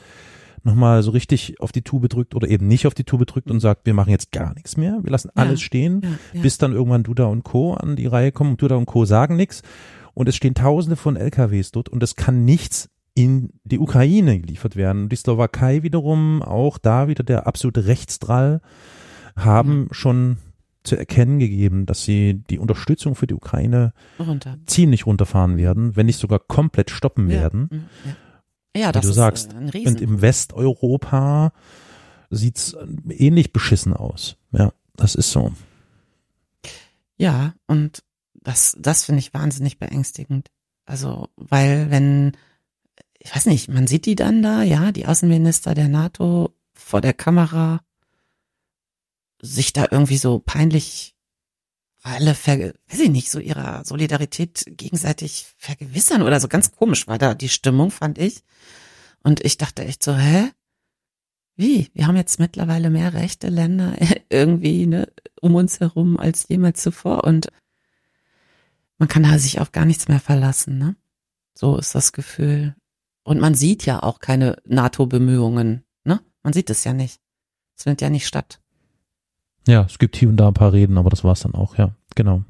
nochmal 0.64 1.04
so 1.04 1.12
richtig 1.12 1.62
auf 1.62 1.72
die 1.72 1.84
Tube 1.84 2.10
drückt 2.10 2.36
oder 2.36 2.48
eben 2.48 2.68
nicht 2.68 2.88
auf 2.88 2.94
die 2.94 3.04
Tube 3.04 3.26
drückt 3.26 3.50
und 3.50 3.60
sagt, 3.60 3.86
wir 3.86 3.94
machen 3.94 4.10
jetzt 4.10 4.32
gar 4.32 4.54
nichts 4.54 4.76
mehr, 4.76 5.00
wir 5.02 5.12
lassen 5.12 5.30
alles 5.36 5.62
stehen, 5.62 6.02
ja, 6.04 6.10
ja. 6.34 6.42
bis 6.42 6.58
dann 6.58 6.74
irgendwann 6.74 7.04
Duda 7.04 7.26
und 7.26 7.44
Co. 7.44 7.74
an 7.74 7.96
die 7.96 8.08
Reihe 8.08 8.32
kommen 8.32 8.52
und 8.52 8.62
Duda 8.62 8.76
und 8.76 8.86
Co. 8.86 9.06
sagen 9.06 9.36
nichts 9.36 9.62
und 10.14 10.28
es 10.28 10.36
stehen 10.36 10.56
tausende 10.56 10.96
von 10.96 11.16
LKWs 11.16 11.72
dort 11.72 11.90
und 11.90 12.04
es 12.04 12.16
kann 12.16 12.44
nichts 12.44 12.90
in 13.14 13.54
die 13.64 13.80
Ukraine 13.80 14.40
geliefert 14.40 14.76
werden. 14.76 15.10
Die 15.10 15.16
Slowakei 15.16 15.84
wiederum, 15.84 16.44
auch 16.44 16.78
da 16.78 17.08
wieder 17.08 17.24
der 17.24 17.48
absolute 17.48 17.88
Rechtsdrall, 17.88 18.62
haben 19.38 19.80
mhm. 19.80 19.88
schon 19.92 20.38
zu 20.84 20.96
erkennen 20.96 21.40
gegeben, 21.40 21.86
dass 21.86 22.04
sie 22.04 22.42
die 22.50 22.60
Unterstützung 22.60 23.16
für 23.16 23.28
die 23.28 23.34
Ukraine 23.34 23.94
Runter. 24.20 24.58
ziemlich 24.66 25.06
runterfahren 25.06 25.58
werden, 25.58 25.96
wenn 25.96 26.06
nicht 26.06 26.20
sogar 26.20 26.40
komplett 26.40 26.90
stoppen 26.90 27.30
ja. 27.30 27.42
werden. 27.42 27.70
Mhm. 27.72 27.86
Ja, 28.76 28.82
ja 28.82 28.92
das 28.92 29.04
du 29.04 29.10
ist 29.10 29.16
sagst. 29.16 29.54
Ein 29.54 29.70
Riesen. 29.70 29.96
Und 29.96 30.02
im 30.02 30.22
Westeuropa 30.22 31.52
sieht's 32.30 32.76
ähnlich 33.10 33.54
beschissen 33.54 33.94
aus. 33.94 34.38
Ja, 34.52 34.74
das 34.96 35.16
ist 35.16 35.32
so. 35.32 35.52
Ja, 37.18 37.54
und 37.68 38.04
das, 38.34 38.78
das 38.80 39.06
finde 39.06 39.20
ich 39.20 39.34
wahnsinnig 39.34 39.80
beängstigend. 39.80 40.50
Also, 40.86 41.28
weil 41.36 41.92
wenn, 41.92 42.32
ich 43.20 43.36
weiß 43.36 43.46
nicht, 43.48 43.70
man 43.70 43.88
sieht 43.88 44.06
die 44.06 44.16
dann 44.16 44.42
da, 44.42 44.64
ja, 44.64 44.92
die 44.92 45.06
Außenminister 45.06 45.74
der 45.74 45.90
NATO 45.90 46.56
vor 46.74 47.02
der 47.02 47.14
Kamera 47.14 47.82
sich 49.42 49.74
da 49.74 49.88
irgendwie 49.92 50.18
so 50.18 50.40
peinlich 50.40 51.16
alle, 52.04 52.36
ver, 52.36 52.74
weiß 52.90 53.00
ich 53.00 53.10
nicht, 53.10 53.30
so 53.30 53.40
ihrer 53.40 53.84
Solidarität 53.84 54.64
gegenseitig 54.68 55.48
vergewissern 55.58 56.22
oder 56.22 56.40
so 56.40 56.48
ganz 56.48 56.72
komisch 56.72 57.08
war 57.08 57.18
da 57.18 57.34
die 57.34 57.50
Stimmung, 57.50 57.92
fand 57.92 58.18
ich. 58.18 58.44
Und 59.24 59.44
ich 59.44 59.58
dachte 59.58 59.84
echt 59.84 60.04
so, 60.04 60.16
hä? 60.16 60.52
Wie? 61.56 61.90
Wir 61.94 62.08
haben 62.08 62.16
jetzt 62.16 62.40
mittlerweile 62.40 62.90
mehr 62.90 63.14
rechte 63.14 63.50
Länder 63.50 63.96
irgendwie 64.30 64.86
ne, 64.86 65.12
um 65.42 65.56
uns 65.56 65.80
herum 65.80 66.18
als 66.18 66.48
jemals 66.48 66.82
zuvor 66.82 67.24
und 67.24 67.48
man 69.00 69.10
kann 69.10 69.24
da 69.24 69.38
sich 69.38 69.60
auf 69.60 69.72
gar 69.72 69.86
nichts 69.86 70.08
mehr 70.08 70.20
verlassen, 70.20 70.78
ne? 70.78 70.96
So 71.54 71.78
ist 71.78 71.94
das 71.94 72.14
Gefühl. 72.14 72.76
Und 73.24 73.40
man 73.40 73.54
sieht 73.54 73.86
ja 73.86 74.02
auch 74.02 74.20
keine 74.20 74.58
NATO-Bemühungen, 74.66 75.84
ne? 76.04 76.22
Man 76.42 76.54
sieht 76.54 76.70
es 76.70 76.84
ja 76.84 76.94
nicht. 76.94 77.20
Es 77.76 77.84
findet 77.84 78.02
ja 78.02 78.10
nicht 78.10 78.28
statt. 78.28 78.60
Ja, 79.68 79.84
es 79.84 80.00
gibt 80.00 80.16
hier 80.16 80.30
und 80.30 80.38
da 80.38 80.48
ein 80.48 80.54
paar 80.54 80.74
Reden, 80.74 80.98
aber 80.98 81.10
das 81.10 81.24
war's 81.24 81.42
dann 81.42 81.54
auch, 81.54 81.78
ja, 81.78 81.92
genau. 82.16 82.44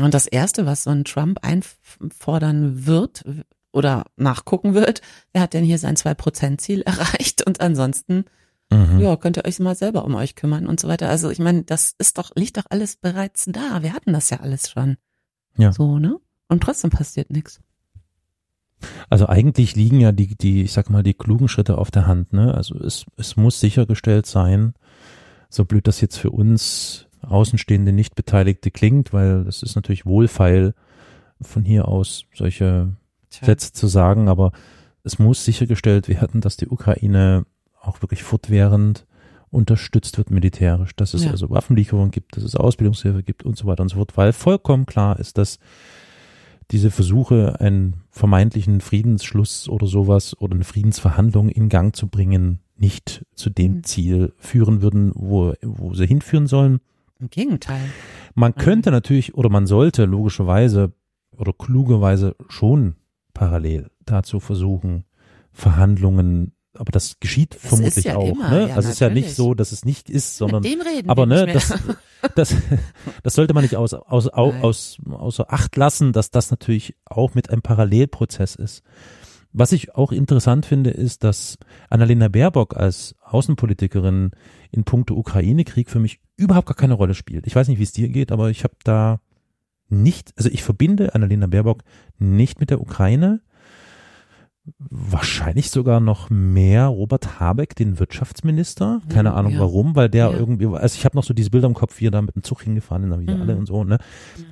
Und 0.00 0.14
das 0.14 0.26
erste, 0.26 0.66
was 0.66 0.84
so 0.84 0.90
ein 0.90 1.04
Trump 1.04 1.38
einfordern 1.42 2.86
wird 2.86 3.24
oder 3.70 4.06
nachgucken 4.16 4.74
wird, 4.74 5.02
wer 5.32 5.42
hat 5.42 5.54
denn 5.54 5.64
hier 5.64 5.78
sein 5.78 5.96
2%-Ziel 5.96 6.82
erreicht 6.82 7.46
und 7.46 7.60
ansonsten, 7.60 8.24
mhm. 8.72 8.98
ja, 9.00 9.16
könnt 9.16 9.36
ihr 9.36 9.44
euch 9.44 9.60
mal 9.60 9.76
selber 9.76 10.04
um 10.04 10.14
euch 10.14 10.34
kümmern 10.34 10.66
und 10.66 10.80
so 10.80 10.88
weiter. 10.88 11.08
Also 11.08 11.30
ich 11.30 11.38
meine, 11.38 11.62
das 11.62 11.94
ist 11.98 12.18
doch, 12.18 12.32
liegt 12.34 12.56
doch 12.56 12.66
alles 12.70 12.96
bereits 12.96 13.44
da. 13.46 13.82
Wir 13.82 13.92
hatten 13.92 14.12
das 14.12 14.30
ja 14.30 14.40
alles 14.40 14.70
schon. 14.70 14.96
Ja. 15.56 15.72
So, 15.72 15.98
ne? 15.98 16.18
Und 16.48 16.62
trotzdem 16.62 16.90
passiert 16.90 17.30
nichts. 17.30 17.60
Also 19.08 19.26
eigentlich 19.26 19.76
liegen 19.76 20.00
ja 20.00 20.12
die, 20.12 20.34
die, 20.34 20.62
ich 20.62 20.72
sag 20.72 20.90
mal, 20.90 21.02
die 21.02 21.14
klugen 21.14 21.48
Schritte 21.48 21.78
auf 21.78 21.90
der 21.90 22.06
Hand. 22.06 22.32
Ne? 22.32 22.54
Also 22.54 22.76
es, 22.78 23.06
es 23.16 23.36
muss 23.36 23.60
sichergestellt 23.60 24.26
sein, 24.26 24.74
so 25.54 25.64
blöd 25.64 25.86
das 25.86 26.00
jetzt 26.00 26.16
für 26.16 26.30
uns 26.30 27.06
Außenstehende 27.22 27.92
nicht 27.92 28.14
Beteiligte 28.14 28.70
klingt, 28.70 29.12
weil 29.12 29.44
das 29.44 29.62
ist 29.62 29.76
natürlich 29.76 30.04
wohlfeil, 30.06 30.74
von 31.40 31.64
hier 31.64 31.88
aus 31.88 32.24
solche 32.34 32.92
Tja. 33.30 33.46
Sätze 33.46 33.72
zu 33.72 33.86
sagen, 33.86 34.28
aber 34.28 34.52
es 35.02 35.18
muss 35.18 35.44
sichergestellt 35.44 36.08
werden, 36.08 36.40
dass 36.40 36.56
die 36.56 36.68
Ukraine 36.68 37.44
auch 37.80 38.02
wirklich 38.02 38.22
fortwährend 38.22 39.06
unterstützt 39.50 40.18
wird 40.18 40.30
militärisch, 40.30 40.96
dass 40.96 41.14
es 41.14 41.24
ja. 41.24 41.30
also 41.30 41.50
Waffenlieferungen 41.50 42.10
gibt, 42.10 42.36
dass 42.36 42.42
es 42.42 42.56
Ausbildungshilfe 42.56 43.22
gibt 43.22 43.44
und 43.44 43.56
so 43.56 43.66
weiter 43.66 43.82
und 43.82 43.88
so 43.88 43.96
fort, 43.96 44.16
weil 44.16 44.32
vollkommen 44.32 44.86
klar 44.86 45.18
ist, 45.18 45.38
dass 45.38 45.58
diese 46.70 46.90
Versuche, 46.90 47.60
einen 47.60 48.02
vermeintlichen 48.10 48.80
Friedensschluss 48.80 49.68
oder 49.68 49.86
sowas 49.86 50.36
oder 50.40 50.54
eine 50.54 50.64
Friedensverhandlung 50.64 51.50
in 51.50 51.68
Gang 51.68 51.94
zu 51.94 52.08
bringen, 52.08 52.60
nicht 52.76 53.24
zu 53.34 53.50
dem 53.50 53.76
mhm. 53.76 53.84
Ziel 53.84 54.32
führen 54.38 54.82
würden, 54.82 55.12
wo, 55.14 55.54
wo 55.62 55.94
sie 55.94 56.06
hinführen 56.06 56.46
sollen. 56.46 56.80
Im 57.20 57.30
Gegenteil. 57.30 57.80
Man 58.34 58.52
mhm. 58.56 58.60
könnte 58.60 58.90
natürlich 58.90 59.34
oder 59.34 59.48
man 59.48 59.66
sollte 59.66 60.04
logischerweise 60.04 60.92
oder 61.36 61.52
klugerweise 61.52 62.36
schon 62.48 62.96
parallel 63.32 63.90
dazu 64.04 64.40
versuchen, 64.40 65.04
Verhandlungen 65.52 66.52
aber 66.76 66.90
das 66.90 67.20
geschieht 67.20 67.54
das 67.54 67.68
vermutlich 67.68 68.04
ja 68.04 68.16
auch. 68.16 68.28
Immer, 68.28 68.50
ne? 68.50 68.68
Ja, 68.68 68.74
also 68.74 68.88
es 68.88 68.94
ist 68.94 69.00
ja 69.00 69.08
nicht 69.08 69.34
so, 69.34 69.54
dass 69.54 69.72
es 69.72 69.84
nicht 69.84 70.10
ist, 70.10 70.36
sondern 70.36 70.62
Mit 70.62 70.72
dem 70.72 70.80
reden 70.80 71.08
aber 71.08 71.26
ne, 71.26 71.46
das, 71.46 71.72
das, 72.34 72.54
das 73.22 73.34
sollte 73.34 73.54
man 73.54 73.62
nicht 73.62 73.76
aus, 73.76 73.94
aus, 73.94 74.28
aus, 74.28 74.98
außer 75.08 75.52
Acht 75.52 75.76
lassen, 75.76 76.12
dass 76.12 76.30
das 76.30 76.50
natürlich 76.50 76.96
auch 77.04 77.34
mit 77.34 77.50
einem 77.50 77.62
Parallelprozess 77.62 78.56
ist. 78.56 78.82
Was 79.56 79.70
ich 79.70 79.94
auch 79.94 80.10
interessant 80.10 80.66
finde, 80.66 80.90
ist, 80.90 81.22
dass 81.22 81.58
Annalena 81.88 82.26
Baerbock 82.26 82.76
als 82.76 83.14
Außenpolitikerin 83.22 84.32
in 84.72 84.82
puncto 84.82 85.14
Ukraine-Krieg 85.14 85.88
für 85.88 86.00
mich 86.00 86.18
überhaupt 86.36 86.66
gar 86.66 86.74
keine 86.74 86.94
Rolle 86.94 87.14
spielt. 87.14 87.46
Ich 87.46 87.54
weiß 87.54 87.68
nicht, 87.68 87.78
wie 87.78 87.84
es 87.84 87.92
dir 87.92 88.08
geht, 88.08 88.32
aber 88.32 88.50
ich 88.50 88.64
habe 88.64 88.74
da 88.82 89.20
nicht, 89.88 90.34
also 90.36 90.50
ich 90.50 90.64
verbinde 90.64 91.14
Annalena 91.14 91.46
Baerbock 91.46 91.84
nicht 92.18 92.58
mit 92.58 92.70
der 92.70 92.80
Ukraine 92.80 93.42
wahrscheinlich 94.78 95.70
sogar 95.70 96.00
noch 96.00 96.30
mehr 96.30 96.86
Robert 96.86 97.38
Habeck, 97.38 97.76
den 97.76 97.98
Wirtschaftsminister. 97.98 99.02
Keine 99.08 99.30
mhm, 99.30 99.36
Ahnung 99.36 99.52
ja. 99.52 99.60
warum, 99.60 99.94
weil 99.94 100.08
der 100.08 100.30
ja. 100.30 100.36
irgendwie, 100.36 100.66
also 100.66 100.96
ich 100.96 101.04
habe 101.04 101.16
noch 101.16 101.24
so 101.24 101.34
diese 101.34 101.50
Bilder 101.50 101.66
im 101.66 101.74
Kopf, 101.74 102.00
wie 102.00 102.06
er 102.06 102.10
da 102.10 102.22
mit 102.22 102.34
dem 102.34 102.42
Zug 102.42 102.62
hingefahren 102.62 103.10
ist, 103.10 103.20
wieder 103.20 103.34
mhm. 103.36 103.42
alle 103.42 103.56
und 103.56 103.66
so, 103.66 103.84
ne? 103.84 103.98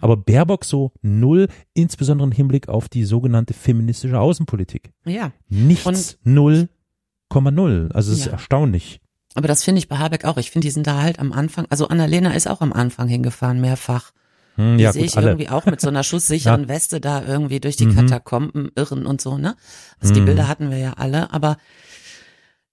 Aber 0.01 0.17
Baerbock 0.17 0.65
so 0.65 0.93
null, 1.01 1.49
insbesondere 1.75 2.27
im 2.27 2.33
Hinblick 2.33 2.69
auf 2.69 2.89
die 2.89 3.05
sogenannte 3.05 3.55
feministische 3.55 4.19
Außenpolitik. 4.19 4.93
Ja. 5.07 5.33
Nichts, 5.49 6.19
null, 6.25 6.69
Komma 7.29 7.51
null. 7.51 7.89
Also 7.95 8.13
es 8.13 8.19
ja. 8.19 8.27
ist 8.27 8.33
erstaunlich. 8.33 9.01
Aber 9.35 9.49
das 9.49 9.65
finde 9.65 9.79
ich 9.79 9.89
bei 9.89 9.97
Habeck 9.97 10.27
auch. 10.27 10.37
Ich 10.37 10.51
finde, 10.51 10.67
die 10.67 10.73
sind 10.73 10.87
da 10.87 11.01
halt 11.01 11.19
am 11.19 11.33
Anfang, 11.33 11.67
also 11.71 11.89
Annalena 11.89 12.33
ist 12.33 12.47
auch 12.47 12.61
am 12.61 12.73
Anfang 12.73 13.09
hingefahren, 13.09 13.61
mehrfach. 13.61 14.13
Hm, 14.57 14.79
die 14.79 14.85
ja, 14.85 14.93
sehe 14.93 15.05
ich 15.05 15.17
alle. 15.17 15.31
irgendwie 15.31 15.49
auch 15.49 15.67
mit 15.67 15.81
so 15.81 15.89
einer 15.89 16.03
schusssicheren 16.05 16.63
ja. 16.63 16.69
Weste 16.69 17.01
da 17.01 17.23
irgendwie 17.25 17.61
durch 17.61 17.77
die 17.77 17.87
mhm. 17.87 17.97
Katakomben 17.97 18.71
irren 18.75 19.07
und 19.07 19.21
so, 19.21 19.39
ne? 19.39 19.57
Also 20.01 20.13
mhm. 20.13 20.19
die 20.19 20.21
Bilder 20.23 20.49
hatten 20.49 20.71
wir 20.71 20.79
ja 20.79 20.95
alle, 20.95 21.33
aber 21.33 21.57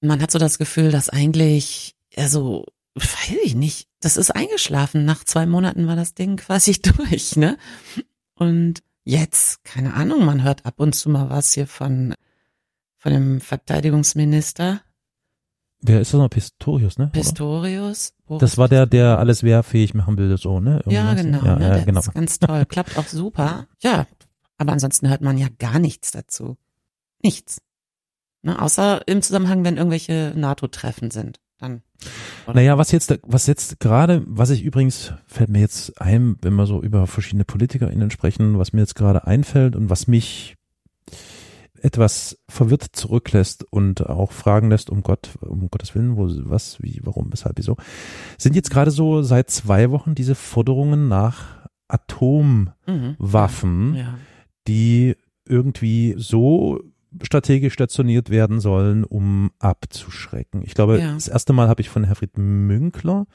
man 0.01 0.21
hat 0.21 0.31
so 0.31 0.39
das 0.39 0.57
Gefühl, 0.57 0.91
dass 0.91 1.09
eigentlich, 1.09 1.95
also, 2.15 2.65
weiß 2.95 3.37
ich 3.43 3.55
nicht, 3.55 3.87
das 4.01 4.17
ist 4.17 4.31
eingeschlafen. 4.31 5.05
Nach 5.05 5.23
zwei 5.23 5.45
Monaten 5.45 5.87
war 5.87 5.95
das 5.95 6.13
Ding 6.13 6.37
quasi 6.45 6.73
durch, 6.73 7.35
ne? 7.35 7.57
Und 8.35 8.81
jetzt, 9.03 9.63
keine 9.63 9.93
Ahnung, 9.93 10.23
man 10.25 10.43
hört 10.43 10.65
ab 10.65 10.75
und 10.77 10.93
zu 10.93 11.09
mal 11.09 11.29
was 11.29 11.53
hier 11.53 11.67
von, 11.67 12.13
von 12.97 13.11
dem 13.11 13.41
Verteidigungsminister. 13.41 14.81
Wer 15.81 16.01
ist 16.01 16.13
das 16.13 16.19
noch? 16.19 16.29
Pistorius, 16.29 16.97
ne? 16.97 17.07
Pistorius. 17.07 18.13
Das 18.27 18.57
war 18.57 18.67
der, 18.67 18.85
der 18.85 19.17
alles 19.17 19.43
wehrfähig 19.43 19.93
machen 19.93 20.17
will, 20.17 20.37
so, 20.37 20.59
ne? 20.59 20.81
Irgendwas. 20.85 20.93
Ja, 20.93 21.13
genau. 21.13 21.45
Ja, 21.45 21.55
ne? 21.55 21.77
ja, 21.77 21.83
genau. 21.83 21.99
ist 22.01 22.13
ganz 22.13 22.39
toll. 22.39 22.65
Klappt 22.65 22.97
auch 22.97 23.07
super. 23.07 23.67
Ja, 23.81 24.05
aber 24.57 24.73
ansonsten 24.73 25.07
hört 25.09 25.21
man 25.21 25.37
ja 25.37 25.47
gar 25.57 25.79
nichts 25.79 26.11
dazu. 26.11 26.57
Nichts. 27.23 27.61
Ne? 28.41 28.61
Außer 28.61 29.07
im 29.07 29.21
Zusammenhang, 29.21 29.63
wenn 29.63 29.77
irgendwelche 29.77 30.33
NATO-Treffen 30.35 31.11
sind. 31.11 31.39
Dann. 31.59 31.81
Oder? 32.45 32.55
Naja, 32.55 32.77
was 32.77 32.91
jetzt, 32.91 33.19
was 33.23 33.47
jetzt 33.47 33.79
gerade, 33.79 34.23
was 34.25 34.49
ich 34.49 34.63
übrigens, 34.63 35.13
fällt 35.27 35.49
mir 35.49 35.59
jetzt 35.59 36.01
ein, 36.01 36.37
wenn 36.41 36.53
wir 36.55 36.65
so 36.65 36.81
über 36.81 37.07
verschiedene 37.07 37.43
PolitikerInnen 37.45 38.11
sprechen, 38.11 38.57
was 38.57 38.71
mir 38.73 38.81
jetzt 38.81 38.95
gerade 38.95 39.27
einfällt 39.27 39.75
und 39.75 39.89
was 39.89 40.07
mich 40.07 40.55
etwas 41.83 42.37
verwirrt 42.47 42.83
zurücklässt 42.93 43.65
und 43.71 44.07
auch 44.07 44.31
fragen 44.31 44.69
lässt, 44.69 44.89
um 44.89 45.01
Gott, 45.01 45.31
um 45.41 45.69
Gottes 45.69 45.95
Willen, 45.95 46.17
wo, 46.17 46.27
was, 46.49 46.81
wie, 46.81 46.99
warum, 47.03 47.31
weshalb, 47.31 47.57
wieso, 47.57 47.77
sind 48.37 48.55
jetzt 48.55 48.71
gerade 48.71 48.91
so 48.91 49.21
seit 49.21 49.49
zwei 49.49 49.91
Wochen 49.91 50.15
diese 50.15 50.35
Forderungen 50.35 51.07
nach 51.07 51.67
Atomwaffen, 51.87 53.89
mhm. 53.89 53.95
ja. 53.95 54.17
die 54.67 55.15
irgendwie 55.47 56.15
so 56.17 56.81
strategisch 57.23 57.73
stationiert 57.73 58.29
werden 58.29 58.59
sollen, 58.59 59.03
um 59.03 59.51
abzuschrecken. 59.59 60.61
Ich 60.63 60.75
glaube, 60.75 60.99
ja. 60.99 61.13
das 61.13 61.27
erste 61.27 61.53
Mal 61.53 61.67
habe 61.67 61.81
ich 61.81 61.89
von 61.89 62.03
Herfried 62.03 62.37
Münkler 62.37 63.25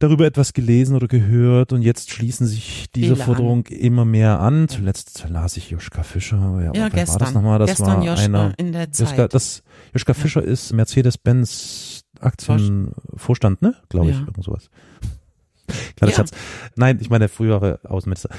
darüber 0.00 0.26
etwas 0.26 0.52
gelesen 0.54 0.96
oder 0.96 1.06
gehört 1.06 1.72
und 1.72 1.82
jetzt 1.82 2.10
schließen 2.10 2.46
sich 2.46 2.86
diese 2.94 3.14
Viele 3.14 3.24
Forderung 3.24 3.66
an. 3.66 3.76
immer 3.76 4.04
mehr 4.04 4.40
an. 4.40 4.66
Zuletzt 4.66 5.26
las 5.28 5.56
ich 5.56 5.70
Joschka 5.70 6.02
Fischer. 6.02 6.60
Ja, 6.64 6.72
ja 6.74 6.88
gestern. 6.88 7.20
War 7.20 7.26
das 7.26 7.34
nochmal? 7.34 7.58
Das 7.60 7.70
gestern 7.70 7.98
war 7.98 8.04
Joschka 8.04 8.24
einer. 8.24 8.54
In 8.58 8.72
der 8.72 8.90
Zeit. 8.90 9.08
Joschka, 9.08 9.28
das, 9.28 9.62
Joschka 9.92 10.14
Fischer 10.14 10.42
ja. 10.42 10.50
ist 10.50 10.72
Mercedes-Benz 10.72 12.04
Aktienvorstand, 12.18 13.62
ne? 13.62 13.76
Glaube 13.88 14.10
ich, 14.10 14.16
ja. 14.16 14.22
irgend 14.22 14.44
sowas. 14.44 14.68
Kleiner 15.96 16.10
ja. 16.10 16.16
Schatz. 16.16 16.30
Nein, 16.76 16.98
ich 17.00 17.10
meine 17.10 17.28
frühere 17.28 17.80
Außenminister. 17.84 18.30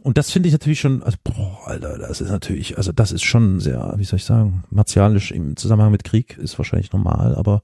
Und 0.00 0.16
das 0.16 0.30
finde 0.30 0.48
ich 0.48 0.52
natürlich 0.52 0.80
schon, 0.80 1.02
also, 1.02 1.18
boah, 1.22 1.66
Alter, 1.66 1.98
das 1.98 2.20
ist 2.20 2.30
natürlich, 2.30 2.78
also 2.78 2.92
das 2.92 3.12
ist 3.12 3.22
schon 3.24 3.60
sehr, 3.60 3.94
wie 3.96 4.04
soll 4.04 4.18
ich 4.18 4.24
sagen, 4.24 4.64
martialisch 4.70 5.32
im 5.32 5.56
Zusammenhang 5.56 5.92
mit 5.92 6.04
Krieg 6.04 6.38
ist 6.38 6.58
wahrscheinlich 6.58 6.92
normal, 6.92 7.34
aber 7.34 7.62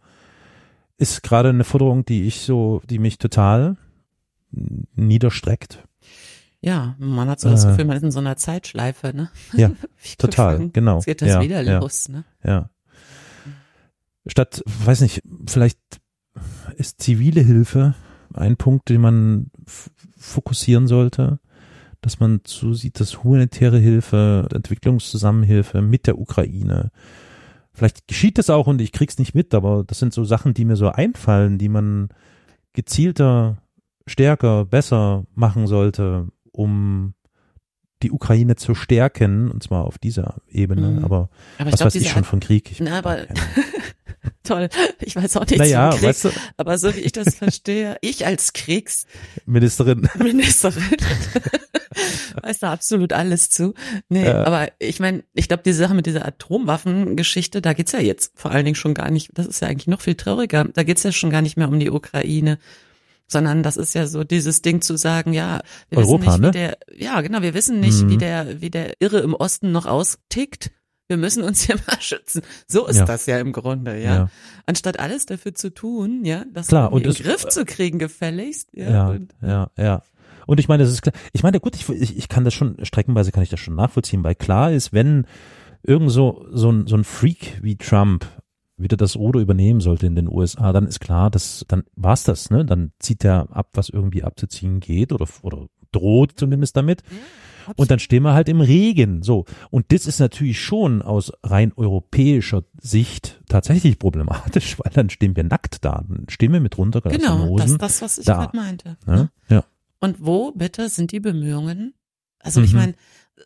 ist 0.98 1.22
gerade 1.22 1.48
eine 1.50 1.64
Forderung, 1.64 2.04
die 2.04 2.24
ich 2.24 2.40
so, 2.40 2.82
die 2.90 2.98
mich 2.98 3.18
total 3.18 3.76
niederstreckt. 4.50 5.84
Ja, 6.60 6.96
man 6.98 7.28
hat 7.28 7.38
so 7.38 7.48
das 7.48 7.64
äh, 7.64 7.68
Gefühl, 7.68 7.84
man 7.84 7.96
ist 7.96 8.02
in 8.02 8.10
so 8.10 8.18
einer 8.18 8.36
Zeitschleife, 8.36 9.14
ne? 9.14 9.30
Ja, 9.52 9.70
total, 10.18 10.70
genau. 10.70 10.96
Jetzt 10.96 11.06
geht 11.06 11.22
das 11.22 11.28
ja, 11.28 11.40
wieder 11.40 11.62
ja, 11.62 11.78
los, 11.78 12.08
ne? 12.08 12.24
Ja. 12.44 12.70
Statt, 14.26 14.62
weiß 14.66 15.00
nicht, 15.02 15.22
vielleicht 15.46 15.78
ist 16.76 17.00
zivile 17.00 17.40
Hilfe 17.40 17.94
ein 18.34 18.56
Punkt, 18.56 18.88
den 18.88 19.00
man 19.00 19.50
fokussieren 20.16 20.86
sollte, 20.86 21.38
dass 22.00 22.20
man 22.20 22.40
so 22.44 22.74
sieht, 22.74 23.00
dass 23.00 23.22
humanitäre 23.22 23.78
Hilfe, 23.78 24.48
Entwicklungszusammenhilfe 24.52 25.80
mit 25.80 26.06
der 26.06 26.18
Ukraine, 26.18 26.90
Vielleicht 27.78 28.08
geschieht 28.08 28.38
das 28.38 28.50
auch 28.50 28.66
und 28.66 28.80
ich 28.80 28.90
krieg's 28.90 29.18
nicht 29.18 29.36
mit, 29.36 29.54
aber 29.54 29.84
das 29.86 30.00
sind 30.00 30.12
so 30.12 30.24
Sachen, 30.24 30.52
die 30.52 30.64
mir 30.64 30.74
so 30.74 30.88
einfallen, 30.88 31.58
die 31.58 31.68
man 31.68 32.08
gezielter, 32.72 33.58
stärker, 34.08 34.64
besser 34.64 35.24
machen 35.36 35.68
sollte, 35.68 36.26
um 36.50 37.14
die 38.02 38.12
Ukraine 38.12 38.56
zu 38.56 38.74
stärken, 38.74 39.50
und 39.50 39.62
zwar 39.62 39.84
auf 39.84 39.98
dieser 39.98 40.36
Ebene, 40.48 40.88
mhm. 40.88 41.04
aber, 41.04 41.30
aber 41.58 41.72
was 41.72 41.80
glaub, 41.80 41.86
weiß 41.86 41.94
ich 41.96 42.10
schon 42.10 42.24
von 42.24 42.40
Krieg? 42.40 42.70
Ich 42.70 42.80
na, 42.80 42.98
aber 42.98 43.26
toll, 44.44 44.68
ich 45.00 45.16
weiß 45.16 45.36
auch 45.36 45.42
nichts 45.42 45.58
naja, 45.58 45.90
von 45.90 46.00
Krieg, 46.00 46.08
weißt 46.08 46.24
du, 46.26 46.30
aber 46.56 46.78
so 46.78 46.94
wie 46.94 47.00
ich 47.00 47.12
das 47.12 47.34
verstehe, 47.34 47.96
ich 48.00 48.26
als 48.26 48.52
Kriegsministerin 48.52 50.08
Ministerin 50.18 50.96
weiß 52.42 52.60
da 52.60 52.72
absolut 52.72 53.12
alles 53.12 53.50
zu. 53.50 53.74
Nee, 54.08 54.26
ja. 54.26 54.44
aber 54.44 54.68
ich 54.78 55.00
meine, 55.00 55.24
ich 55.34 55.48
glaube, 55.48 55.64
diese 55.64 55.78
Sache 55.78 55.94
mit 55.94 56.06
dieser 56.06 56.24
Atomwaffengeschichte, 56.24 57.60
da 57.60 57.72
geht's 57.72 57.92
ja 57.92 58.00
jetzt 58.00 58.32
vor 58.36 58.52
allen 58.52 58.64
Dingen 58.64 58.76
schon 58.76 58.94
gar 58.94 59.10
nicht, 59.10 59.30
das 59.34 59.46
ist 59.46 59.60
ja 59.60 59.68
eigentlich 59.68 59.88
noch 59.88 60.00
viel 60.00 60.14
trauriger, 60.14 60.64
da 60.64 60.84
geht's 60.84 61.02
ja 61.02 61.10
schon 61.10 61.30
gar 61.30 61.42
nicht 61.42 61.56
mehr 61.56 61.68
um 61.68 61.80
die 61.80 61.90
Ukraine, 61.90 62.58
sondern 63.28 63.62
das 63.62 63.76
ist 63.76 63.94
ja 63.94 64.06
so 64.06 64.24
dieses 64.24 64.62
Ding 64.62 64.80
zu 64.80 64.96
sagen, 64.96 65.32
ja, 65.32 65.60
wir 65.90 65.98
Europa, 65.98 66.26
wissen 66.26 66.40
nicht, 66.40 66.40
ne? 66.40 66.48
wie 66.48 66.52
der, 66.52 66.78
ja, 66.96 67.20
genau, 67.20 67.42
wir 67.42 67.54
wissen 67.54 67.78
nicht, 67.80 68.02
mhm. 68.02 68.10
wie 68.10 68.16
der, 68.16 68.60
wie 68.60 68.70
der 68.70 69.00
Irre 69.00 69.20
im 69.20 69.34
Osten 69.34 69.70
noch 69.70 69.86
austickt. 69.86 70.72
Wir 71.06 71.16
müssen 71.16 71.42
uns 71.42 71.62
hier 71.62 71.76
mal 71.86 72.00
schützen. 72.00 72.42
So 72.66 72.86
ist 72.86 72.96
ja. 72.96 73.04
das 73.04 73.26
ja 73.26 73.38
im 73.38 73.52
Grunde, 73.52 74.00
ja? 74.00 74.14
ja. 74.14 74.30
Anstatt 74.66 74.98
alles 74.98 75.26
dafür 75.26 75.54
zu 75.54 75.72
tun, 75.72 76.24
ja, 76.24 76.44
das 76.52 76.68
Klar, 76.68 76.92
und 76.92 77.06
in 77.06 77.12
den 77.12 77.22
Griff 77.22 77.46
zu 77.48 77.64
kriegen, 77.64 77.98
gefälligst. 77.98 78.70
Ja, 78.72 78.90
ja, 78.90 79.18
ja, 79.42 79.70
ja. 79.76 80.02
Und 80.46 80.60
ich 80.60 80.68
meine, 80.68 80.82
das 80.82 80.92
ist 80.92 81.02
klar. 81.02 81.14
Ich 81.34 81.42
meine, 81.42 81.60
gut, 81.60 81.76
ich, 81.76 81.88
ich, 81.90 82.16
ich 82.16 82.28
kann 82.28 82.44
das 82.44 82.54
schon, 82.54 82.76
streckenweise 82.82 83.32
kann 83.32 83.42
ich 83.42 83.50
das 83.50 83.60
schon 83.60 83.74
nachvollziehen, 83.74 84.24
weil 84.24 84.34
klar 84.34 84.72
ist, 84.72 84.94
wenn 84.94 85.26
irgend 85.82 86.10
so, 86.10 86.46
so 86.50 86.70
ein, 86.70 86.86
so 86.86 86.96
ein 86.96 87.04
Freak 87.04 87.58
wie 87.62 87.76
Trump 87.76 88.26
wieder 88.78 88.96
das 88.96 89.16
Ruder 89.16 89.40
übernehmen 89.40 89.80
sollte 89.80 90.06
in 90.06 90.14
den 90.16 90.28
USA, 90.28 90.72
dann 90.72 90.86
ist 90.86 91.00
klar, 91.00 91.30
dass, 91.30 91.64
dann 91.68 91.84
war's 91.96 92.24
das, 92.24 92.50
ne? 92.50 92.64
Dann 92.64 92.92
zieht 92.98 93.24
er 93.24 93.48
ab, 93.50 93.70
was 93.74 93.88
irgendwie 93.88 94.22
abzuziehen 94.24 94.80
geht 94.80 95.12
oder, 95.12 95.26
oder 95.42 95.66
droht 95.92 96.32
zumindest 96.36 96.76
damit. 96.76 97.02
Und 97.76 97.90
dann 97.90 97.98
stehen 97.98 98.22
wir 98.22 98.32
halt 98.32 98.48
im 98.48 98.62
Regen. 98.62 99.22
So. 99.22 99.44
Und 99.70 99.92
das 99.92 100.06
ist 100.06 100.20
natürlich 100.20 100.58
schon 100.60 101.02
aus 101.02 101.32
rein 101.42 101.72
europäischer 101.76 102.64
Sicht 102.80 103.42
tatsächlich 103.48 103.98
problematisch, 103.98 104.78
weil 104.82 104.90
dann 104.94 105.10
stehen 105.10 105.36
wir 105.36 105.44
nackt 105.44 105.84
da. 105.84 106.02
Dann 106.08 106.24
stehen 106.28 106.52
wir 106.52 106.60
mit 106.60 106.78
runtergelassenen 106.78 107.30
Genau, 107.40 107.56
das 107.58 107.64
Hosen 107.66 107.74
ist 107.74 107.82
das, 107.82 108.02
was 108.02 108.18
ich 108.18 108.24
da. 108.24 108.34
gerade 108.44 108.56
meinte. 108.56 108.96
Ja, 109.06 109.12
ne? 109.16 109.30
ja. 109.50 109.64
Und 110.00 110.24
wo 110.24 110.52
bitte 110.52 110.88
sind 110.88 111.12
die 111.12 111.20
Bemühungen? 111.20 111.92
Also 112.38 112.62
ich 112.62 112.72
Mhm. 112.72 112.78
meine, 112.78 112.94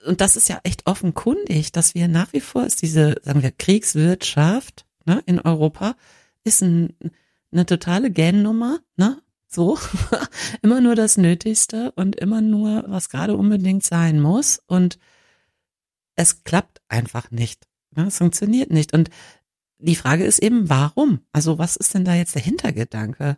und 0.06 0.20
das 0.20 0.36
ist 0.36 0.48
ja 0.48 0.60
echt 0.62 0.86
offenkundig, 0.86 1.72
dass 1.72 1.94
wir 1.94 2.06
nach 2.06 2.32
wie 2.32 2.40
vor 2.40 2.64
ist 2.64 2.82
diese, 2.82 3.16
sagen 3.22 3.42
wir, 3.42 3.50
Kriegswirtschaft 3.50 4.84
ne, 5.06 5.22
in 5.26 5.40
Europa 5.40 5.96
ist 6.44 6.62
ein, 6.62 6.96
eine 7.50 7.66
totale 7.66 8.10
Gähnnummer, 8.10 8.80
ne? 8.96 9.22
So, 9.48 9.78
immer 10.62 10.80
nur 10.80 10.94
das 10.94 11.18
Nötigste 11.18 11.92
und 11.92 12.16
immer 12.16 12.40
nur, 12.40 12.84
was 12.86 13.10
gerade 13.10 13.36
unbedingt 13.36 13.84
sein 13.84 14.18
muss. 14.18 14.62
Und 14.66 14.98
es 16.16 16.44
klappt 16.44 16.80
einfach 16.88 17.30
nicht. 17.30 17.68
Ne? 17.94 18.06
Es 18.06 18.16
funktioniert 18.16 18.70
nicht. 18.70 18.94
Und 18.94 19.10
die 19.76 19.96
Frage 19.96 20.24
ist 20.24 20.38
eben, 20.38 20.70
warum? 20.70 21.20
Also 21.32 21.58
was 21.58 21.76
ist 21.76 21.92
denn 21.92 22.06
da 22.06 22.14
jetzt 22.14 22.34
der 22.34 22.42
Hintergedanke? 22.42 23.36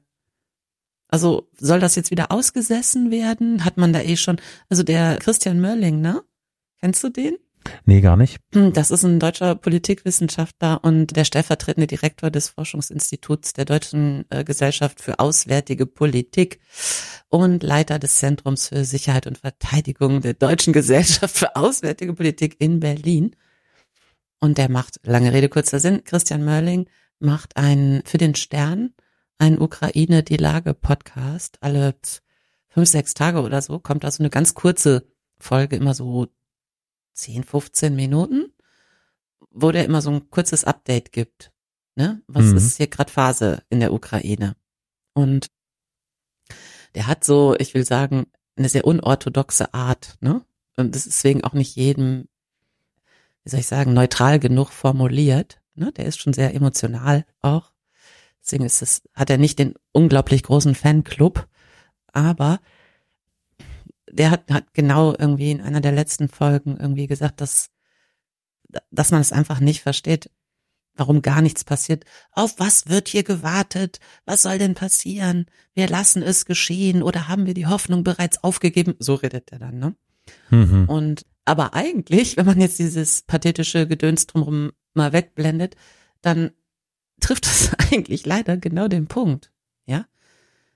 Also 1.08 1.48
soll 1.58 1.80
das 1.80 1.96
jetzt 1.96 2.10
wieder 2.10 2.30
ausgesessen 2.30 3.10
werden? 3.10 3.64
Hat 3.64 3.76
man 3.76 3.92
da 3.92 4.00
eh 4.00 4.16
schon, 4.16 4.40
also 4.68 4.82
der 4.82 5.16
Christian 5.18 5.60
Mörling, 5.60 6.00
ne? 6.00 6.22
Kennst 6.78 7.02
du 7.02 7.08
den? 7.08 7.36
Nee, 7.86 8.00
gar 8.00 8.16
nicht. 8.16 8.38
Hm, 8.52 8.72
Das 8.72 8.90
ist 8.90 9.04
ein 9.04 9.20
deutscher 9.20 9.54
Politikwissenschaftler 9.54 10.82
und 10.82 11.16
der 11.16 11.24
stellvertretende 11.24 11.86
Direktor 11.86 12.30
des 12.30 12.48
Forschungsinstituts 12.48 13.52
der 13.52 13.64
Deutschen 13.64 14.24
äh, 14.30 14.44
Gesellschaft 14.44 15.00
für 15.00 15.18
Auswärtige 15.18 15.86
Politik 15.86 16.60
und 17.28 17.62
Leiter 17.62 17.98
des 17.98 18.16
Zentrums 18.16 18.68
für 18.68 18.84
Sicherheit 18.84 19.26
und 19.26 19.38
Verteidigung 19.38 20.20
der 20.20 20.34
Deutschen 20.34 20.72
Gesellschaft 20.72 21.36
für 21.36 21.56
Auswärtige 21.56 22.14
Politik 22.14 22.56
in 22.58 22.80
Berlin. 22.80 23.36
Und 24.40 24.58
der 24.58 24.70
macht, 24.70 25.00
lange 25.04 25.32
Rede, 25.32 25.48
kurzer 25.48 25.80
Sinn, 25.80 26.04
Christian 26.04 26.44
Mörling 26.44 26.88
macht 27.18 27.56
einen 27.56 28.02
für 28.04 28.18
den 28.18 28.34
Stern, 28.34 28.94
einen 29.38 29.58
Ukraine 29.58 30.22
die 30.22 30.36
Lage 30.36 30.74
Podcast. 30.74 31.58
Alle 31.60 31.94
fünf, 32.68 32.88
sechs 32.88 33.14
Tage 33.14 33.40
oder 33.42 33.62
so 33.62 33.78
kommt 33.78 34.04
da 34.04 34.10
so 34.10 34.22
eine 34.22 34.30
ganz 34.30 34.54
kurze 34.54 35.06
Folge, 35.38 35.76
immer 35.76 35.94
so 35.94 36.26
10, 37.14 37.44
15 37.44 37.94
Minuten, 37.96 38.52
wo 39.50 39.70
der 39.70 39.84
immer 39.84 40.02
so 40.02 40.10
ein 40.10 40.30
kurzes 40.30 40.64
Update 40.64 41.12
gibt. 41.12 41.52
Ne? 41.96 42.22
Was 42.26 42.46
Mhm. 42.46 42.56
ist 42.56 42.76
hier 42.76 42.88
gerade 42.88 43.10
Phase 43.12 43.62
in 43.70 43.80
der 43.80 43.92
Ukraine? 43.92 44.56
Und 45.12 45.46
der 46.94 47.06
hat 47.06 47.24
so, 47.24 47.56
ich 47.58 47.74
will 47.74 47.84
sagen, 47.84 48.26
eine 48.56 48.68
sehr 48.68 48.86
unorthodoxe 48.86 49.72
Art, 49.74 50.16
ne? 50.20 50.44
Und 50.76 50.94
das 50.94 51.06
ist 51.06 51.18
deswegen 51.18 51.44
auch 51.44 51.52
nicht 51.52 51.76
jedem, 51.76 52.28
wie 53.44 53.50
soll 53.50 53.60
ich 53.60 53.66
sagen, 53.66 53.94
neutral 53.94 54.40
genug 54.40 54.70
formuliert. 54.70 55.60
Ne? 55.74 55.92
Der 55.92 56.06
ist 56.06 56.18
schon 56.20 56.32
sehr 56.32 56.52
emotional 56.54 57.24
auch. 57.42 57.72
Deswegen 58.42 58.64
ist 58.64 58.82
es, 58.82 59.02
hat 59.14 59.30
er 59.30 59.38
nicht 59.38 59.58
den 59.60 59.74
unglaublich 59.92 60.42
großen 60.42 60.74
Fanclub, 60.74 61.48
aber 62.12 62.60
der 64.14 64.30
hat, 64.30 64.50
hat 64.50 64.74
genau 64.74 65.14
irgendwie 65.18 65.50
in 65.50 65.60
einer 65.60 65.80
der 65.80 65.92
letzten 65.92 66.28
Folgen 66.28 66.76
irgendwie 66.78 67.06
gesagt, 67.06 67.40
dass, 67.40 67.70
dass 68.90 69.10
man 69.10 69.20
es 69.20 69.32
einfach 69.32 69.60
nicht 69.60 69.82
versteht, 69.82 70.30
warum 70.94 71.20
gar 71.20 71.42
nichts 71.42 71.64
passiert. 71.64 72.04
Auf 72.30 72.54
was 72.58 72.88
wird 72.88 73.08
hier 73.08 73.24
gewartet? 73.24 73.98
Was 74.24 74.42
soll 74.42 74.58
denn 74.58 74.74
passieren? 74.74 75.46
Wir 75.74 75.88
lassen 75.88 76.22
es 76.22 76.46
geschehen 76.46 77.02
oder 77.02 77.26
haben 77.26 77.46
wir 77.46 77.54
die 77.54 77.66
Hoffnung 77.66 78.04
bereits 78.04 78.42
aufgegeben? 78.44 78.94
So 79.00 79.14
redet 79.14 79.50
er 79.50 79.58
dann, 79.58 79.78
ne? 79.78 79.96
Mhm. 80.50 80.88
Und 80.88 81.26
aber 81.44 81.74
eigentlich, 81.74 82.36
wenn 82.36 82.46
man 82.46 82.60
jetzt 82.60 82.78
dieses 82.78 83.22
pathetische 83.22 83.86
Gedöns 83.86 84.26
drumherum 84.28 84.70
mal 84.94 85.12
wegblendet, 85.12 85.74
dann 86.22 86.52
trifft 87.20 87.46
das 87.46 87.72
eigentlich 87.92 88.24
leider 88.24 88.56
genau 88.56 88.86
den 88.86 89.08
Punkt, 89.08 89.50
ja? 89.86 90.06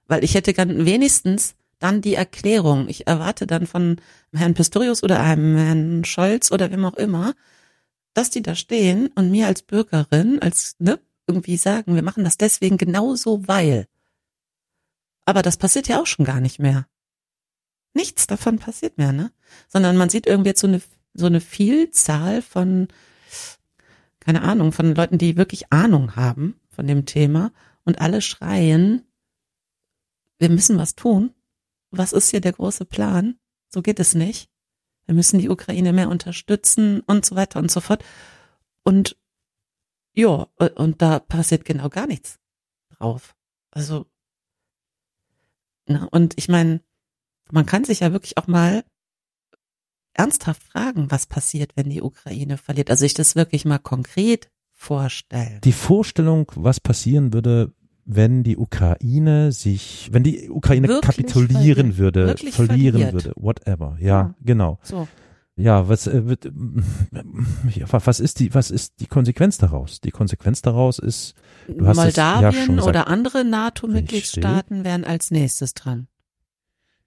Weil 0.09 0.25
ich 0.25 0.35
hätte 0.35 0.55
gern 0.55 0.85
wenigstens 0.85 1.55
dann 1.79 2.01
die 2.01 2.15
Erklärung. 2.15 2.89
Ich 2.89 3.07
erwarte 3.07 3.47
dann 3.47 3.67
von 3.67 4.01
Herrn 4.33 4.55
Pistorius 4.55 5.03
oder 5.03 5.21
einem 5.21 5.57
Herrn 5.57 6.05
Scholz 6.05 6.51
oder 6.51 6.71
wem 6.71 6.85
auch 6.85 6.95
immer, 6.95 7.35
dass 8.15 8.31
die 8.31 8.43
da 8.43 8.55
stehen 8.55 9.09
und 9.15 9.31
mir 9.31 9.47
als 9.47 9.63
Bürgerin, 9.63 10.41
als, 10.41 10.77
ne, 10.79 10.99
irgendwie 11.27 11.57
sagen, 11.57 11.95
wir 11.95 12.03
machen 12.03 12.25
das 12.25 12.37
deswegen 12.37 12.79
genauso, 12.79 13.47
weil. 13.47 13.87
Aber 15.25 15.43
das 15.43 15.57
passiert 15.57 15.89
ja 15.89 16.01
auch 16.01 16.07
schon 16.07 16.25
gar 16.25 16.41
nicht 16.41 16.59
mehr. 16.59 16.87
Nichts 17.95 18.27
davon 18.27 18.59
passiert 18.59 18.99
mehr, 18.99 19.13
ne? 19.13 19.31
Sondern 19.69 19.97
man 19.97 20.09
sieht 20.09 20.27
irgendwie 20.27 20.51
jetzt 20.51 20.61
so 20.61 20.67
eine, 20.67 20.81
so 21.15 21.27
eine 21.27 21.41
Vielzahl 21.41 22.43
von, 22.43 22.89
keine 24.21 24.43
Ahnung, 24.43 24.73
von 24.73 24.95
Leuten, 24.95 25.19
die 25.19 25.37
wirklich 25.37 25.73
Ahnung 25.73 26.17
haben 26.17 26.59
von 26.71 26.87
dem 26.87 27.07
Thema 27.07 27.53
und 27.85 28.01
alle 28.01 28.23
schreien, 28.23 29.03
wir 30.39 30.49
müssen 30.49 30.79
was 30.79 30.95
tun. 30.95 31.35
Was 31.91 32.13
ist 32.13 32.31
hier 32.31 32.41
der 32.41 32.53
große 32.53 32.85
Plan? 32.85 33.39
So 33.69 33.83
geht 33.83 34.01
es 34.01 34.15
nicht. 34.15 34.51
Wir 35.07 35.15
müssen 35.15 35.39
die 35.39 35.49
Ukraine 35.49 35.93
mehr 35.93 36.11
unterstützen 36.11 37.01
und 37.01 37.25
so 37.25 37.35
weiter 37.35 37.59
und 37.59 37.71
so 37.71 37.81
fort. 37.81 38.05
Und 38.83 39.17
ja, 40.15 40.49
und 40.75 41.01
da 41.01 41.19
passiert 41.19 41.65
genau 41.65 41.89
gar 41.89 42.07
nichts 42.07 42.39
drauf. 42.91 43.35
Also, 43.71 44.07
na, 45.87 46.05
und 46.11 46.35
ich 46.37 46.49
meine, 46.49 46.83
man 47.51 47.67
kann 47.67 47.85
sich 47.85 48.01
ja 48.01 48.13
wirklich 48.13 48.37
auch 48.37 48.47
mal 48.47 48.85
ernsthaft 50.13 50.63
fragen, 50.63 51.11
was 51.11 51.27
passiert, 51.27 51.73
wenn 51.77 51.89
die 51.89 52.03
Ukraine 52.03 52.59
verliert. 52.59 52.91
Also 52.91 53.01
sich 53.01 53.15
das 53.15 53.37
wirklich 53.37 53.65
mal 53.65 53.79
konkret 53.79 54.51
vorstellen. 54.73 55.61
Die 55.63 55.73
Vorstellung, 55.73 56.51
was 56.55 56.81
passieren 56.81 57.33
würde, 57.33 57.73
wenn 58.11 58.43
die 58.43 58.57
Ukraine 58.57 59.53
sich, 59.53 60.09
wenn 60.13 60.23
die 60.23 60.49
Ukraine 60.49 60.89
Wirklich 60.89 61.03
kapitulieren 61.17 61.93
verliert. 61.93 61.99
würde, 61.99 62.27
Wirklich 62.27 62.55
verlieren 62.55 63.03
verliert. 63.03 63.13
würde, 63.13 63.33
whatever. 63.37 63.97
Ja, 64.01 64.07
Ja. 64.07 64.35
genau. 64.43 64.79
So. 64.83 65.07
Ja, 65.57 65.89
was 65.89 66.07
äh, 66.07 66.25
wird, 66.27 66.49
was 67.91 68.21
ist 68.21 68.39
die, 68.41 68.55
was 68.55 68.71
ist 68.71 69.01
die 69.01 69.07
Konsequenz 69.07 69.59
daraus? 69.59 70.01
Die 70.01 70.11
Konsequenz 70.13 70.63
daraus 70.63 70.99
ist, 70.99 71.35
Du 71.67 71.85
hast 71.87 71.99
es 71.99 72.17
ja 72.17 72.35
Moldawien 72.35 72.65
schon 72.65 72.77
gesagt. 72.77 72.89
oder 72.97 73.09
andere 73.09 73.45
NATO-Mitgliedstaaten 73.45 74.85
wären 74.85 75.05
als 75.05 75.31
nächstes 75.31 75.75
dran. 75.75 76.07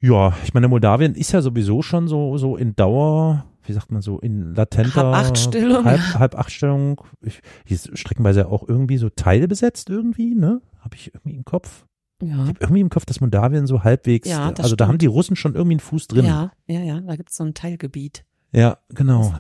ja, 0.02 0.34
ich 0.44 0.54
meine, 0.54 0.68
Moldawien 0.68 1.16
ist 1.16 1.32
ja 1.32 1.42
sowieso 1.42 1.82
schon 1.82 2.08
so, 2.08 2.38
so 2.38 2.58
in 2.58 2.76
Dauer, 2.76 3.46
wie 3.64 3.74
sagt 3.74 3.92
man 3.92 4.02
so, 4.02 4.20
in 4.20 4.54
latenter 4.54 4.96
Halb-Acht-Stellung, 5.06 5.86
halb, 5.86 6.00
ja. 6.00 6.20
halb 6.20 6.36
acht 6.38 6.52
Stellung. 6.52 7.02
Ich, 7.22 7.42
die 7.70 7.74
ist 7.76 7.98
streckenweise 7.98 8.48
auch 8.50 8.68
irgendwie 8.68 8.98
so 8.98 9.10
teilbesetzt 9.10 9.90
irgendwie, 9.90 10.36
ne? 10.36 10.62
Habe 10.82 10.96
ich 10.96 11.14
irgendwie 11.14 11.36
im 11.38 11.46
Kopf. 11.46 11.86
Ja. 12.22 12.44
Ich 12.44 12.50
habe 12.50 12.60
irgendwie 12.60 12.82
im 12.82 12.90
Kopf, 12.90 13.06
dass 13.06 13.22
Moldawien 13.22 13.66
so 13.66 13.84
halbwegs, 13.84 14.28
Ja, 14.28 14.50
also 14.50 14.62
da 14.62 14.68
stimmt. 14.68 14.82
haben 14.88 14.98
die 15.00 15.08
Russen 15.08 15.36
schon 15.36 15.56
irgendwie 15.56 15.76
einen 15.76 15.80
Fuß 15.80 16.08
drin. 16.08 16.26
Ja, 16.26 16.52
ja, 16.68 16.82
ja, 16.82 17.02
da 17.02 17.16
gibt's 17.16 17.36
so 17.36 17.44
ein 17.44 17.54
Teilgebiet. 17.54 18.26
Ja, 18.52 18.78
genau. 18.90 19.34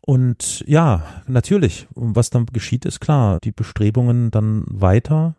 Und 0.00 0.64
ja, 0.66 1.04
natürlich, 1.26 1.86
was 1.94 2.30
dann 2.30 2.46
geschieht, 2.46 2.84
ist 2.84 3.00
klar, 3.00 3.40
die 3.40 3.52
Bestrebungen 3.52 4.30
dann 4.30 4.64
weiter 4.68 5.36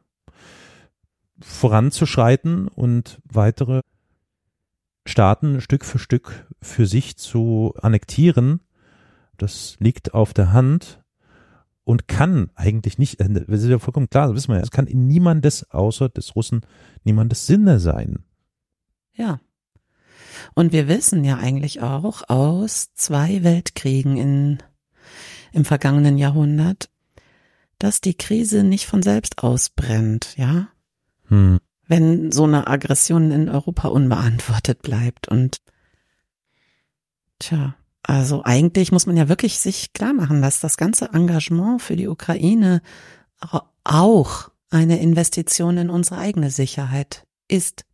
voranzuschreiten 1.41 2.67
und 2.67 3.19
weitere 3.25 3.81
Staaten 5.05 5.61
Stück 5.61 5.85
für 5.85 5.99
Stück 5.99 6.45
für 6.61 6.85
sich 6.85 7.17
zu 7.17 7.73
annektieren, 7.81 8.59
das 9.37 9.75
liegt 9.79 10.13
auf 10.13 10.33
der 10.33 10.51
Hand 10.53 10.98
und 11.89 12.07
kann 12.07 12.51
eigentlich 12.53 12.99
nicht, 12.99 13.19
äh, 13.19 13.27
das 13.27 13.63
ist 13.63 13.67
ja 13.67 13.79
vollkommen 13.79 14.11
klar, 14.11 14.27
das 14.27 14.35
wissen 14.35 14.49
wir 14.49 14.57
ja, 14.57 14.61
es 14.61 14.69
kann 14.69 14.85
in 14.85 15.07
niemandes, 15.07 15.71
außer 15.71 16.07
des 16.07 16.35
Russen, 16.35 16.61
niemandes 17.03 17.47
Sinne 17.47 17.79
sein. 17.79 18.23
Ja. 19.15 19.39
Und 20.53 20.71
wir 20.71 20.87
wissen 20.87 21.23
ja 21.23 21.37
eigentlich 21.37 21.81
auch 21.81 22.29
aus 22.29 22.93
zwei 22.93 23.43
Weltkriegen 23.43 24.17
in, 24.17 24.59
im 25.51 25.65
vergangenen 25.65 26.19
Jahrhundert, 26.19 26.91
dass 27.79 28.01
die 28.01 28.13
Krise 28.13 28.63
nicht 28.63 28.85
von 28.85 29.01
selbst 29.01 29.41
ausbrennt, 29.41 30.37
ja? 30.37 30.69
Hm. 31.29 31.57
Wenn 31.87 32.31
so 32.31 32.43
eine 32.43 32.67
Aggression 32.67 33.31
in 33.31 33.49
Europa 33.49 33.87
unbeantwortet 33.87 34.83
bleibt 34.83 35.27
und 35.27 35.59
tja, 37.39 37.73
also 38.09 38.43
eigentlich 38.43 38.91
muss 38.91 39.05
man 39.05 39.17
ja 39.17 39.29
wirklich 39.29 39.59
sich 39.59 39.93
klar 39.93 40.13
machen, 40.13 40.41
dass 40.41 40.59
das 40.59 40.77
ganze 40.77 41.09
Engagement 41.13 41.81
für 41.81 41.95
die 41.95 42.07
Ukraine 42.07 42.81
au- 43.39 43.61
auch 43.83 44.49
eine 44.71 44.99
Investition 44.99 45.77
in 45.77 45.89
unsere 45.89 46.19
eigene 46.19 46.49
Sicherheit 46.51 47.27
ist, 47.47 47.85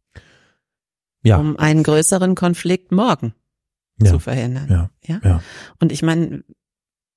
Ja, 1.23 1.37
um 1.37 1.57
einen 1.57 1.83
größeren 1.83 2.35
Konflikt 2.35 2.91
morgen 2.91 3.33
Ja. 4.01 4.11
zu 4.11 4.19
verhindern. 4.19 4.67
ja, 4.69 4.89
Ja? 5.05 5.19
ja. 5.23 5.41
Und 5.79 5.91
ich 5.91 6.01
meine, 6.01 6.43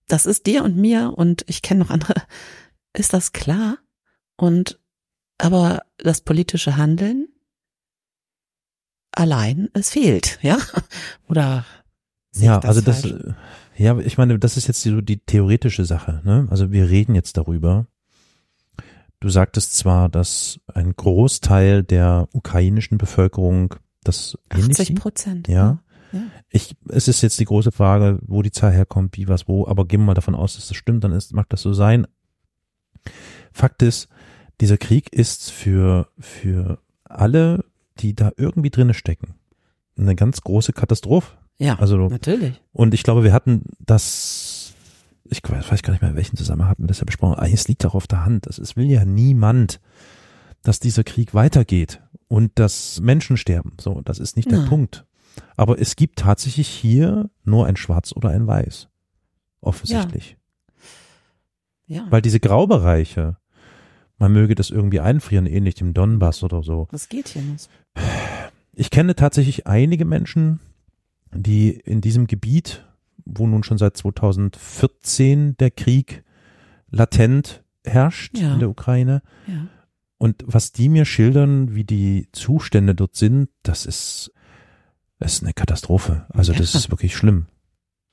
das 0.09 0.27
ist 0.27 0.47
dir 0.47 0.65
und 0.65 0.77
mir 0.77 1.13
und 1.17 1.45
ich 1.49 1.63
kenne 1.63 1.81
noch 1.81 1.91
andere, 1.91 2.15
ist 2.95 3.13
das 3.13 3.33
klar? 3.33 3.79
Und 4.37 4.81
aber 5.39 5.83
das 5.99 6.21
politische 6.23 6.77
Handeln 6.77 7.29
allein, 9.13 9.69
es 9.73 9.91
fehlt, 9.91 10.39
ja? 10.43 10.59
Oder 11.29 11.65
Ja, 12.35 12.59
ich 12.59 12.65
also 12.65 12.81
das, 12.81 13.03
falsch? 13.03 13.15
äh, 13.79 13.83
ja, 13.83 13.99
ich 13.99 14.19
meine, 14.19 14.39
das 14.39 14.57
ist 14.57 14.67
jetzt 14.67 14.83
so 14.83 15.01
die 15.01 15.19
theoretische 15.19 15.85
Sache. 15.85 16.21
Ne? 16.25 16.47
Also 16.51 16.73
wir 16.73 16.91
reden 16.91 17.15
jetzt 17.15 17.37
darüber. 17.37 17.87
Du 19.21 19.29
sagtest 19.29 19.77
zwar, 19.77 20.09
dass 20.09 20.61
ein 20.73 20.95
Großteil 20.95 21.83
der 21.83 22.29
ukrainischen 22.33 22.99
Bevölkerung 22.99 23.75
das 24.05 24.39
ähnlich 24.51 24.71
80 24.71 24.87
sieht. 24.89 25.01
Prozent. 25.01 25.49
Ja. 25.49 25.83
ja. 26.13 26.23
Ich, 26.51 26.77
es 26.89 27.09
ist 27.09 27.23
jetzt 27.23 27.41
die 27.41 27.45
große 27.45 27.73
Frage, 27.73 28.19
wo 28.23 28.43
die 28.43 28.53
Zahl 28.53 28.73
herkommt, 28.73 29.17
wie 29.17 29.29
was 29.29 29.49
wo, 29.49 29.67
aber 29.67 29.87
gehen 29.87 30.01
wir 30.01 30.07
mal 30.07 30.15
davon 30.15 30.35
aus, 30.35 30.55
dass 30.55 30.69
das 30.69 30.77
stimmt, 30.77 31.05
dann 31.05 31.13
ist, 31.13 31.33
mag 31.33 31.49
das 31.49 31.63
so 31.63 31.73
sein. 31.73 32.07
Fakt 33.53 33.83
ist, 33.83 34.09
dieser 34.61 34.79
Krieg 34.79 35.13
ist 35.13 35.51
für, 35.51 36.09
für 36.19 36.79
alle, 37.05 37.65
die 37.99 38.15
da 38.15 38.33
irgendwie 38.37 38.71
drinne 38.71 38.95
stecken, 38.95 39.35
eine 39.97 40.15
ganz 40.15 40.41
große 40.43 40.73
Katastrophe. 40.73 41.38
Ja, 41.59 41.79
Also 41.79 41.97
natürlich. 42.09 42.61
und 42.73 42.95
ich 42.95 43.03
glaube, 43.03 43.25
wir 43.25 43.33
hatten 43.33 43.63
das, 43.81 44.73
ich 45.25 45.43
weiß 45.43 45.83
gar 45.83 45.93
nicht 45.93 46.03
mehr, 46.03 46.11
in 46.11 46.17
welchem 46.17 46.37
Zusammenhang 46.37 46.71
hatten 46.71 46.83
wir 46.85 46.89
das 46.89 47.01
ja 47.01 47.05
besprochen. 47.05 47.35
Eigentlich, 47.35 47.55
es 47.61 47.69
liegt 47.69 47.85
auch 47.85 47.95
auf 47.95 48.07
der 48.07 48.25
Hand. 48.25 48.47
Es, 48.47 48.59
es 48.59 48.77
will 48.77 48.87
ja 48.91 49.05
niemand, 49.05 49.81
dass 50.63 50.79
dieser 50.81 51.05
Krieg 51.05 51.35
weitergeht 51.35 52.01
und 52.29 52.59
dass 52.59 53.01
Menschen 53.01 53.37
sterben. 53.37 53.73
So, 53.81 54.01
das 54.05 54.19
ist 54.19 54.37
nicht 54.37 54.51
der 54.51 54.61
Nein. 54.61 54.69
Punkt. 54.69 55.05
Aber 55.57 55.81
es 55.81 55.97
gibt 55.97 56.19
tatsächlich 56.21 56.69
hier 56.69 57.31
nur 57.45 57.67
ein 57.67 57.77
Schwarz 57.77 58.13
oder 58.13 58.31
ein 58.31 58.47
Weiß. 58.47 58.89
Offensichtlich. 59.61 60.37
Ja. 61.87 62.07
Weil 62.11 62.23
diese 62.23 62.39
Graubereiche, 62.41 63.37
man 64.19 64.33
möge 64.33 64.55
das 64.55 64.71
irgendwie 64.71 65.01
einfrieren, 65.01 65.47
ähnlich 65.47 65.75
dem 65.77 65.95
Donbass 65.95 66.43
oder 66.43 66.63
so. 66.63 66.87
Was 66.91 67.09
geht 67.09 67.29
hier 67.29 67.43
nicht? 67.43 67.69
Ich 68.75 68.91
kenne 68.91 69.17
tatsächlich 69.17 69.67
einige 69.67 70.05
Menschen, 70.05 70.61
die 71.35 71.71
in 71.71 72.01
diesem 72.01 72.27
Gebiet, 72.27 72.85
wo 73.25 73.47
nun 73.47 73.63
schon 73.63 73.79
seit 73.79 73.97
2014 73.97 75.57
der 75.59 75.71
Krieg 75.71 76.25
latent 76.91 77.63
herrscht 77.85 78.37
Ja. 78.39 78.55
in 78.55 78.59
der 78.61 78.71
Ukraine. 78.71 79.23
Ja. 79.47 79.67
Und 80.19 80.43
was 80.47 80.73
die 80.73 80.89
mir 80.89 81.05
schildern, 81.05 81.75
wie 81.75 81.85
die 81.85 82.29
Zustände 82.33 82.95
dort 82.95 83.15
sind, 83.17 83.49
das 83.63 83.87
ist, 83.87 84.33
das 85.19 85.35
ist 85.35 85.43
eine 85.45 85.53
Katastrophe. 85.53 86.27
Also 86.31 86.53
das 86.53 86.73
Ja. 86.73 86.81
ist 86.81 86.91
wirklich 86.91 87.15
schlimm. 87.17 87.47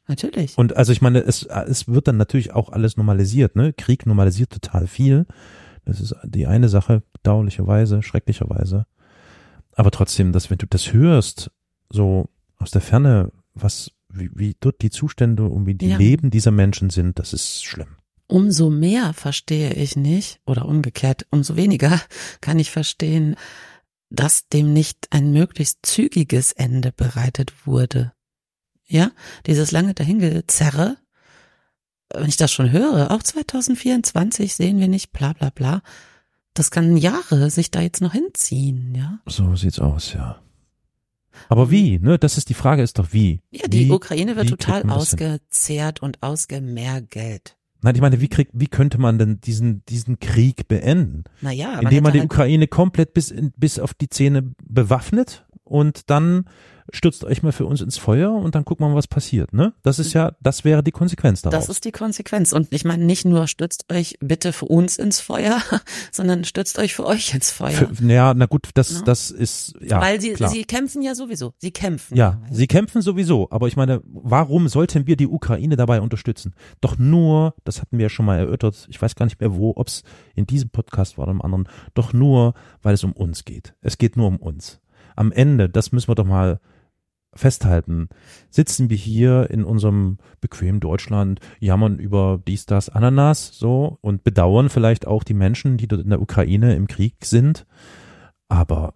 Natürlich. 0.07 0.55
Und 0.57 0.77
also 0.77 0.91
ich 0.91 1.01
meine, 1.01 1.19
es, 1.19 1.43
es 1.43 1.87
wird 1.87 2.07
dann 2.07 2.17
natürlich 2.17 2.53
auch 2.53 2.69
alles 2.69 2.95
normalisiert, 2.95 3.55
ne? 3.55 3.73
Krieg 3.73 4.05
normalisiert 4.05 4.51
total 4.51 4.85
viel. 4.85 5.25
Das 5.83 5.99
ist 5.99 6.15
die 6.23 6.45
eine 6.45 6.69
Sache, 6.69 7.01
bedauerlicherweise, 7.13 8.03
schrecklicherweise. 8.03 8.85
Aber 9.73 9.89
trotzdem, 9.89 10.31
dass 10.31 10.51
wenn 10.51 10.59
du 10.59 10.67
das 10.67 10.93
hörst, 10.93 11.49
so 11.89 12.29
aus 12.65 12.71
der 12.71 12.81
Ferne, 12.81 13.31
was, 13.53 13.91
wie, 14.09 14.31
wie 14.33 14.55
dort 14.59 14.81
die 14.81 14.89
Zustände 14.89 15.43
und 15.43 15.67
wie 15.67 15.75
die 15.75 15.89
Ja. 15.89 15.97
Leben 15.97 16.31
dieser 16.31 16.49
Menschen 16.49 16.89
sind, 16.89 17.19
das 17.19 17.31
ist 17.31 17.63
schlimm. 17.63 17.97
umso 18.27 18.71
mehr 18.71 19.13
verstehe 19.13 19.73
ich 19.73 19.95
nicht, 19.95 20.39
oder 20.47 20.65
umgekehrt, 20.65 21.27
umso 21.29 21.55
weniger 21.55 22.01
kann 22.41 22.57
ich 22.57 22.71
verstehen, 22.71 23.35
dass 24.09 24.47
dem 24.47 24.73
nicht 24.73 25.07
ein 25.11 25.31
möglichst 25.31 25.85
zügiges 25.85 26.53
Ende 26.53 26.91
bereitet 26.91 27.67
wurde. 27.67 28.13
Ja, 28.87 29.11
dieses 29.45 29.71
lange 29.71 29.93
Dahingezerre, 29.93 30.97
wenn 32.11 32.29
ich 32.29 32.37
das 32.37 32.51
schon 32.51 32.71
höre, 32.71 33.11
auch 33.11 33.21
2024 33.21 34.55
sehen 34.55 34.79
wir 34.79 34.87
nicht, 34.87 35.11
bla 35.11 35.33
bla 35.33 35.51
bla, 35.51 35.83
das 36.55 36.71
kann 36.71 36.97
Jahre 36.97 37.51
sich 37.51 37.69
da 37.69 37.81
jetzt 37.81 38.01
noch 38.01 38.13
hinziehen, 38.13 38.95
ja. 38.95 39.19
So 39.27 39.55
sieht's 39.55 39.79
aus, 39.79 40.13
ja. 40.13 40.41
Aber 41.49 41.71
wie, 41.71 41.99
ne? 41.99 42.17
Das 42.17 42.37
ist 42.37 42.49
die 42.49 42.53
Frage, 42.53 42.81
ist 42.81 42.99
doch 42.99 43.11
wie. 43.11 43.41
Ja, 43.51 43.67
die 43.67 43.87
wie, 43.87 43.91
Ukraine 43.91 44.35
wird 44.35 44.49
total 44.49 44.83
man 44.83 44.97
ausgezehrt 44.97 46.01
und 46.01 46.21
ausgemergelt. 46.23 47.57
Nein, 47.81 47.95
ich 47.95 48.01
meine, 48.01 48.19
wie 48.19 48.29
kriegt, 48.29 48.51
wie 48.53 48.67
könnte 48.67 48.97
man 48.97 49.19
denn 49.19 49.39
diesen, 49.41 49.85
diesen 49.85 50.19
Krieg 50.19 50.67
beenden? 50.67 51.23
Naja, 51.41 51.79
indem 51.79 52.03
man 52.03 52.13
die 52.13 52.19
halt- 52.19 52.31
Ukraine 52.31 52.67
komplett 52.67 53.13
bis, 53.13 53.29
in, 53.29 53.51
bis 53.57 53.77
auf 53.79 53.93
die 53.93 54.09
Zähne 54.09 54.53
bewaffnet 54.63 55.45
und 55.65 56.09
dann 56.09 56.45
stürzt 56.93 57.23
euch 57.23 57.41
mal 57.41 57.51
für 57.51 57.65
uns 57.65 57.81
ins 57.81 57.97
Feuer 57.97 58.31
und 58.31 58.53
dann 58.53 58.63
gucken 58.63 58.85
wir 58.85 58.89
mal, 58.89 58.95
was 58.95 59.07
passiert, 59.07 59.53
ne? 59.53 59.73
Das 59.81 59.97
ist 59.97 60.13
ja, 60.13 60.33
das 60.39 60.63
wäre 60.63 60.83
die 60.83 60.91
Konsequenz 60.91 61.41
daraus. 61.41 61.61
Das 61.65 61.69
ist 61.69 61.83
die 61.83 61.91
Konsequenz. 61.91 62.53
Und 62.53 62.67
ich 62.71 62.85
meine, 62.85 63.03
nicht 63.03 63.25
nur 63.25 63.47
stützt 63.47 63.91
euch 63.91 64.17
bitte 64.19 64.53
für 64.53 64.65
uns 64.65 64.97
ins 64.97 65.19
Feuer, 65.19 65.59
sondern 66.11 66.43
stützt 66.43 66.77
euch 66.77 66.93
für 66.93 67.05
euch 67.05 67.33
ins 67.33 67.51
Feuer. 67.51 67.71
Für, 67.71 67.89
ja, 68.05 68.35
na 68.35 68.45
gut, 68.45 68.69
das, 68.75 68.91
Ja. 68.91 69.01
das 69.01 69.31
ist, 69.31 69.73
ja, 69.81 69.99
Weil 69.99 70.21
sie, 70.21 70.33
klar. 70.33 70.51
sie 70.51 70.63
kämpfen 70.63 71.01
ja 71.01 71.15
sowieso. 71.15 71.53
Sie 71.57 71.71
kämpfen. 71.71 72.15
ja, 72.15 72.39
sie 72.51 72.67
kämpfen 72.67 73.01
sowieso, 73.01 73.47
aber 73.49 73.67
ich 73.67 73.75
meine, 73.75 74.01
warum 74.05 74.67
sollten 74.67 75.07
wir 75.07 75.15
die 75.15 75.27
Ukraine 75.27 75.77
dabei 75.77 76.01
unterstützen? 76.01 76.53
Doch 76.81 76.99
nur, 76.99 77.55
das 77.63 77.81
hatten 77.81 77.97
wir 77.97 78.03
ja 78.03 78.09
schon 78.09 78.27
mal 78.27 78.37
erörtert, 78.37 78.85
ich 78.91 79.01
weiß 79.01 79.15
gar 79.15 79.25
nicht 79.25 79.39
mehr 79.39 79.55
wo, 79.55 79.73
ob 79.75 79.87
es 79.87 80.03
in 80.35 80.45
diesem 80.45 80.69
Podcast 80.69 81.17
war 81.17 81.23
oder 81.23 81.31
im 81.31 81.41
anderen, 81.41 81.67
doch 81.95 82.13
nur, 82.13 82.53
weil 82.83 82.93
es 82.93 83.03
um 83.03 83.11
uns 83.13 83.43
geht. 83.43 83.73
Es 83.81 83.97
geht 83.97 84.17
nur 84.17 84.27
um 84.27 84.37
uns. 84.37 84.79
Am 85.15 85.31
Ende, 85.31 85.69
das 85.69 85.91
müssen 85.91 86.09
wir 86.09 86.15
doch 86.15 86.25
mal 86.25 86.59
festhalten, 87.33 88.07
sitzen 88.49 88.89
wir 88.89 88.97
hier 88.97 89.49
in 89.49 89.65
unserem 89.65 90.17
bequemen 90.39 90.79
Deutschland, 90.79 91.41
jammern 91.59 91.99
über 91.99 92.41
dies, 92.47 92.65
das, 92.65 92.89
Ananas, 92.89 93.57
so, 93.57 93.97
und 94.01 94.23
bedauern 94.23 94.69
vielleicht 94.69 95.05
auch 95.05 95.23
die 95.23 95.33
Menschen, 95.33 95.77
die 95.77 95.87
dort 95.87 96.01
in 96.01 96.09
der 96.09 96.21
Ukraine 96.21 96.75
im 96.75 96.87
Krieg 96.87 97.15
sind. 97.23 97.65
Aber 98.47 98.93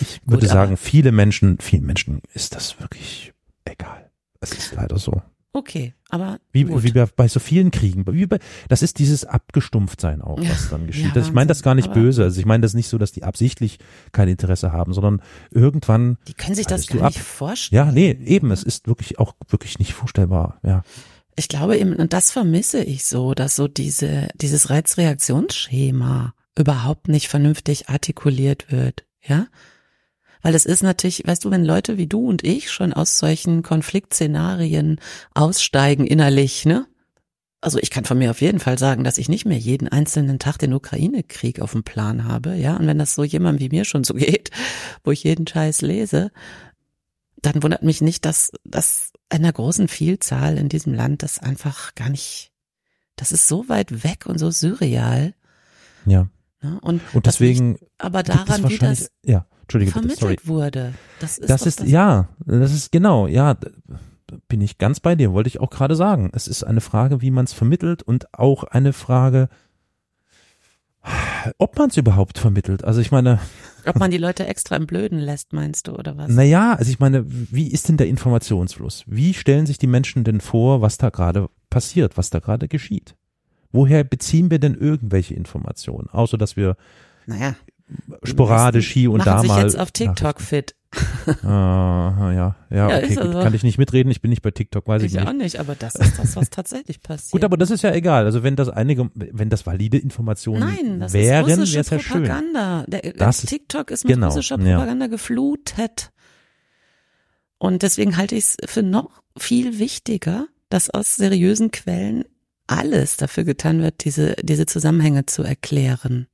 ich 0.00 0.20
würde 0.26 0.46
Gut, 0.46 0.52
sagen, 0.52 0.76
viele 0.76 1.12
Menschen, 1.12 1.58
vielen 1.58 1.84
Menschen 1.84 2.20
ist 2.34 2.54
das 2.54 2.78
wirklich 2.80 3.32
egal. 3.64 4.10
Es 4.40 4.52
ist 4.52 4.74
leider 4.74 4.98
so. 4.98 5.22
Okay, 5.54 5.92
aber 6.08 6.38
Wie, 6.52 6.64
gut. 6.64 6.82
wie 6.82 6.92
bei, 6.92 7.04
bei 7.04 7.28
so 7.28 7.38
vielen 7.38 7.70
Kriegen. 7.70 8.06
Wie 8.06 8.24
bei, 8.24 8.38
das 8.68 8.80
ist 8.80 8.98
dieses 8.98 9.26
Abgestumpftsein 9.26 10.22
auch, 10.22 10.40
was 10.40 10.70
dann 10.70 10.86
geschieht. 10.86 11.14
Ja, 11.14 11.20
ich 11.20 11.32
meine 11.32 11.48
das 11.48 11.62
gar 11.62 11.74
nicht 11.74 11.92
böse. 11.92 12.22
Also 12.22 12.40
ich 12.40 12.46
meine 12.46 12.62
das 12.62 12.72
nicht 12.72 12.88
so, 12.88 12.96
dass 12.96 13.12
die 13.12 13.22
absichtlich 13.22 13.78
kein 14.12 14.28
Interesse 14.28 14.72
haben, 14.72 14.94
sondern 14.94 15.20
irgendwann 15.50 16.16
die 16.26 16.32
können 16.32 16.54
sich 16.54 16.66
das 16.66 16.86
gar 16.86 17.08
nicht 17.08 17.18
ab? 17.18 17.22
vorstellen. 17.22 17.86
ja, 17.86 17.92
nee, 17.92 18.16
eben, 18.24 18.50
es 18.50 18.62
ist 18.62 18.86
wirklich 18.86 19.18
auch 19.18 19.34
wirklich 19.48 19.78
nicht 19.78 19.92
vorstellbar, 19.92 20.58
ja. 20.62 20.84
Ich 21.36 21.48
glaube 21.48 21.76
eben, 21.76 21.96
und 21.96 22.14
das 22.14 22.30
vermisse 22.30 22.82
ich 22.82 23.04
so, 23.04 23.34
dass 23.34 23.56
so 23.56 23.68
diese, 23.68 24.28
dieses 24.34 24.70
Reizreaktionsschema 24.70 26.34
überhaupt 26.58 27.08
nicht 27.08 27.28
vernünftig 27.28 27.90
artikuliert 27.90 28.70
wird, 28.72 29.04
ja? 29.22 29.48
Weil 30.42 30.54
es 30.54 30.66
ist 30.66 30.82
natürlich, 30.82 31.26
weißt 31.26 31.44
du, 31.44 31.50
wenn 31.50 31.64
Leute 31.64 31.96
wie 31.96 32.06
du 32.06 32.28
und 32.28 32.44
ich 32.44 32.70
schon 32.70 32.92
aus 32.92 33.18
solchen 33.18 33.62
Konfliktszenarien 33.62 35.00
aussteigen 35.34 36.06
innerlich, 36.06 36.64
ne? 36.64 36.86
Also 37.60 37.78
ich 37.78 37.90
kann 37.90 38.04
von 38.04 38.18
mir 38.18 38.32
auf 38.32 38.40
jeden 38.40 38.58
Fall 38.58 38.76
sagen, 38.76 39.04
dass 39.04 39.18
ich 39.18 39.28
nicht 39.28 39.44
mehr 39.44 39.56
jeden 39.56 39.86
einzelnen 39.86 40.40
Tag 40.40 40.58
den 40.58 40.72
Ukraine-Krieg 40.72 41.60
auf 41.60 41.72
dem 41.72 41.84
Plan 41.84 42.24
habe, 42.24 42.56
ja? 42.56 42.76
Und 42.76 42.88
wenn 42.88 42.98
das 42.98 43.14
so 43.14 43.22
jemand 43.22 43.60
wie 43.60 43.68
mir 43.68 43.84
schon 43.84 44.02
so 44.02 44.14
geht, 44.16 44.50
wo 45.04 45.12
ich 45.12 45.22
jeden 45.22 45.46
Scheiß 45.46 45.80
lese, 45.82 46.32
dann 47.40 47.62
wundert 47.62 47.82
mich 47.82 48.00
nicht, 48.00 48.24
dass, 48.24 48.50
dass 48.64 49.12
einer 49.28 49.52
großen 49.52 49.88
Vielzahl 49.88 50.58
in 50.58 50.68
diesem 50.68 50.92
Land 50.92 51.22
das 51.22 51.38
einfach 51.38 51.94
gar 51.94 52.10
nicht, 52.10 52.52
das 53.16 53.30
ist 53.30 53.46
so 53.46 53.68
weit 53.68 54.02
weg 54.04 54.26
und 54.26 54.38
so 54.38 54.50
surreal. 54.50 55.34
Ja. 56.04 56.28
Ne? 56.62 56.80
Und, 56.82 57.00
Und 57.14 57.26
deswegen 57.26 57.78
aber 57.98 58.22
daran, 58.22 58.68
wie 58.68 58.78
das 58.78 59.10
ja, 59.24 59.46
Entschuldige 59.62 59.92
bitte, 59.92 60.16
vermittelt 60.16 60.40
sorry. 60.40 60.56
wurde. 60.58 60.94
Das 61.20 61.38
ist, 61.38 61.50
Das 61.50 61.66
ist, 61.66 61.80
das, 61.80 61.88
ja, 61.88 62.28
das 62.44 62.72
ist 62.72 62.92
genau, 62.92 63.26
ja, 63.26 63.56
bin 64.48 64.60
ich 64.60 64.78
ganz 64.78 65.00
bei 65.00 65.14
dir, 65.14 65.32
wollte 65.32 65.48
ich 65.48 65.60
auch 65.60 65.70
gerade 65.70 65.96
sagen. 65.96 66.30
Es 66.34 66.48
ist 66.48 66.62
eine 66.64 66.80
Frage, 66.80 67.20
wie 67.22 67.30
man 67.30 67.44
es 67.44 67.52
vermittelt 67.52 68.02
und 68.02 68.32
auch 68.34 68.64
eine 68.64 68.92
Frage, 68.92 69.48
ob 71.58 71.76
man 71.78 71.90
es 71.90 71.96
überhaupt 71.96 72.38
vermittelt. 72.38 72.84
Also 72.84 73.00
ich 73.00 73.10
meine, 73.10 73.40
Ob 73.84 73.98
man 73.98 74.10
die 74.12 74.18
Leute 74.18 74.46
extra 74.46 74.76
im 74.76 74.86
Blöden 74.86 75.18
lässt, 75.18 75.52
meinst 75.52 75.88
du, 75.88 75.92
oder 75.96 76.16
was? 76.16 76.30
naja, 76.30 76.74
also 76.74 76.90
ich 76.90 77.00
meine, 77.00 77.24
wie 77.26 77.68
ist 77.68 77.88
denn 77.88 77.96
der 77.96 78.06
Informationsfluss? 78.06 79.04
Wie 79.06 79.34
stellen 79.34 79.66
sich 79.66 79.78
die 79.78 79.88
Menschen 79.88 80.22
denn 80.22 80.40
vor, 80.40 80.80
was 80.80 80.98
da 80.98 81.10
gerade 81.10 81.48
passiert, 81.70 82.16
was 82.16 82.30
da 82.30 82.38
gerade 82.38 82.68
geschieht? 82.68 83.16
Woher 83.72 84.04
beziehen 84.04 84.50
wir 84.50 84.58
denn 84.60 84.74
irgendwelche 84.74 85.34
Informationen? 85.34 86.08
Außer 86.10 86.38
dass 86.38 86.56
wir 86.56 86.76
Naja. 87.26 87.56
Sporadisch 88.24 88.90
hier 88.90 89.10
und 89.10 89.26
da 89.26 89.40
sich 89.40 89.48
mal. 89.48 89.62
jetzt 89.62 89.78
auf 89.78 89.90
TikTok 89.90 90.40
fit. 90.40 90.74
Ah, 91.42 92.32
ja, 92.34 92.56
ja, 92.70 92.90
Ja, 92.90 92.98
okay, 92.98 93.08
gut. 93.14 93.18
also. 93.18 93.40
Kann 93.40 93.54
ich 93.54 93.62
nicht 93.62 93.78
mitreden, 93.78 94.10
ich 94.10 94.20
bin 94.20 94.28
nicht 94.30 94.42
bei 94.42 94.50
TikTok, 94.50 94.86
weiß 94.86 95.02
ich, 95.02 95.12
Ich 95.14 95.18
nicht. 95.18 95.26
auch 95.26 95.32
nicht, 95.32 95.58
aber 95.58 95.74
das 95.74 95.94
ist 95.94 96.18
das, 96.18 96.36
was 96.36 96.50
tatsächlich 96.50 97.00
passiert. 97.02 97.32
Gut, 97.32 97.44
aber 97.44 97.56
das 97.56 97.70
ist 97.70 97.82
ja 97.82 97.92
egal. 97.94 98.26
Also 98.26 98.42
wenn 98.42 98.56
das 98.56 98.68
einige, 98.68 99.10
wenn 99.14 99.48
das 99.48 99.64
valide 99.66 99.96
Informationen 99.96 100.60
Nein, 100.60 101.00
das 101.00 101.12
wären, 101.14 101.48
ist 101.62 101.72
wäre 101.72 101.80
es 101.80 101.90
ja 101.90 101.98
schön. 101.98 102.22
Propaganda. 102.24 102.84
Der, 102.88 103.12
Das 103.14 103.42
ist- 103.44 103.48
TikTok 103.48 103.90
ist 103.90 104.04
mit 104.04 104.14
genau, 104.14 104.26
russischer 104.28 104.58
ja. 104.60 104.74
Propaganda 104.76 105.06
geflutet. 105.06 106.10
Und 107.58 107.82
deswegen 107.82 108.16
halte 108.16 108.34
ich 108.34 108.44
es 108.44 108.56
für 108.66 108.82
noch 108.82 109.22
viel 109.38 109.78
wichtiger, 109.78 110.46
dass 110.68 110.90
aus 110.90 111.16
seriösen 111.16 111.70
Quellen 111.70 112.24
alles 112.66 113.16
dafür 113.16 113.44
getan 113.44 113.80
wird, 113.82 114.04
diese, 114.04 114.34
diese 114.42 114.66
Zusammenhänge 114.66 115.26
zu 115.26 115.42
erklären. 115.42 116.26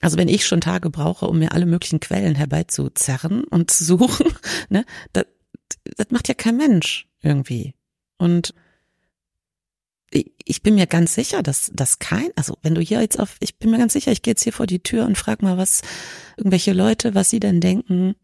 Also 0.00 0.16
wenn 0.16 0.28
ich 0.28 0.46
schon 0.46 0.60
Tage 0.60 0.90
brauche, 0.90 1.26
um 1.26 1.38
mir 1.38 1.52
alle 1.52 1.66
möglichen 1.66 2.00
Quellen 2.00 2.34
herbeizuzerren 2.34 3.44
und 3.44 3.70
zu 3.70 3.84
suchen, 3.84 4.32
ne, 4.68 4.84
da, 5.12 5.24
das 5.96 6.10
macht 6.10 6.28
ja 6.28 6.34
kein 6.34 6.56
Mensch 6.56 7.06
irgendwie. 7.22 7.74
Und 8.16 8.54
ich 10.12 10.62
bin 10.62 10.74
mir 10.74 10.86
ganz 10.86 11.14
sicher, 11.14 11.42
dass 11.42 11.70
das 11.72 12.00
kein, 12.00 12.30
also 12.34 12.56
wenn 12.62 12.74
du 12.74 12.80
hier 12.80 13.00
jetzt 13.00 13.20
auf, 13.20 13.36
ich 13.38 13.58
bin 13.58 13.70
mir 13.70 13.78
ganz 13.78 13.92
sicher, 13.92 14.10
ich 14.10 14.22
gehe 14.22 14.32
jetzt 14.32 14.42
hier 14.42 14.52
vor 14.52 14.66
die 14.66 14.82
Tür 14.82 15.06
und 15.06 15.16
frag 15.16 15.42
mal, 15.42 15.56
was 15.56 15.82
irgendwelche 16.36 16.72
Leute, 16.72 17.14
was 17.14 17.30
sie 17.30 17.38
denn 17.38 17.60
denken 17.60 18.16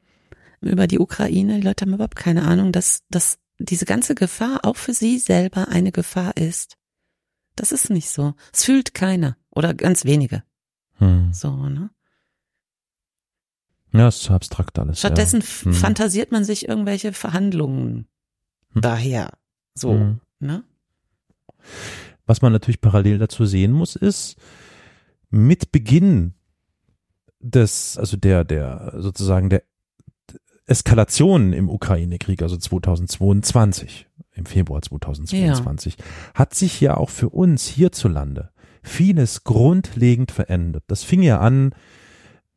über 0.60 0.88
die 0.88 0.98
Ukraine. 0.98 1.56
Die 1.56 1.66
Leute 1.66 1.84
haben 1.84 1.94
überhaupt 1.94 2.16
keine 2.16 2.42
Ahnung, 2.42 2.72
dass, 2.72 3.04
dass 3.10 3.38
diese 3.58 3.84
ganze 3.84 4.14
Gefahr 4.14 4.64
auch 4.64 4.76
für 4.76 4.94
sie 4.94 5.18
selber 5.18 5.68
eine 5.68 5.92
Gefahr 5.92 6.36
ist. 6.36 6.76
Das 7.54 7.72
ist 7.72 7.90
nicht 7.90 8.08
so. 8.08 8.34
Es 8.52 8.64
fühlt 8.64 8.92
keiner 8.92 9.36
oder 9.50 9.72
ganz 9.72 10.04
wenige. 10.04 10.42
Hm. 10.98 11.32
So, 11.32 11.68
ne? 11.68 11.90
Ja, 13.92 14.08
ist 14.08 14.22
zu 14.22 14.32
abstrakt 14.32 14.78
alles. 14.78 14.98
Stattdessen 14.98 15.40
ja. 15.40 15.46
hm. 15.64 15.72
fantasiert 15.72 16.32
man 16.32 16.44
sich 16.44 16.68
irgendwelche 16.68 17.12
Verhandlungen 17.12 18.06
hm. 18.72 18.82
daher. 18.82 19.32
So, 19.74 19.92
hm. 19.92 20.20
ne? 20.40 20.64
Was 22.26 22.42
man 22.42 22.52
natürlich 22.52 22.80
parallel 22.80 23.18
dazu 23.18 23.46
sehen 23.46 23.72
muss, 23.72 23.96
ist, 23.96 24.36
mit 25.30 25.72
Beginn 25.72 26.34
des, 27.40 27.96
also 27.98 28.16
der, 28.16 28.44
der, 28.44 28.94
sozusagen 28.96 29.50
der 29.50 29.62
Eskalation 30.66 31.52
im 31.52 31.68
Ukraine-Krieg, 31.68 32.42
also 32.42 32.56
2022, 32.56 34.08
im 34.32 34.46
Februar 34.46 34.82
2022, 34.82 35.96
ja. 35.96 36.04
hat 36.34 36.54
sich 36.54 36.80
ja 36.80 36.96
auch 36.96 37.10
für 37.10 37.28
uns 37.28 37.66
hierzulande 37.66 38.50
vieles 38.86 39.44
grundlegend 39.44 40.30
verändert. 40.30 40.84
Das 40.86 41.02
fing 41.02 41.22
ja 41.22 41.40
an 41.40 41.74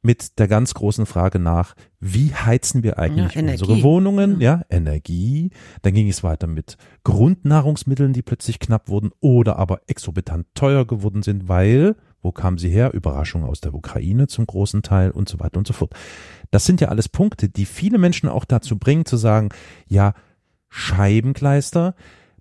mit 0.02 0.40
der 0.40 0.48
ganz 0.48 0.74
großen 0.74 1.06
Frage 1.06 1.40
nach, 1.40 1.76
wie 2.00 2.34
heizen 2.34 2.84
wir 2.84 3.00
eigentlich 3.00 3.36
ja, 3.36 3.42
unsere 3.42 3.84
Wohnungen? 3.84 4.40
Ja. 4.40 4.60
ja, 4.60 4.66
Energie. 4.70 5.52
Dann 5.82 5.94
ging 5.94 6.08
es 6.08 6.24
weiter 6.24 6.48
mit 6.48 6.78
Grundnahrungsmitteln, 7.04 8.14
die 8.14 8.22
plötzlich 8.22 8.60
knapp 8.60 8.88
wurden 8.88 9.12
oder 9.20 9.58
aber 9.58 9.82
exorbitant 9.88 10.48
teuer 10.54 10.88
geworden 10.88 11.22
sind, 11.22 11.50
weil, 11.50 11.98
wo 12.22 12.32
kamen 12.32 12.58
sie 12.58 12.70
her? 12.70 12.94
Überraschung 12.94 13.44
aus 13.44 13.60
der 13.60 13.74
Ukraine 13.74 14.28
zum 14.28 14.46
großen 14.46 14.84
Teil 14.84 15.12
und 15.12 15.28
so 15.28 15.40
weiter 15.42 15.58
und 15.58 15.68
so 15.68 15.74
fort. 15.74 15.94
Das 16.50 16.66
sind 16.66 16.80
ja 16.80 16.88
alles 16.88 17.10
Punkte, 17.10 17.50
die 17.50 17.66
viele 17.66 17.98
Menschen 17.98 18.30
auch 18.30 18.46
dazu 18.46 18.78
bringen 18.78 19.06
zu 19.06 19.18
sagen, 19.18 19.50
ja, 19.86 20.14
Scheibenkleister, 20.70 21.96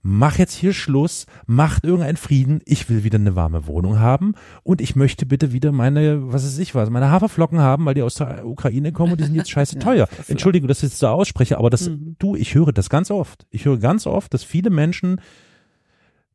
mach 0.09 0.39
jetzt 0.39 0.55
hier 0.55 0.73
Schluss, 0.73 1.27
macht 1.47 1.85
irgendeinen 1.85 2.17
Frieden, 2.17 2.61
ich 2.65 2.89
will 2.89 3.05
wieder 3.05 3.19
eine 3.19 3.37
warme 3.37 3.67
Wohnung 3.67 4.01
haben 4.01 4.35
und 4.63 4.81
ich 4.81 4.97
möchte 4.97 5.27
bitte 5.27 5.53
wieder 5.53 5.71
meine, 5.71 6.33
was 6.33 6.45
weiß 6.45 6.59
ich 6.59 6.75
was, 6.75 6.89
meine 6.89 7.11
Haferflocken 7.11 7.61
haben, 7.61 7.85
weil 7.85 7.95
die 7.95 8.03
aus 8.03 8.15
der 8.15 8.47
Ukraine 8.47 8.93
kommen 8.93 9.13
und 9.13 9.21
die 9.21 9.25
sind 9.25 9.35
jetzt 9.35 9.51
scheiße 9.51 9.79
teuer. 9.79 10.09
Entschuldigung, 10.27 10.67
dass 10.67 10.83
ich 10.83 10.91
das 10.91 10.99
so 10.99 11.09
ausspreche, 11.09 11.59
aber 11.59 11.69
das, 11.69 11.91
mhm. 11.91 12.17
du, 12.19 12.37
ich 12.37 12.55
höre 12.55 12.73
das 12.73 12.89
ganz 12.89 13.11
oft. 13.11 13.47
Ich 13.51 13.67
höre 13.67 13.77
ganz 13.77 14.07
oft, 14.07 14.33
dass 14.33 14.45
viele 14.45 14.71
Menschen 14.71 15.21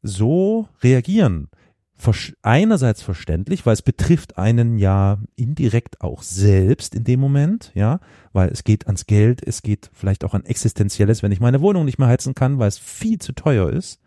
so 0.03 0.67
reagieren 0.83 1.49
einerseits 2.41 3.01
verständlich, 3.01 3.65
weil 3.65 3.73
es 3.73 3.81
betrifft 3.81 4.37
einen 4.37 4.77
ja 4.77 5.19
indirekt 5.35 6.01
auch 6.01 6.21
selbst 6.21 6.95
in 6.95 7.03
dem 7.03 7.19
Moment, 7.19 7.71
ja, 7.75 7.99
weil 8.31 8.49
es 8.49 8.63
geht 8.63 8.87
ans 8.87 9.05
Geld, 9.05 9.41
es 9.45 9.61
geht 9.61 9.89
vielleicht 9.93 10.23
auch 10.23 10.33
an 10.33 10.45
Existenzielles, 10.45 11.23
wenn 11.23 11.31
ich 11.31 11.39
meine 11.39 11.61
Wohnung 11.61 11.85
nicht 11.85 11.99
mehr 11.99 12.07
heizen 12.07 12.35
kann, 12.35 12.59
weil 12.59 12.67
es 12.67 12.77
viel 12.77 13.19
zu 13.19 13.33
teuer 13.33 13.69
ist. 13.69 13.99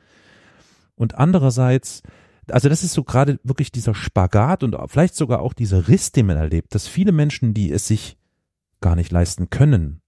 Und 0.94 1.14
andererseits, 1.16 2.02
also 2.50 2.68
das 2.68 2.82
ist 2.82 2.92
so 2.92 3.04
gerade 3.04 3.38
wirklich 3.44 3.72
dieser 3.72 3.94
Spagat 3.94 4.62
und 4.62 4.76
vielleicht 4.88 5.14
sogar 5.14 5.40
auch 5.40 5.52
dieser 5.52 5.88
Riss, 5.88 6.12
den 6.12 6.26
man 6.26 6.36
erlebt, 6.36 6.74
dass 6.74 6.88
viele 6.88 7.12
Menschen, 7.12 7.54
die 7.54 7.70
es 7.70 7.86
sich 7.86 8.16
gar 8.80 8.96
nicht 8.96 9.12
leisten 9.12 9.50
können, 9.50 10.00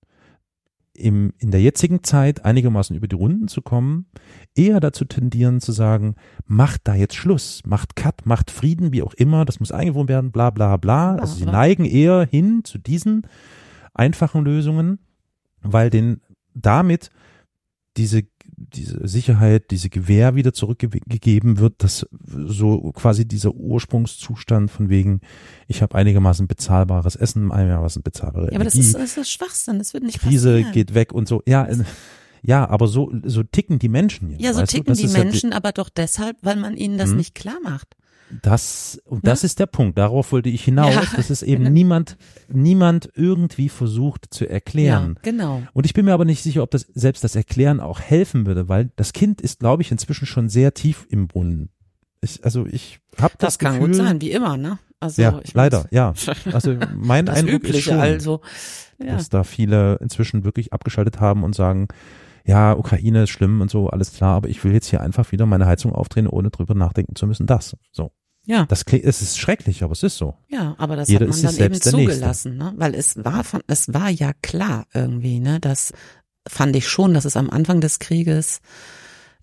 im, 0.98 1.32
in 1.38 1.50
der 1.50 1.60
jetzigen 1.60 2.02
Zeit 2.02 2.44
einigermaßen 2.44 2.94
über 2.96 3.08
die 3.08 3.16
Runden 3.16 3.48
zu 3.48 3.62
kommen, 3.62 4.06
eher 4.54 4.80
dazu 4.80 5.04
tendieren 5.04 5.60
zu 5.60 5.72
sagen, 5.72 6.16
macht 6.44 6.82
da 6.84 6.94
jetzt 6.94 7.14
Schluss, 7.14 7.62
macht 7.64 7.96
Cut, 7.96 8.26
macht 8.26 8.50
Frieden, 8.50 8.92
wie 8.92 9.02
auch 9.02 9.14
immer, 9.14 9.44
das 9.44 9.60
muss 9.60 9.72
eingewohnt 9.72 10.08
werden, 10.08 10.32
bla 10.32 10.50
bla 10.50 10.76
bla. 10.76 11.16
Also 11.16 11.36
sie 11.36 11.46
neigen 11.46 11.84
eher 11.84 12.26
hin 12.26 12.62
zu 12.64 12.78
diesen 12.78 13.26
einfachen 13.94 14.44
Lösungen, 14.44 14.98
weil 15.62 15.90
den 15.90 16.20
damit 16.54 17.10
diese 17.96 18.22
diese 18.58 19.06
Sicherheit, 19.06 19.70
diese 19.70 19.88
Gewähr 19.88 20.34
wieder 20.34 20.52
zurückgegeben 20.52 21.58
wird, 21.58 21.82
dass 21.82 22.06
so 22.46 22.92
quasi 22.92 23.26
dieser 23.26 23.54
Ursprungszustand 23.54 24.70
von 24.70 24.88
wegen, 24.88 25.20
ich 25.66 25.82
habe 25.82 25.94
einigermaßen 25.94 26.46
bezahlbares 26.46 27.16
Essen, 27.16 27.52
einigermaßen 27.52 28.02
bezahlbare 28.02 28.50
Ja, 28.50 28.56
aber 28.56 28.64
das 28.64 28.74
ist, 28.74 28.94
das 28.94 29.16
ist 29.16 29.30
Schwachsinn, 29.30 29.78
das 29.78 29.94
wird 29.94 30.04
nicht 30.04 30.20
Krise 30.20 30.52
passieren. 30.52 30.72
geht 30.72 30.94
weg 30.94 31.12
und 31.12 31.28
so. 31.28 31.42
Ja, 31.46 31.68
ja, 32.42 32.68
aber 32.68 32.86
so, 32.86 33.12
so 33.24 33.42
ticken 33.42 33.78
die 33.78 33.88
Menschen 33.88 34.30
jetzt. 34.30 34.42
Ja, 34.42 34.52
so 34.54 34.62
ticken 34.64 34.94
die 34.94 35.08
Menschen, 35.08 35.50
ja 35.50 35.56
die, 35.56 35.56
aber 35.56 35.72
doch 35.72 35.88
deshalb, 35.88 36.36
weil 36.42 36.56
man 36.56 36.76
ihnen 36.76 36.98
das 36.98 37.10
hm? 37.10 37.16
nicht 37.16 37.34
klar 37.34 37.58
macht. 37.62 37.96
Das, 38.42 39.00
und 39.06 39.26
das 39.26 39.42
ja? 39.42 39.46
ist 39.46 39.58
der 39.58 39.66
Punkt. 39.66 39.98
Darauf 39.98 40.32
wollte 40.32 40.48
ich 40.48 40.64
hinaus, 40.64 40.94
ja. 40.94 41.02
dass 41.16 41.30
es 41.30 41.42
eben 41.42 41.64
niemand, 41.72 42.16
niemand 42.48 43.10
irgendwie 43.14 43.68
versucht 43.68 44.26
zu 44.30 44.48
erklären. 44.48 45.14
Ja, 45.16 45.30
genau. 45.30 45.62
Und 45.72 45.86
ich 45.86 45.94
bin 45.94 46.04
mir 46.04 46.12
aber 46.12 46.24
nicht 46.24 46.42
sicher, 46.42 46.62
ob 46.62 46.70
das 46.70 46.86
selbst 46.94 47.24
das 47.24 47.36
Erklären 47.36 47.80
auch 47.80 48.00
helfen 48.00 48.46
würde, 48.46 48.68
weil 48.68 48.90
das 48.96 49.12
Kind 49.12 49.40
ist, 49.40 49.60
glaube 49.60 49.82
ich, 49.82 49.90
inzwischen 49.90 50.26
schon 50.26 50.48
sehr 50.48 50.74
tief 50.74 51.06
im 51.08 51.28
Brunnen. 51.28 51.70
Ich, 52.20 52.44
also 52.44 52.66
ich 52.66 53.00
habe 53.18 53.34
das, 53.38 53.54
das 53.54 53.58
kann 53.58 53.74
Gefühl, 53.74 53.88
gut 53.88 53.96
sein, 53.96 54.20
wie 54.20 54.32
immer, 54.32 54.56
ne? 54.56 54.78
Also 55.00 55.22
ja, 55.22 55.40
leider, 55.52 55.86
ja. 55.90 56.12
Also 56.52 56.76
mein 56.96 57.26
das 57.26 57.38
Eindruck 57.38 57.54
Übliche, 57.54 57.78
ist 57.78 57.84
schon, 57.84 58.00
also, 58.00 58.40
ja. 58.98 59.14
dass 59.14 59.28
da 59.28 59.44
viele 59.44 59.96
inzwischen 59.96 60.44
wirklich 60.44 60.72
abgeschaltet 60.72 61.20
haben 61.20 61.44
und 61.44 61.54
sagen, 61.54 61.88
ja, 62.44 62.72
Ukraine 62.72 63.24
ist 63.24 63.30
schlimm 63.30 63.60
und 63.60 63.70
so, 63.70 63.88
alles 63.88 64.14
klar, 64.14 64.34
aber 64.34 64.48
ich 64.48 64.64
will 64.64 64.72
jetzt 64.72 64.88
hier 64.88 65.02
einfach 65.02 65.30
wieder 65.32 65.46
meine 65.46 65.66
Heizung 65.66 65.92
aufdrehen, 65.92 66.26
ohne 66.26 66.50
drüber 66.50 66.74
nachdenken 66.74 67.14
zu 67.14 67.26
müssen. 67.26 67.46
Das, 67.46 67.76
so. 67.92 68.10
Ja. 68.48 68.64
Das 68.64 68.82
es 68.84 69.20
ist 69.20 69.38
schrecklich, 69.38 69.82
aber 69.82 69.92
es 69.92 70.02
ist 70.02 70.16
so. 70.16 70.34
Ja, 70.48 70.74
aber 70.78 70.96
das 70.96 71.08
Jeder 71.08 71.28
hat 71.28 71.42
man 71.42 71.54
dann 71.54 71.66
eben 71.66 71.80
zugelassen, 71.80 72.56
ne? 72.56 72.72
Weil 72.76 72.94
es 72.94 73.22
war 73.22 73.44
von, 73.44 73.60
es 73.66 73.92
war 73.92 74.08
ja 74.08 74.32
klar 74.40 74.86
irgendwie, 74.94 75.38
ne? 75.38 75.60
Das 75.60 75.92
fand 76.48 76.74
ich 76.74 76.88
schon, 76.88 77.12
dass 77.12 77.26
es 77.26 77.36
am 77.36 77.50
Anfang 77.50 77.82
des 77.82 77.98
Krieges 77.98 78.62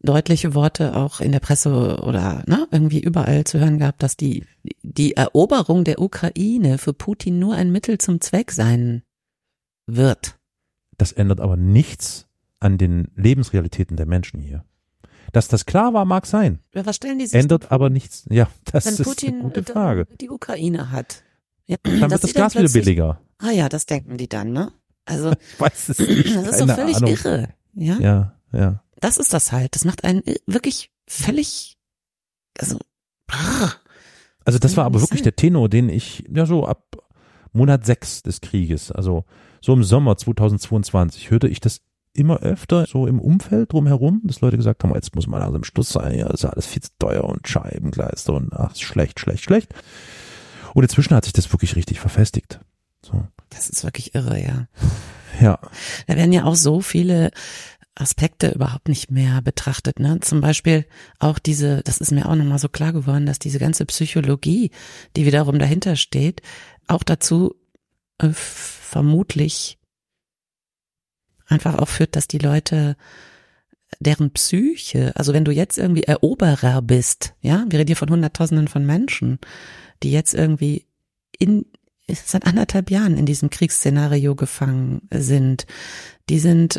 deutliche 0.02 0.56
Worte 0.56 0.96
auch 0.96 1.22
in 1.22 1.32
der 1.32 1.40
Presse 1.40 2.02
oder 2.02 2.44
ne, 2.48 2.68
irgendwie 2.72 3.00
überall 3.00 3.44
zu 3.44 3.60
hören 3.60 3.78
gab, 3.78 4.00
dass 4.00 4.18
die, 4.18 4.44
die 4.82 5.16
Eroberung 5.16 5.84
der 5.84 6.02
Ukraine 6.02 6.80
für 6.80 6.94
Putin 6.94 7.38
nur 7.38 7.54
ein 7.54 7.72
Mittel 7.72 8.00
zum 8.00 8.22
Zweck 8.22 8.52
sein 8.52 9.04
wird. 9.86 10.40
Das 10.98 11.12
ändert 11.12 11.42
aber 11.42 11.58
nichts 11.58 12.28
an 12.60 12.80
den 12.80 13.12
Lebensrealitäten 13.16 13.98
der 13.98 14.08
Menschen 14.08 14.40
hier. 14.40 14.66
Dass 15.32 15.48
das 15.48 15.66
klar 15.66 15.94
war, 15.94 16.06
mag 16.06 16.26
sein. 16.26 16.60
Ja, 16.74 16.86
was 16.86 16.96
stellen 16.96 17.20
die 17.20 17.28
sich 17.28 17.40
Ändert 17.40 17.72
aber 17.72 17.90
nichts. 17.90 18.26
Ja, 18.30 18.48
das 18.72 18.86
wenn 18.86 18.94
ist 18.94 19.04
Putin 19.04 19.34
eine 19.36 19.44
gute 19.44 19.64
Frage. 19.64 20.08
die 20.22 20.30
Ukraine 20.30 20.92
hat. 20.92 21.24
Ja, 21.68 21.78
dann 21.84 22.12
wird 22.12 22.24
das 22.24 22.34
Gas 22.34 22.56
wieder 22.56 22.70
billiger. 22.70 23.20
Ah 23.40 23.52
ja, 23.52 23.70
das 23.70 23.86
denken 23.86 24.18
die 24.18 24.30
dann, 24.30 24.52
ne? 24.54 24.72
Also 25.06 25.32
ich 25.54 25.60
weiß 25.60 25.90
es 25.90 26.00
nicht. 26.00 26.36
Das 26.36 26.60
ist 26.60 26.70
doch 26.70 26.76
völlig 26.76 26.98
Ahnung. 26.98 27.10
irre. 27.12 27.50
Ja? 27.74 28.00
ja, 28.00 28.36
ja. 28.54 28.84
Das 29.02 29.18
ist 29.18 29.34
das 29.34 29.52
halt. 29.52 29.76
Das 29.76 29.86
macht 29.86 30.04
einen 30.04 30.24
wirklich 30.48 30.92
völlig, 31.08 31.78
also. 32.58 32.80
Also 34.46 34.60
das 34.60 34.78
war 34.78 34.86
aber 34.86 35.02
wirklich 35.02 35.24
der 35.24 35.36
Tenor, 35.36 35.70
den 35.70 35.90
ich 35.90 36.24
ja 36.34 36.46
so 36.46 36.66
ab 36.66 36.98
Monat 37.52 37.86
sechs 37.86 38.22
des 38.22 38.42
Krieges, 38.42 38.92
also 38.92 39.26
so 39.62 39.74
im 39.74 39.84
Sommer 39.84 40.18
2022, 40.18 41.32
hörte 41.32 41.48
ich 41.48 41.60
das 41.60 41.82
immer 42.16 42.40
öfter 42.40 42.86
so 42.86 43.08
im 43.08 43.20
Umfeld 43.20 43.74
drumherum, 43.74 44.22
dass 44.24 44.42
Leute 44.42 44.58
gesagt 44.58 44.84
haben, 44.84 44.94
jetzt 44.96 45.16
muss 45.16 45.28
man 45.28 45.42
also 45.42 45.58
im 45.58 45.64
Schluss 45.64 45.90
sein, 45.90 46.18
ja, 46.18 46.28
ist 46.28 46.44
ja 46.44 46.50
alles 46.50 46.66
viel 46.66 46.82
zu 46.82 46.92
teuer 47.00 47.24
und 47.26 47.48
Scheibengleister 47.48 48.34
und 48.34 48.54
ach, 48.54 48.76
schlecht, 48.76 49.20
schlecht, 49.20 49.44
schlecht. 49.44 49.74
Und 50.74 50.84
inzwischen 50.84 51.16
hat 51.16 51.26
sich 51.26 51.34
das 51.34 51.52
wirklich 51.54 51.76
richtig 51.76 52.00
verfestigt. 52.00 52.60
So. 53.02 53.24
Das 53.50 53.70
ist 53.70 53.84
wirklich 53.84 54.16
irre, 54.16 54.42
ja. 54.42 54.68
Ja. 55.42 55.60
Da 56.08 56.16
werden 56.16 56.34
ja 56.34 56.46
auch 56.46 56.56
so 56.56 56.82
viele 56.82 57.32
Aspekte 57.96 58.50
überhaupt 58.50 58.90
nicht 58.90 59.10
mehr 59.10 59.42
betrachtet, 59.42 60.00
ne? 60.00 60.20
Zum 60.20 60.42
Beispiel 60.42 60.86
auch 61.20 61.40
diese, 61.40 61.82
das 61.84 62.00
ist 62.00 62.12
mir 62.12 62.28
auch 62.28 62.36
nochmal 62.36 62.60
so 62.60 62.68
klar 62.68 62.92
geworden, 62.92 63.26
dass 63.26 63.40
diese 63.40 63.60
ganze 63.60 63.86
Psychologie, 63.86 64.72
die 65.16 65.26
wiederum 65.26 65.60
dahinter 65.60 65.96
steht, 65.96 66.42
auch 66.88 67.04
dazu 67.04 67.56
äh, 68.18 68.30
vermutlich 68.34 69.78
einfach 71.48 71.76
auch 71.76 71.88
führt, 71.88 72.16
dass 72.16 72.28
die 72.28 72.38
Leute 72.38 72.96
deren 74.00 74.32
Psyche, 74.32 75.14
also 75.16 75.34
wenn 75.34 75.46
du 75.46 75.52
jetzt 75.52 75.78
irgendwie 75.78 76.04
Eroberer 76.04 76.82
bist, 76.82 77.34
ja, 77.42 77.66
wir 77.70 77.80
reden 77.80 77.88
hier 77.88 77.96
von 77.96 78.10
Hunderttausenden 78.10 78.68
von 78.68 78.86
Menschen, 78.86 79.40
die 80.04 80.12
jetzt 80.12 80.34
irgendwie 80.34 80.86
in 81.38 81.66
seit 82.08 82.46
anderthalb 82.46 82.92
Jahren 82.92 83.18
in 83.18 83.26
diesem 83.26 83.50
Kriegsszenario 83.50 84.36
gefangen 84.36 85.02
sind. 85.12 85.66
Die 86.30 86.40
sind, 86.40 86.78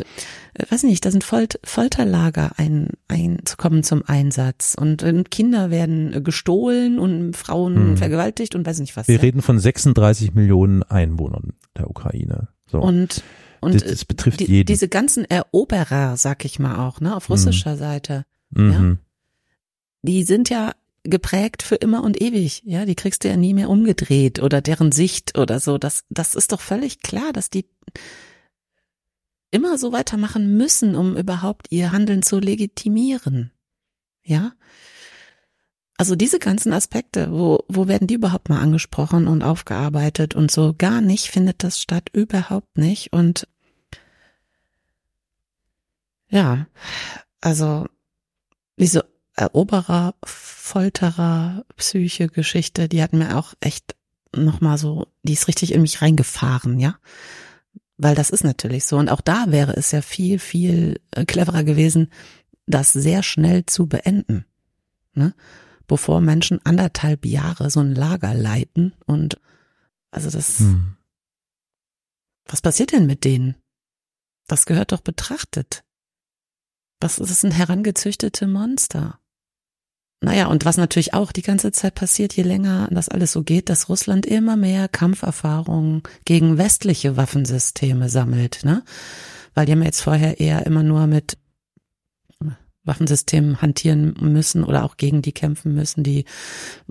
äh, 0.53 0.63
weiß 0.69 0.83
nicht, 0.83 1.05
da 1.05 1.11
sind 1.11 1.23
Folt 1.23 1.59
Folterlager 1.63 2.51
ein, 2.57 2.91
einzukommen 3.07 3.83
zum 3.83 4.03
Einsatz 4.05 4.75
und, 4.79 5.03
und, 5.03 5.31
Kinder 5.31 5.69
werden 5.69 6.23
gestohlen 6.23 6.97
und 6.97 7.35
Frauen 7.35 7.75
hm. 7.75 7.97
vergewaltigt 7.97 8.55
und 8.55 8.65
weiß 8.65 8.79
nicht 8.79 8.95
was. 8.95 9.07
Wir 9.07 9.15
ja. 9.15 9.21
reden 9.21 9.41
von 9.41 9.59
36 9.59 10.33
Millionen 10.33 10.83
Einwohnern 10.83 11.53
der 11.77 11.89
Ukraine. 11.89 12.49
So. 12.71 12.79
Und 12.79 13.23
Und 13.61 13.75
das, 13.75 13.83
das 13.83 14.05
betrifft 14.05 14.39
die, 14.39 14.45
jeden. 14.45 14.65
diese 14.65 14.87
ganzen 14.87 15.25
Eroberer, 15.25 16.17
sag 16.17 16.45
ich 16.45 16.59
mal 16.59 16.87
auch, 16.87 16.99
ne, 17.01 17.15
auf 17.15 17.29
russischer 17.29 17.73
mhm. 17.73 17.79
Seite, 17.79 18.25
mhm. 18.51 18.71
ja, 18.71 18.97
die 20.03 20.23
sind 20.23 20.49
ja 20.49 20.73
geprägt 21.03 21.63
für 21.63 21.75
immer 21.75 22.03
und 22.03 22.21
ewig, 22.21 22.63
ja, 22.65 22.85
die 22.85 22.95
kriegst 22.95 23.23
du 23.23 23.29
ja 23.29 23.37
nie 23.37 23.53
mehr 23.53 23.69
umgedreht 23.69 24.41
oder 24.41 24.61
deren 24.61 24.91
Sicht 24.91 25.37
oder 25.37 25.59
so. 25.59 25.77
Das, 25.77 26.03
das 26.09 26.35
ist 26.35 26.51
doch 26.51 26.61
völlig 26.61 27.01
klar, 27.01 27.31
dass 27.33 27.49
die 27.49 27.65
immer 29.51 29.77
so 29.77 29.91
weitermachen 29.93 30.57
müssen, 30.57 30.95
um 30.95 31.15
überhaupt 31.15 31.67
ihr 31.69 31.91
Handeln 31.91 32.23
zu 32.23 32.39
legitimieren. 32.39 33.51
Ja? 34.23 34.51
Also 35.97 36.15
diese 36.15 36.37
ganzen 36.37 36.73
Aspekte, 36.73 37.31
wo, 37.31 37.65
wo 37.67 37.87
werden 37.87 38.07
die 38.07 38.13
überhaupt 38.13 38.49
mal 38.49 38.61
angesprochen 38.61 39.27
und 39.27 39.41
aufgearbeitet 39.41 40.35
und 40.35 40.51
so? 40.51 40.75
Gar 40.77 41.01
nicht 41.01 41.29
findet 41.29 41.63
das 41.63 41.81
statt, 41.81 42.09
überhaupt 42.13 42.77
nicht. 42.77 43.11
Und 43.13 43.47
ja, 46.29 46.67
also 47.41 47.87
diese 48.77 49.05
Eroberer, 49.35 50.13
Folterer, 50.23 51.65
Psyche, 51.75 52.27
Geschichte, 52.27 52.87
die 52.87 53.01
hat 53.01 53.13
mir 53.13 53.35
auch 53.37 53.55
echt 53.59 53.95
nochmal 54.35 54.77
so, 54.77 55.07
die 55.23 55.33
ist 55.33 55.47
richtig 55.47 55.73
in 55.73 55.81
mich 55.81 56.01
reingefahren, 56.01 56.79
ja. 56.79 56.99
Weil 57.97 58.13
das 58.13 58.29
ist 58.29 58.43
natürlich 58.43 58.85
so. 58.85 58.97
Und 58.97 59.09
auch 59.09 59.21
da 59.21 59.45
wäre 59.47 59.75
es 59.75 59.91
ja 59.91 60.03
viel, 60.03 60.37
viel 60.37 60.99
äh, 61.09 61.25
cleverer 61.25 61.63
gewesen, 61.63 62.11
das 62.67 62.93
sehr 62.93 63.23
schnell 63.23 63.65
zu 63.65 63.87
beenden. 63.87 64.45
Ne? 65.13 65.33
Bevor 65.87 66.21
Menschen 66.21 66.59
anderthalb 66.65 67.25
Jahre 67.25 67.69
so 67.69 67.79
ein 67.79 67.95
Lager 67.95 68.33
leiten 68.33 68.93
und 69.05 69.39
also 70.11 70.29
das. 70.29 70.59
Hm. 70.59 70.97
Was 72.45 72.61
passiert 72.61 72.91
denn 72.91 73.05
mit 73.05 73.23
denen? 73.23 73.55
Das 74.47 74.65
gehört 74.65 74.91
doch 74.91 75.01
betrachtet. 75.01 75.83
Was 76.99 77.17
das 77.17 77.41
sind 77.41 77.51
herangezüchtete 77.51 78.47
Monster. 78.47 79.19
Naja, 80.19 80.47
und 80.47 80.65
was 80.65 80.77
natürlich 80.77 81.13
auch 81.13 81.31
die 81.31 81.43
ganze 81.43 81.71
Zeit 81.71 81.93
passiert, 81.93 82.33
je 82.33 82.43
länger 82.43 82.87
das 82.91 83.07
alles 83.07 83.33
so 83.33 83.43
geht, 83.43 83.69
dass 83.69 83.87
Russland 83.87 84.25
immer 84.25 84.57
mehr 84.57 84.87
Kampferfahrungen 84.87 86.01
gegen 86.25 86.57
westliche 86.57 87.17
Waffensysteme 87.17 88.09
sammelt, 88.09 88.61
ne? 88.63 88.83
Weil 89.53 89.67
die 89.67 89.73
haben 89.73 89.83
jetzt 89.83 90.01
vorher 90.01 90.39
eher 90.39 90.65
immer 90.65 90.81
nur 90.81 91.05
mit 91.05 91.37
Waffensystemen 92.87 93.61
hantieren 93.61 94.15
müssen 94.19 94.63
oder 94.63 94.83
auch 94.83 94.97
gegen 94.97 95.21
die 95.21 95.33
kämpfen 95.33 95.73
müssen, 95.73 96.03
die 96.03 96.25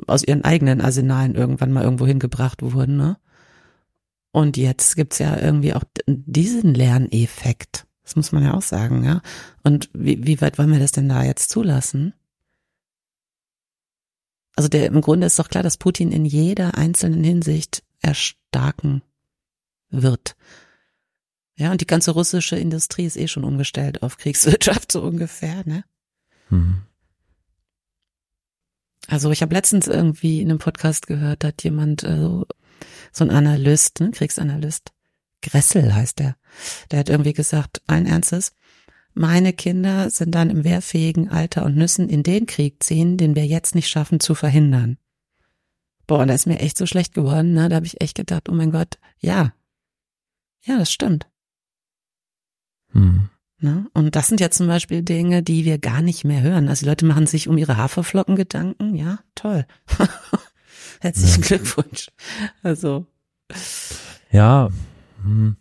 aus 0.07 0.23
ihren 0.23 0.45
eigenen 0.45 0.81
Arsenalen 0.81 1.35
irgendwann 1.35 1.73
mal 1.73 1.85
irgendwo 1.85 2.07
hingebracht 2.07 2.63
wurden, 2.63 2.97
ne? 2.97 3.17
Und 4.33 4.59
jetzt 4.59 4.97
gibt's 4.97 5.19
ja 5.19 5.39
irgendwie 5.41 5.73
auch 5.73 5.85
diesen 6.07 6.75
Lerneffekt. 6.75 7.87
Das 8.03 8.17
muss 8.17 8.33
man 8.33 8.45
ja 8.45 8.53
auch 8.53 8.63
sagen, 8.63 9.03
ja. 9.03 9.23
Und 9.65 9.89
wie, 9.95 10.27
wie 10.27 10.41
weit 10.43 10.59
wollen 10.59 10.71
wir 10.71 10.79
das 10.79 10.93
denn 10.93 11.09
da 11.09 11.25
jetzt 11.25 11.49
zulassen? 11.49 12.13
Also 14.55 14.69
der 14.69 14.87
im 14.87 15.01
Grunde 15.01 15.27
ist 15.27 15.39
doch 15.39 15.49
klar, 15.49 15.63
dass 15.63 15.77
Putin 15.77 16.13
in 16.13 16.25
jeder 16.25 16.77
einzelnen 16.77 17.25
Hinsicht 17.25 17.83
erstarken 18.01 19.03
wird. 19.91 20.37
Ja, 21.57 21.73
und 21.73 21.81
die 21.81 21.87
ganze 21.87 22.11
russische 22.11 22.57
Industrie 22.57 23.07
ist 23.07 23.17
eh 23.17 23.29
schon 23.29 23.45
umgestellt 23.45 24.03
auf 24.03 24.19
Kriegswirtschaft, 24.19 24.93
so 24.93 25.03
ungefähr, 25.03 25.63
ne? 25.67 25.85
Mhm. 26.51 26.83
Also 29.09 29.31
ich 29.31 29.41
habe 29.41 29.55
letztens 29.55 29.87
irgendwie 29.87 30.41
in 30.41 30.51
einem 30.51 30.59
Podcast 30.59 31.07
gehört, 31.07 31.45
hat 31.45 31.63
jemand 31.63 32.03
äh, 32.03 32.19
so, 33.13 33.25
ein 33.25 33.31
Analyst, 33.31 34.01
ne, 34.01 34.11
Kriegsanalyst, 34.11 34.93
Gressel 35.43 35.95
heißt 35.95 36.19
der, 36.19 36.37
der 36.91 37.01
hat 37.01 37.09
irgendwie 37.09 37.33
gesagt, 37.33 37.81
ein 37.87 38.07
Ernstes, 38.07 38.53
meine 39.15 39.53
Kinder 39.53 40.11
sind 40.11 40.35
dann 40.35 40.51
im 40.51 40.65
wehrfähigen 40.65 41.31
Alter 41.31 41.65
und 41.65 41.77
müssen 41.77 42.09
in 42.09 42.23
den 42.23 42.45
Krieg 42.45 42.83
ziehen, 42.83 43.17
den 43.17 43.35
wir 43.35 43.47
jetzt 43.47 43.75
nicht 43.75 43.89
schaffen 43.89 44.21
zu 44.21 44.35
verhindern. 44.35 44.99
Boah, 46.07 46.21
und 46.21 46.29
da 46.29 46.35
ist 46.35 46.47
mir 46.47 46.59
echt 46.59 46.77
so 46.77 46.85
schlecht 46.85 47.15
geworden, 47.15 47.55
ne? 47.55 47.69
Da 47.69 47.77
habe 47.77 47.87
ich 47.87 48.01
echt 48.01 48.15
gedacht, 48.15 48.49
oh 48.49 48.53
mein 48.53 48.73
Gott, 48.73 48.99
ja. 49.19 49.55
Ja, 50.65 50.79
das 50.79 50.93
stimmt. 50.93 51.27
Hm. 52.97 53.29
Ne? 53.59 53.87
Und 53.95 54.17
das 54.17 54.27
sind 54.29 54.41
ja 54.41 54.51
zum 54.51 54.67
Beispiel 54.67 55.03
Dinge, 55.03 55.43
die 55.43 55.65
wir 55.65 55.79
gar 55.79 56.03
nicht 56.03 56.25
mehr 56.25 56.43
hören. 56.43 56.69
Also 56.69 56.85
die 56.85 56.91
Leute 56.91 57.07
machen 57.07 57.27
sich 57.27 57.49
um 57.49 57.57
ihre 57.57 57.77
Haferflocken 57.77 58.37
Gedanken, 58.37 58.95
ja, 58.95 59.19
toll. 59.35 59.67
Herzlichen 61.01 61.43
ja. 61.43 61.49
Glückwunsch. 61.49 62.11
Also. 62.63 63.07
Ja. 64.31 64.69
Hm. 65.23 65.57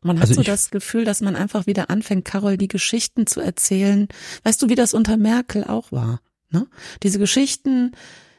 Man 0.00 0.16
hat 0.16 0.28
also 0.28 0.34
so 0.34 0.42
das 0.42 0.70
Gefühl, 0.70 1.04
dass 1.04 1.20
man 1.20 1.36
einfach 1.36 1.66
wieder 1.66 1.90
anfängt, 1.90 2.24
Carol, 2.24 2.56
die 2.56 2.68
Geschichten 2.68 3.26
zu 3.26 3.40
erzählen. 3.40 4.08
Weißt 4.42 4.60
du, 4.60 4.68
wie 4.68 4.74
das 4.74 4.94
unter 4.94 5.16
Merkel 5.16 5.64
auch 5.64 5.92
war? 5.92 6.20
Ne? 6.50 6.66
Diese 7.02 7.18
Geschichten, 7.18 7.92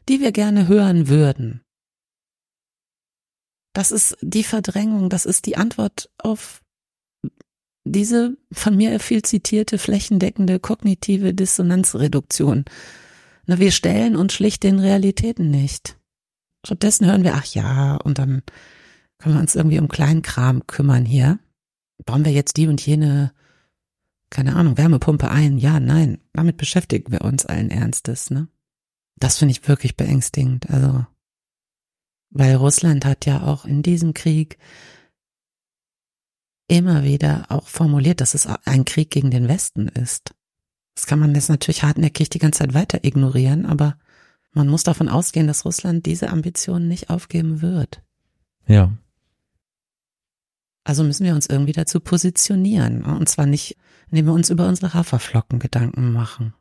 die 0.09 0.19
wir 0.19 0.31
gerne 0.31 0.67
hören 0.67 1.07
würden. 1.07 1.61
Das 3.71 3.91
ist 3.91 4.17
die 4.21 4.43
Verdrängung, 4.43 5.09
das 5.09 5.25
ist 5.25 5.45
die 5.45 5.57
Antwort 5.57 6.09
auf 6.17 6.62
diese 7.85 8.37
von 8.51 8.75
mir 8.75 8.99
viel 8.99 9.21
zitierte 9.21 9.77
flächendeckende 9.77 10.59
kognitive 10.59 11.33
Dissonanzreduktion. 11.33 12.65
Na, 13.45 13.59
wir 13.59 13.71
stellen 13.71 14.15
uns 14.15 14.33
schlicht 14.33 14.63
den 14.63 14.79
Realitäten 14.79 15.49
nicht. 15.49 15.97
Stattdessen 16.65 17.07
hören 17.07 17.23
wir, 17.23 17.35
ach 17.35 17.45
ja, 17.45 17.95
und 17.97 18.19
dann 18.19 18.43
können 19.17 19.35
wir 19.35 19.41
uns 19.41 19.55
irgendwie 19.55 19.79
um 19.79 19.89
Kleinkram 19.89 20.65
kümmern 20.65 21.05
hier 21.05 21.39
bauen 22.05 22.25
wir 22.25 22.31
jetzt 22.31 22.57
die 22.57 22.67
und 22.67 22.85
jene, 22.85 23.33
keine 24.29 24.55
Ahnung, 24.55 24.77
Wärmepumpe 24.77 25.29
ein? 25.29 25.57
Ja, 25.57 25.79
nein. 25.79 26.19
Damit 26.33 26.57
beschäftigen 26.57 27.11
wir 27.11 27.21
uns 27.21 27.45
allen 27.45 27.71
Ernstes, 27.71 28.29
ne? 28.29 28.47
Das 29.17 29.37
finde 29.37 29.53
ich 29.53 29.67
wirklich 29.67 29.95
beängstigend. 29.95 30.69
Also, 30.69 31.05
weil 32.31 32.55
Russland 32.55 33.05
hat 33.05 33.25
ja 33.25 33.43
auch 33.43 33.65
in 33.65 33.83
diesem 33.83 34.13
Krieg 34.13 34.57
immer 36.73 37.03
wieder 37.03 37.45
auch 37.49 37.67
formuliert, 37.67 38.19
dass 38.19 38.33
es 38.33 38.47
ein 38.47 38.83
Krieg 38.83 39.11
gegen 39.11 39.29
den 39.29 39.47
Westen 39.47 39.87
ist. 39.87 40.33
Das 40.95 41.05
kann 41.05 41.19
man 41.19 41.35
jetzt 41.35 41.49
natürlich 41.49 41.83
hartnäckig 41.83 42.29
die 42.29 42.39
ganze 42.39 42.59
Zeit 42.59 42.73
weiter 42.73 43.03
ignorieren, 43.03 43.65
aber 43.65 43.97
man 44.53 44.67
muss 44.67 44.83
davon 44.83 45.07
ausgehen, 45.07 45.47
dass 45.47 45.65
Russland 45.65 46.05
diese 46.05 46.29
Ambitionen 46.29 46.87
nicht 46.87 47.09
aufgeben 47.09 47.61
wird. 47.61 48.01
Ja. 48.67 48.91
Also 50.83 51.03
müssen 51.03 51.25
wir 51.25 51.35
uns 51.35 51.47
irgendwie 51.47 51.71
dazu 51.71 51.99
positionieren. 51.99 53.03
Und 53.03 53.29
zwar 53.29 53.45
nicht, 53.45 53.77
indem 54.09 54.25
wir 54.25 54.33
uns 54.33 54.49
über 54.49 54.67
unsere 54.67 54.93
Haferflocken 54.93 55.59
Gedanken 55.59 56.11
machen. 56.11 56.53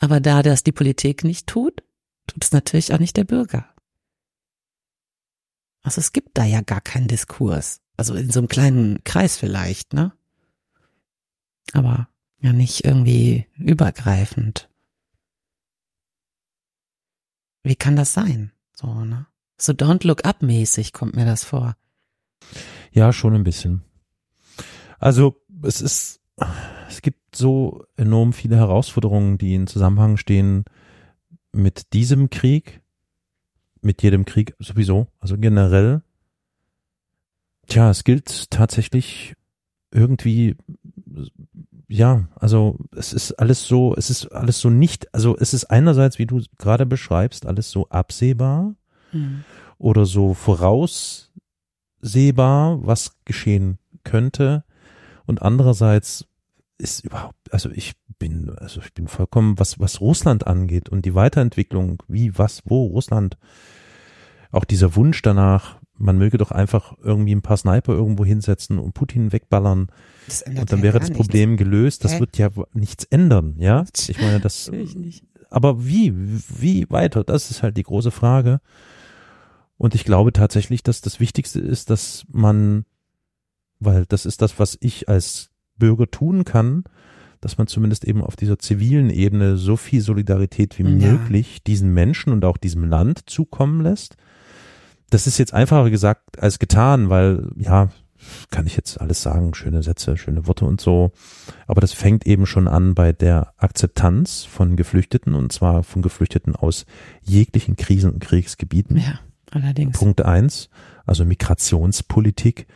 Aber 0.00 0.20
da 0.20 0.42
das 0.42 0.62
die 0.62 0.72
Politik 0.72 1.24
nicht 1.24 1.46
tut, 1.46 1.82
tut 2.26 2.44
es 2.44 2.52
natürlich 2.52 2.92
auch 2.92 2.98
nicht 2.98 3.16
der 3.16 3.24
Bürger. 3.24 3.68
Also 5.82 6.00
es 6.00 6.12
gibt 6.12 6.36
da 6.36 6.44
ja 6.44 6.60
gar 6.60 6.80
keinen 6.80 7.08
Diskurs. 7.08 7.80
Also 7.98 8.14
in 8.14 8.30
so 8.30 8.40
einem 8.40 8.48
kleinen 8.48 9.02
Kreis 9.04 9.36
vielleicht, 9.36 9.92
ne? 9.92 10.12
Aber 11.72 12.08
ja 12.40 12.52
nicht 12.52 12.84
irgendwie 12.84 13.46
übergreifend. 13.58 14.70
Wie 17.64 17.76
kann 17.76 17.96
das 17.96 18.14
sein? 18.14 18.52
So, 18.72 19.04
ne? 19.04 19.26
So 19.58 19.72
Don't 19.72 20.06
Look 20.06 20.24
Up 20.24 20.42
mäßig 20.42 20.92
kommt 20.92 21.16
mir 21.16 21.26
das 21.26 21.42
vor. 21.44 21.76
Ja, 22.92 23.12
schon 23.12 23.34
ein 23.34 23.44
bisschen. 23.44 23.82
Also 25.00 25.44
es 25.62 25.80
ist, 25.80 26.20
es 26.88 27.02
gibt 27.02 27.34
so 27.34 27.84
enorm 27.96 28.32
viele 28.32 28.56
Herausforderungen, 28.56 29.38
die 29.38 29.54
in 29.54 29.66
Zusammenhang 29.66 30.16
stehen 30.16 30.64
mit 31.52 31.92
diesem 31.92 32.30
Krieg, 32.30 32.80
mit 33.80 34.02
jedem 34.02 34.24
Krieg 34.24 34.54
sowieso, 34.60 35.08
also 35.18 35.36
generell. 35.36 36.02
Tja, 37.68 37.90
es 37.90 38.02
gilt 38.04 38.50
tatsächlich 38.50 39.34
irgendwie, 39.92 40.56
ja, 41.86 42.28
also 42.36 42.78
es 42.96 43.12
ist 43.12 43.32
alles 43.32 43.66
so, 43.66 43.94
es 43.94 44.10
ist 44.10 44.26
alles 44.32 44.58
so 44.58 44.70
nicht, 44.70 45.12
also 45.14 45.36
es 45.38 45.54
ist 45.54 45.66
einerseits, 45.66 46.18
wie 46.18 46.26
du 46.26 46.42
gerade 46.58 46.86
beschreibst, 46.86 47.46
alles 47.46 47.70
so 47.70 47.88
absehbar 47.88 48.74
mhm. 49.12 49.44
oder 49.78 50.06
so 50.06 50.34
voraus 50.34 51.30
sehbar, 52.00 52.86
was 52.86 53.16
geschehen 53.24 53.78
könnte. 54.04 54.64
Und 55.26 55.42
andererseits 55.42 56.26
ist 56.78 57.04
überhaupt, 57.04 57.52
also 57.52 57.70
ich 57.70 57.94
bin, 58.18 58.50
also 58.56 58.80
ich 58.80 58.94
bin 58.94 59.08
vollkommen, 59.08 59.58
was, 59.58 59.78
was 59.78 60.00
Russland 60.00 60.46
angeht 60.46 60.88
und 60.88 61.04
die 61.04 61.14
Weiterentwicklung, 61.14 62.02
wie, 62.08 62.36
was, 62.38 62.62
wo 62.64 62.86
Russland, 62.86 63.36
auch 64.50 64.64
dieser 64.64 64.96
Wunsch 64.96 65.20
danach, 65.22 65.77
man 65.98 66.16
möge 66.18 66.38
doch 66.38 66.50
einfach 66.52 66.94
irgendwie 67.02 67.34
ein 67.34 67.42
paar 67.42 67.56
Sniper 67.56 67.92
irgendwo 67.92 68.24
hinsetzen 68.24 68.78
und 68.78 68.94
Putin 68.94 69.32
wegballern. 69.32 69.88
und 70.46 70.72
dann 70.72 70.82
wäre 70.82 70.98
das 71.00 71.10
Problem 71.10 71.50
nichts. 71.50 71.64
gelöst. 71.64 72.04
Das 72.04 72.14
Hä? 72.14 72.20
wird 72.20 72.38
ja 72.38 72.48
nichts 72.72 73.04
ändern, 73.04 73.56
ja? 73.58 73.84
Ich 74.08 74.20
meine, 74.20 74.40
das, 74.40 74.70
aber 75.50 75.84
wie, 75.84 76.12
wie 76.58 76.86
weiter? 76.90 77.24
Das 77.24 77.50
ist 77.50 77.62
halt 77.62 77.76
die 77.76 77.82
große 77.82 78.10
Frage. 78.10 78.60
Und 79.76 79.94
ich 79.94 80.04
glaube 80.04 80.32
tatsächlich, 80.32 80.82
dass 80.82 81.00
das 81.00 81.20
Wichtigste 81.20 81.60
ist, 81.60 81.90
dass 81.90 82.24
man 82.30 82.84
weil 83.80 84.06
das 84.06 84.26
ist 84.26 84.42
das, 84.42 84.58
was 84.58 84.76
ich 84.80 85.08
als 85.08 85.50
Bürger 85.76 86.10
tun 86.10 86.44
kann, 86.44 86.82
dass 87.40 87.58
man 87.58 87.68
zumindest 87.68 88.04
eben 88.04 88.22
auf 88.24 88.34
dieser 88.34 88.58
zivilen 88.58 89.10
Ebene 89.10 89.56
so 89.56 89.76
viel 89.76 90.00
Solidarität 90.00 90.78
wie 90.78 90.82
Ja. 90.82 91.12
möglich 91.12 91.62
diesen 91.62 91.94
Menschen 91.94 92.32
und 92.32 92.44
auch 92.44 92.56
diesem 92.56 92.82
Land 92.84 93.22
zukommen 93.30 93.80
lässt. 93.80 94.16
Das 95.10 95.26
ist 95.26 95.38
jetzt 95.38 95.54
einfacher 95.54 95.90
gesagt 95.90 96.38
als 96.38 96.58
getan, 96.58 97.08
weil 97.08 97.50
ja, 97.56 97.88
kann 98.50 98.66
ich 98.66 98.76
jetzt 98.76 99.00
alles 99.00 99.22
sagen, 99.22 99.54
schöne 99.54 99.82
Sätze, 99.82 100.16
schöne 100.16 100.46
Worte 100.46 100.64
und 100.64 100.80
so. 100.80 101.12
Aber 101.66 101.80
das 101.80 101.92
fängt 101.92 102.26
eben 102.26 102.46
schon 102.46 102.68
an 102.68 102.94
bei 102.94 103.12
der 103.12 103.54
Akzeptanz 103.56 104.44
von 104.44 104.76
Geflüchteten 104.76 105.34
und 105.34 105.52
zwar 105.52 105.82
von 105.82 106.02
Geflüchteten 106.02 106.56
aus 106.56 106.84
jeglichen 107.22 107.76
Krisen- 107.76 108.12
und 108.12 108.20
Kriegsgebieten. 108.20 108.96
Ja, 108.98 109.20
allerdings. 109.50 109.98
Punkt 109.98 110.22
eins, 110.22 110.68
also 111.06 111.24
Migrationspolitik 111.24 112.66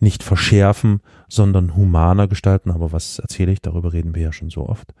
nicht 0.00 0.22
verschärfen, 0.22 1.00
sondern 1.28 1.76
humaner 1.76 2.26
gestalten. 2.26 2.70
Aber 2.70 2.92
was 2.92 3.18
erzähle 3.20 3.52
ich? 3.52 3.62
Darüber 3.62 3.92
reden 3.92 4.14
wir 4.14 4.22
ja 4.22 4.32
schon 4.32 4.50
so 4.50 4.68
oft. 4.68 4.92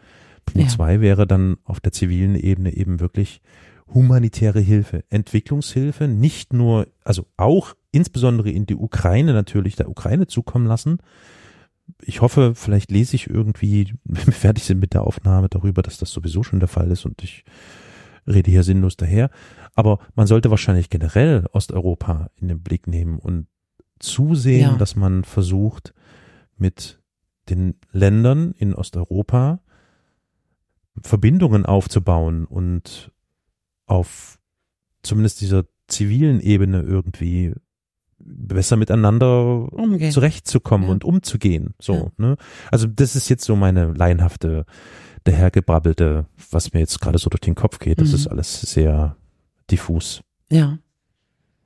Punkt 0.46 0.68
Ja. 0.68 0.74
zwei 0.74 1.00
wäre 1.00 1.26
dann 1.26 1.56
auf 1.64 1.80
der 1.80 1.92
zivilen 1.92 2.36
Ebene 2.36 2.72
eben 2.74 3.00
wirklich 3.00 3.42
humanitäre 3.92 4.60
Hilfe, 4.60 5.04
Entwicklungshilfe, 5.10 6.08
nicht 6.08 6.52
nur, 6.52 6.88
also 7.04 7.26
auch 7.36 7.74
insbesondere 7.90 8.50
in 8.50 8.66
die 8.66 8.76
Ukraine 8.76 9.32
natürlich, 9.32 9.76
der 9.76 9.88
Ukraine 9.90 10.26
zukommen 10.26 10.66
lassen. 10.66 10.98
Ich 12.02 12.20
hoffe, 12.20 12.54
vielleicht 12.54 12.90
lese 12.90 13.16
ich 13.16 13.28
irgendwie, 13.28 13.94
wenn 14.04 14.26
wir 14.26 14.32
fertig 14.32 14.64
sind 14.64 14.80
mit 14.80 14.94
der 14.94 15.02
Aufnahme 15.04 15.48
darüber, 15.48 15.82
dass 15.82 15.98
das 15.98 16.10
sowieso 16.10 16.42
schon 16.42 16.60
der 16.60 16.68
Fall 16.68 16.90
ist 16.90 17.04
und 17.04 17.22
ich 17.22 17.44
rede 18.26 18.50
hier 18.50 18.62
sinnlos 18.62 18.96
daher. 18.96 19.30
Aber 19.74 19.98
man 20.14 20.26
sollte 20.26 20.50
wahrscheinlich 20.50 20.90
generell 20.90 21.46
Osteuropa 21.52 22.30
in 22.36 22.48
den 22.48 22.62
Blick 22.62 22.86
nehmen 22.86 23.18
und 23.18 23.46
zusehen, 23.98 24.60
Ja. 24.72 24.76
dass 24.76 24.96
man 24.96 25.24
versucht, 25.24 25.92
mit 26.56 27.00
den 27.48 27.74
Ländern 27.90 28.52
in 28.56 28.74
Osteuropa 28.74 29.60
Verbindungen 31.02 31.64
aufzubauen 31.66 32.44
und 32.44 33.10
auf 33.92 34.38
zumindest 35.02 35.40
dieser 35.40 35.64
zivilen 35.88 36.40
Ebene 36.40 36.80
irgendwie 36.82 37.52
besser 38.18 38.76
miteinander 38.76 39.70
Umgehen. 39.72 40.12
zurechtzukommen 40.12 40.86
Ja. 40.86 40.92
und 40.92 41.04
umzugehen. 41.04 41.74
So, 41.80 42.12
ne? 42.16 42.36
Also 42.70 42.86
das 42.86 43.16
ist 43.16 43.28
jetzt 43.28 43.44
so 43.44 43.56
meine 43.56 43.92
laienhafte, 43.92 44.64
dahergebrabbelte, 45.24 46.26
was 46.50 46.72
mir 46.72 46.80
jetzt 46.80 47.00
gerade 47.00 47.18
so 47.18 47.30
durch 47.30 47.40
den 47.40 47.54
Kopf 47.54 47.78
geht. 47.78 48.00
Das 48.00 48.08
Mhm. 48.08 48.14
ist 48.14 48.26
alles 48.28 48.60
sehr 48.62 49.16
diffus. 49.70 50.22
Ja, 50.50 50.78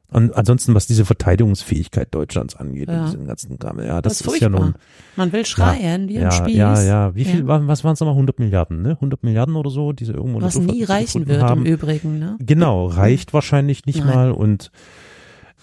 Und 0.08 0.36
ansonsten, 0.36 0.74
was 0.74 0.86
diese 0.86 1.04
Verteidigungsfähigkeit 1.04 2.14
Deutschlands 2.14 2.54
angeht, 2.54 2.88
Ja. 2.88 3.00
und 3.00 3.06
diesen 3.06 3.26
ganzen 3.26 3.58
Kram, 3.58 3.80
ja, 3.80 4.00
das, 4.00 4.18
das, 4.18 4.26
ist 4.28 4.34
ist 4.34 4.40
ja 4.40 4.48
nun, 4.48 4.74
Man 5.16 5.32
will 5.32 5.44
schreien 5.44 6.08
wie 6.08 6.14
ja, 6.14 6.26
ein 6.28 6.32
Spieß. 6.32 6.56
ja, 6.56 6.80
ja. 6.82 7.14
Wie 7.16 7.24
viel, 7.24 7.40
Ja. 7.46 7.66
was 7.66 7.82
waren 7.82 7.94
es 7.94 8.00
nochmal? 8.00 8.14
100 8.14 8.38
Milliarden, 8.38 8.82
ne? 8.82 8.90
100 9.00 9.24
Milliarden 9.24 9.56
oder 9.56 9.70
so, 9.70 9.92
diese 9.92 10.12
irgendwo 10.12 10.40
Was 10.40 10.56
nie 10.58 10.84
reichen 10.84 11.26
wird 11.26 11.42
haben. 11.42 11.66
im 11.66 11.72
Übrigen, 11.72 12.18
ne? 12.20 12.36
Genau, 12.38 12.86
reicht 12.86 13.34
wahrscheinlich 13.34 13.84
nicht 13.86 13.98
Nein. 14.04 14.14
mal 14.14 14.30
und 14.30 14.70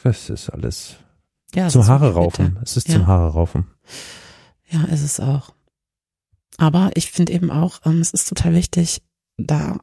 das 0.04 0.30
ist 0.30 0.50
alles 0.50 0.98
Ja, 1.56 1.70
zum 1.70 1.88
Haare 1.88 2.14
raufen. 2.14 2.58
Es 2.64 2.76
ist 2.76 2.90
Ja. 2.90 2.96
zum 2.96 3.08
Haare 3.08 3.30
raufen. 3.32 3.68
Ja, 4.70 4.84
ist 4.86 5.04
es 5.04 5.20
auch. 5.22 5.52
Aber 6.58 6.92
ich 6.96 7.12
finde 7.12 7.32
eben 7.32 7.50
auch, 7.50 7.80
ähm, 7.86 8.02
es 8.02 8.12
ist 8.12 8.28
total 8.28 8.54
wichtig, 8.54 9.02
da 9.38 9.78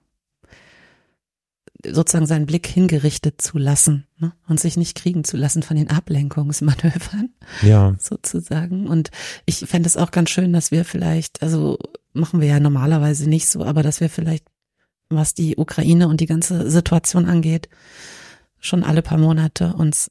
sozusagen 1.86 2.26
seinen 2.26 2.46
Blick 2.46 2.66
hingerichtet 2.66 3.40
zu 3.40 3.56
lassen 3.58 4.06
ne? 4.18 4.32
und 4.48 4.60
sich 4.60 4.76
nicht 4.76 4.96
kriegen 4.96 5.24
zu 5.24 5.36
lassen 5.36 5.62
von 5.62 5.76
den 5.76 5.88
Ablenkungsmanövern 5.90 7.30
Ja, 7.62 7.94
sozusagen. 7.98 8.86
Und 8.86 9.10
ich 9.46 9.58
fände 9.60 9.86
es 9.86 9.96
auch 9.96 10.10
ganz 10.10 10.30
schön, 10.30 10.52
dass 10.52 10.70
wir 10.70 10.84
vielleicht, 10.84 11.42
also 11.42 11.78
machen 12.12 12.40
wir 12.40 12.48
ja 12.48 12.60
normalerweise 12.60 13.28
nicht 13.28 13.48
so, 13.48 13.64
aber 13.64 13.82
dass 13.82 14.00
wir 14.00 14.10
vielleicht, 14.10 14.44
was 15.08 15.34
die 15.34 15.56
Ukraine 15.56 16.08
und 16.08 16.20
die 16.20 16.26
ganze 16.26 16.70
Situation 16.70 17.26
angeht, 17.26 17.68
schon 18.58 18.84
alle 18.84 19.02
paar 19.02 19.18
Monate 19.18 19.72
uns 19.74 20.10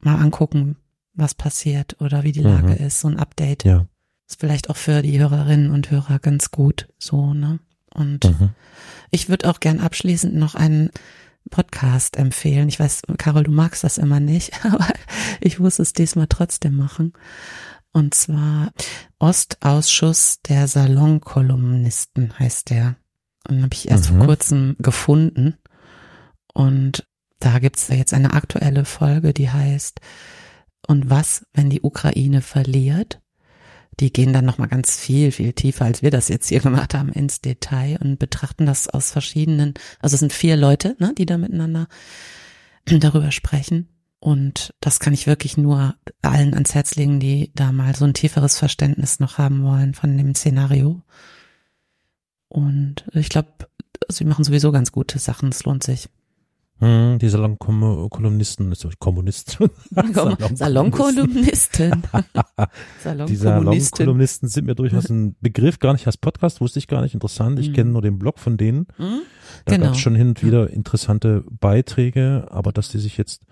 mal 0.00 0.16
angucken, 0.16 0.76
was 1.12 1.34
passiert 1.34 2.00
oder 2.00 2.22
wie 2.24 2.32
die 2.32 2.42
Lage 2.42 2.68
Mhm. 2.80 2.86
ist, 2.86 3.00
so 3.00 3.08
ein 3.08 3.18
Update. 3.18 3.64
ja. 3.64 3.86
Ist 4.26 4.38
vielleicht 4.40 4.70
auch 4.70 4.76
für 4.76 5.02
die 5.02 5.18
Hörerinnen 5.18 5.72
und 5.72 5.90
Hörer 5.90 6.20
ganz 6.20 6.52
gut, 6.52 6.88
so, 6.98 7.34
ne? 7.34 7.58
Und 7.94 8.24
Mhm. 8.24 8.50
ich 9.10 9.28
würde 9.28 9.48
auch 9.50 9.60
gern 9.60 9.80
abschließend 9.80 10.34
noch 10.34 10.54
einen 10.54 10.90
Podcast 11.50 12.16
empfehlen. 12.16 12.68
Ich 12.68 12.78
weiß, 12.78 13.02
Carol, 13.18 13.44
du 13.44 13.50
magst 13.50 13.82
das 13.84 13.98
immer 13.98 14.20
nicht, 14.20 14.52
aber 14.64 14.86
ich 15.40 15.58
muss 15.58 15.78
es 15.78 15.92
diesmal 15.92 16.26
trotzdem 16.28 16.76
machen. 16.76 17.12
Und 17.92 18.14
zwar 18.14 18.70
Ostausschuss 19.18 20.38
der 20.48 20.68
Salonkolumnisten 20.68 22.38
heißt 22.38 22.70
der. 22.70 22.96
Und 23.48 23.62
habe 23.62 23.74
ich 23.74 23.90
erst 23.90 24.12
Mhm. 24.12 24.18
vor 24.18 24.26
kurzem 24.26 24.76
gefunden. 24.78 25.56
Und 26.54 27.06
da 27.38 27.58
gibt's 27.58 27.88
jetzt 27.88 28.12
eine 28.14 28.32
aktuelle 28.34 28.84
Folge, 28.84 29.32
die 29.32 29.50
heißt 29.50 30.00
Und 30.88 31.10
was, 31.10 31.46
wenn 31.52 31.68
die 31.70 31.82
Ukraine 31.82 32.40
verliert? 32.42 33.19
Die 34.00 34.12
gehen 34.12 34.32
dann 34.32 34.46
nochmal 34.46 34.68
ganz 34.68 34.98
viel, 34.98 35.30
viel 35.30 35.52
tiefer, 35.52 35.84
als 35.84 36.02
wir 36.02 36.10
das 36.10 36.28
jetzt 36.28 36.48
hier 36.48 36.60
gemacht 36.60 36.94
haben, 36.94 37.10
ins 37.10 37.40
Detail 37.40 37.98
und 38.00 38.18
betrachten 38.18 38.66
das 38.66 38.88
aus 38.88 39.10
verschiedenen, 39.10 39.74
also 40.00 40.14
es 40.14 40.20
sind 40.20 40.32
vier 40.32 40.56
Leute, 40.56 40.96
ne, 40.98 41.12
die 41.16 41.26
da 41.26 41.38
miteinander 41.38 41.86
darüber 42.86 43.30
sprechen. 43.30 43.88
Und 44.18 44.74
das 44.80 45.00
kann 45.00 45.14
ich 45.14 45.26
wirklich 45.26 45.56
nur 45.56 45.94
allen 46.20 46.52
ans 46.52 46.74
Herz 46.74 46.94
legen, 46.96 47.20
die 47.20 47.52
da 47.54 47.72
mal 47.72 47.94
so 47.94 48.04
ein 48.04 48.14
tieferes 48.14 48.58
Verständnis 48.58 49.18
noch 49.18 49.38
haben 49.38 49.62
wollen 49.62 49.94
von 49.94 50.16
dem 50.16 50.34
Szenario. 50.34 51.02
Und 52.48 53.04
ich 53.12 53.30
glaube, 53.30 53.48
sie 54.08 54.24
machen 54.24 54.44
sowieso 54.44 54.72
ganz 54.72 54.92
gute 54.92 55.18
Sachen, 55.18 55.48
es 55.50 55.64
lohnt 55.64 55.84
sich. 55.84 56.08
Hm, 56.80 57.18
die 57.18 57.28
Salonkolumnisten, 57.28 58.72
Kommunisten. 58.98 59.68
Salonkolumnistin. 60.54 62.02
Die 63.28 63.36
Salonkommunistin. 63.36 63.36
Salonkolumnisten 63.36 64.48
sind 64.48 64.66
mir 64.66 64.74
durchaus 64.74 65.08
ein 65.10 65.36
Begriff, 65.40 65.78
gar 65.78 65.92
nicht 65.92 66.06
als 66.06 66.16
Podcast, 66.16 66.60
wusste 66.60 66.78
ich 66.78 66.86
gar 66.88 67.02
nicht 67.02 67.14
interessant. 67.14 67.58
Ich 67.58 67.68
Mhm. 67.70 67.72
kenne 67.74 67.90
nur 67.90 68.02
den 68.02 68.18
Blog 68.18 68.38
von 68.38 68.56
denen. 68.56 68.86
Hm? 68.96 69.20
Da 69.66 69.74
Genau. 69.74 69.86
gab 69.86 69.94
es 69.94 70.00
schon 70.00 70.14
hin 70.14 70.28
und 70.28 70.42
wieder 70.44 70.70
interessante 70.70 71.44
Beiträge, 71.50 72.46
aber 72.50 72.72
dass 72.72 72.88
die 72.88 72.98
sich 72.98 73.16
jetzt 73.18 73.42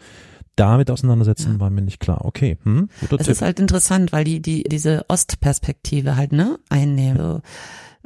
damit 0.56 0.90
auseinandersetzen, 0.90 1.54
Ja. 1.54 1.60
war 1.60 1.70
mir 1.70 1.82
nicht 1.82 2.00
klar. 2.00 2.24
Okay, 2.24 2.56
hm, 2.64 2.88
guter 3.00 3.16
Es 3.20 3.26
Tipp. 3.26 3.32
ist 3.32 3.42
halt 3.42 3.60
interessant, 3.60 4.10
weil 4.12 4.24
die, 4.24 4.40
die, 4.40 4.64
diese 4.64 5.04
Ostperspektive 5.08 6.16
halt, 6.16 6.32
ne, 6.32 6.58
einnehmen. 6.68 7.18
So, 7.18 7.40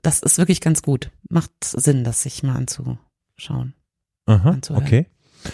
Das 0.03 0.18
ist 0.20 0.37
wirklich 0.39 0.61
ganz 0.61 0.83
gut. 0.83 1.11
Macht 1.31 1.53
Sinn, 1.62 2.03
das 2.03 2.25
sich 2.25 2.43
mal 2.43 2.57
anzuschauen. 2.57 3.75
Aha, 4.27 4.57
okay. 4.70 5.07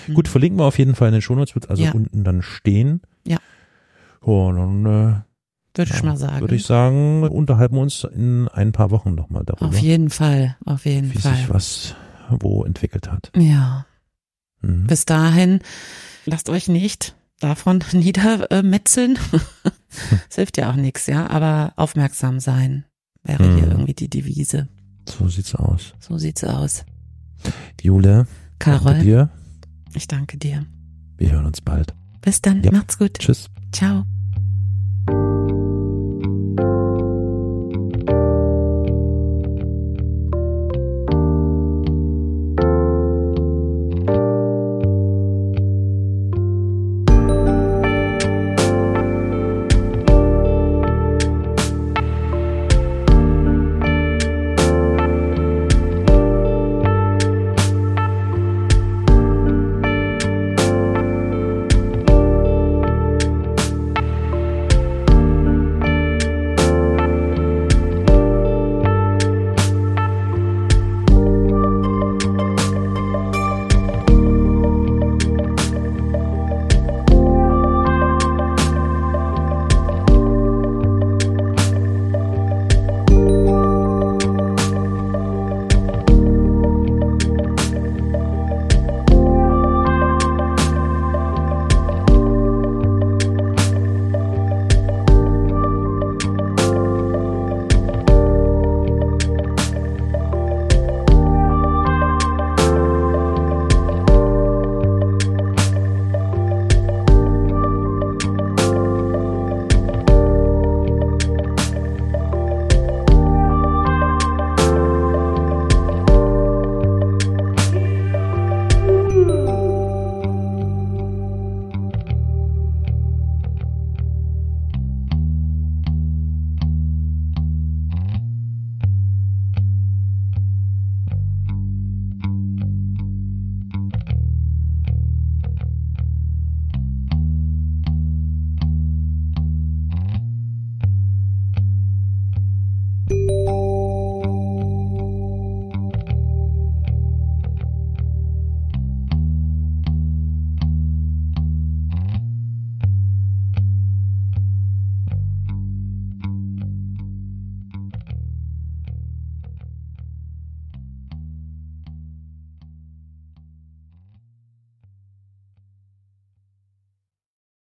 Mhm. 0.06 0.14
Gut, 0.14 0.28
verlinken 0.28 0.58
wir 0.58 0.64
auf 0.66 0.78
jeden 0.78 0.94
Fall 0.94 1.08
in 1.08 1.12
den 1.12 1.22
Shownotes, 1.22 1.54
wird 1.54 1.70
also 1.70 1.82
Ja. 1.82 1.92
unten 1.92 2.24
dann 2.24 2.42
stehen. 2.42 3.00
Ja. 3.26 3.38
Oh, 4.20 4.52
dann 4.52 4.84
äh, 4.84 5.76
Würde 5.78 5.92
ich 5.92 6.00
ja, 6.00 6.02
mal 6.04 6.16
sagen. 6.16 6.40
würde 6.40 6.54
ich 6.56 6.64
sagen, 6.66 7.22
unterhalten 7.22 7.74
wir 7.76 7.82
uns 7.82 8.04
in 8.04 8.48
ein 8.48 8.72
paar 8.72 8.90
Wochen 8.90 9.14
nochmal 9.14 9.44
darüber, 9.44 9.66
auf 9.68 9.78
jeden 9.78 10.10
Fall, 10.10 10.56
auf 10.64 10.84
jeden 10.86 11.12
wie 11.14 11.18
Fall. 11.18 11.36
sich 11.36 11.48
was 11.50 11.94
wo 12.30 12.64
entwickelt 12.64 13.10
hat. 13.10 13.30
Ja, 13.36 13.86
Mhm. 14.60 14.86
bis 14.88 15.04
dahin, 15.06 15.60
lasst 16.26 16.50
euch 16.50 16.68
nicht 16.68 17.14
davon 17.40 17.78
niedermetzeln. 17.92 19.18
Es 20.28 20.34
hilft 20.36 20.56
ja 20.58 20.70
auch 20.70 20.76
nichts, 20.76 21.06
ja, 21.06 21.30
aber 21.30 21.72
aufmerksam 21.76 22.40
sein 22.40 22.84
wäre 23.22 23.44
hier 23.44 23.66
Mhm. 23.66 23.70
irgendwie 23.72 23.94
die 23.94 24.10
Devise. 24.10 24.68
So 25.08 25.28
sieht's 25.28 25.54
aus. 25.54 25.94
So 26.00 26.18
sieht's 26.18 26.42
aus. 26.44 26.84
Jule, 27.80 28.26
danke 28.58 28.84
Carol, 28.84 28.98
dir. 29.00 29.30
Ich 29.94 30.08
danke 30.08 30.38
dir. 30.38 30.66
Wir 31.16 31.32
hören 31.32 31.46
uns 31.46 31.60
bald. 31.60 31.94
Bis 32.20 32.40
dann, 32.42 32.62
Ja. 32.62 32.72
macht's 32.72 32.98
gut. 32.98 33.14
Tschüss. 33.18 33.48
Ciao. 33.72 34.04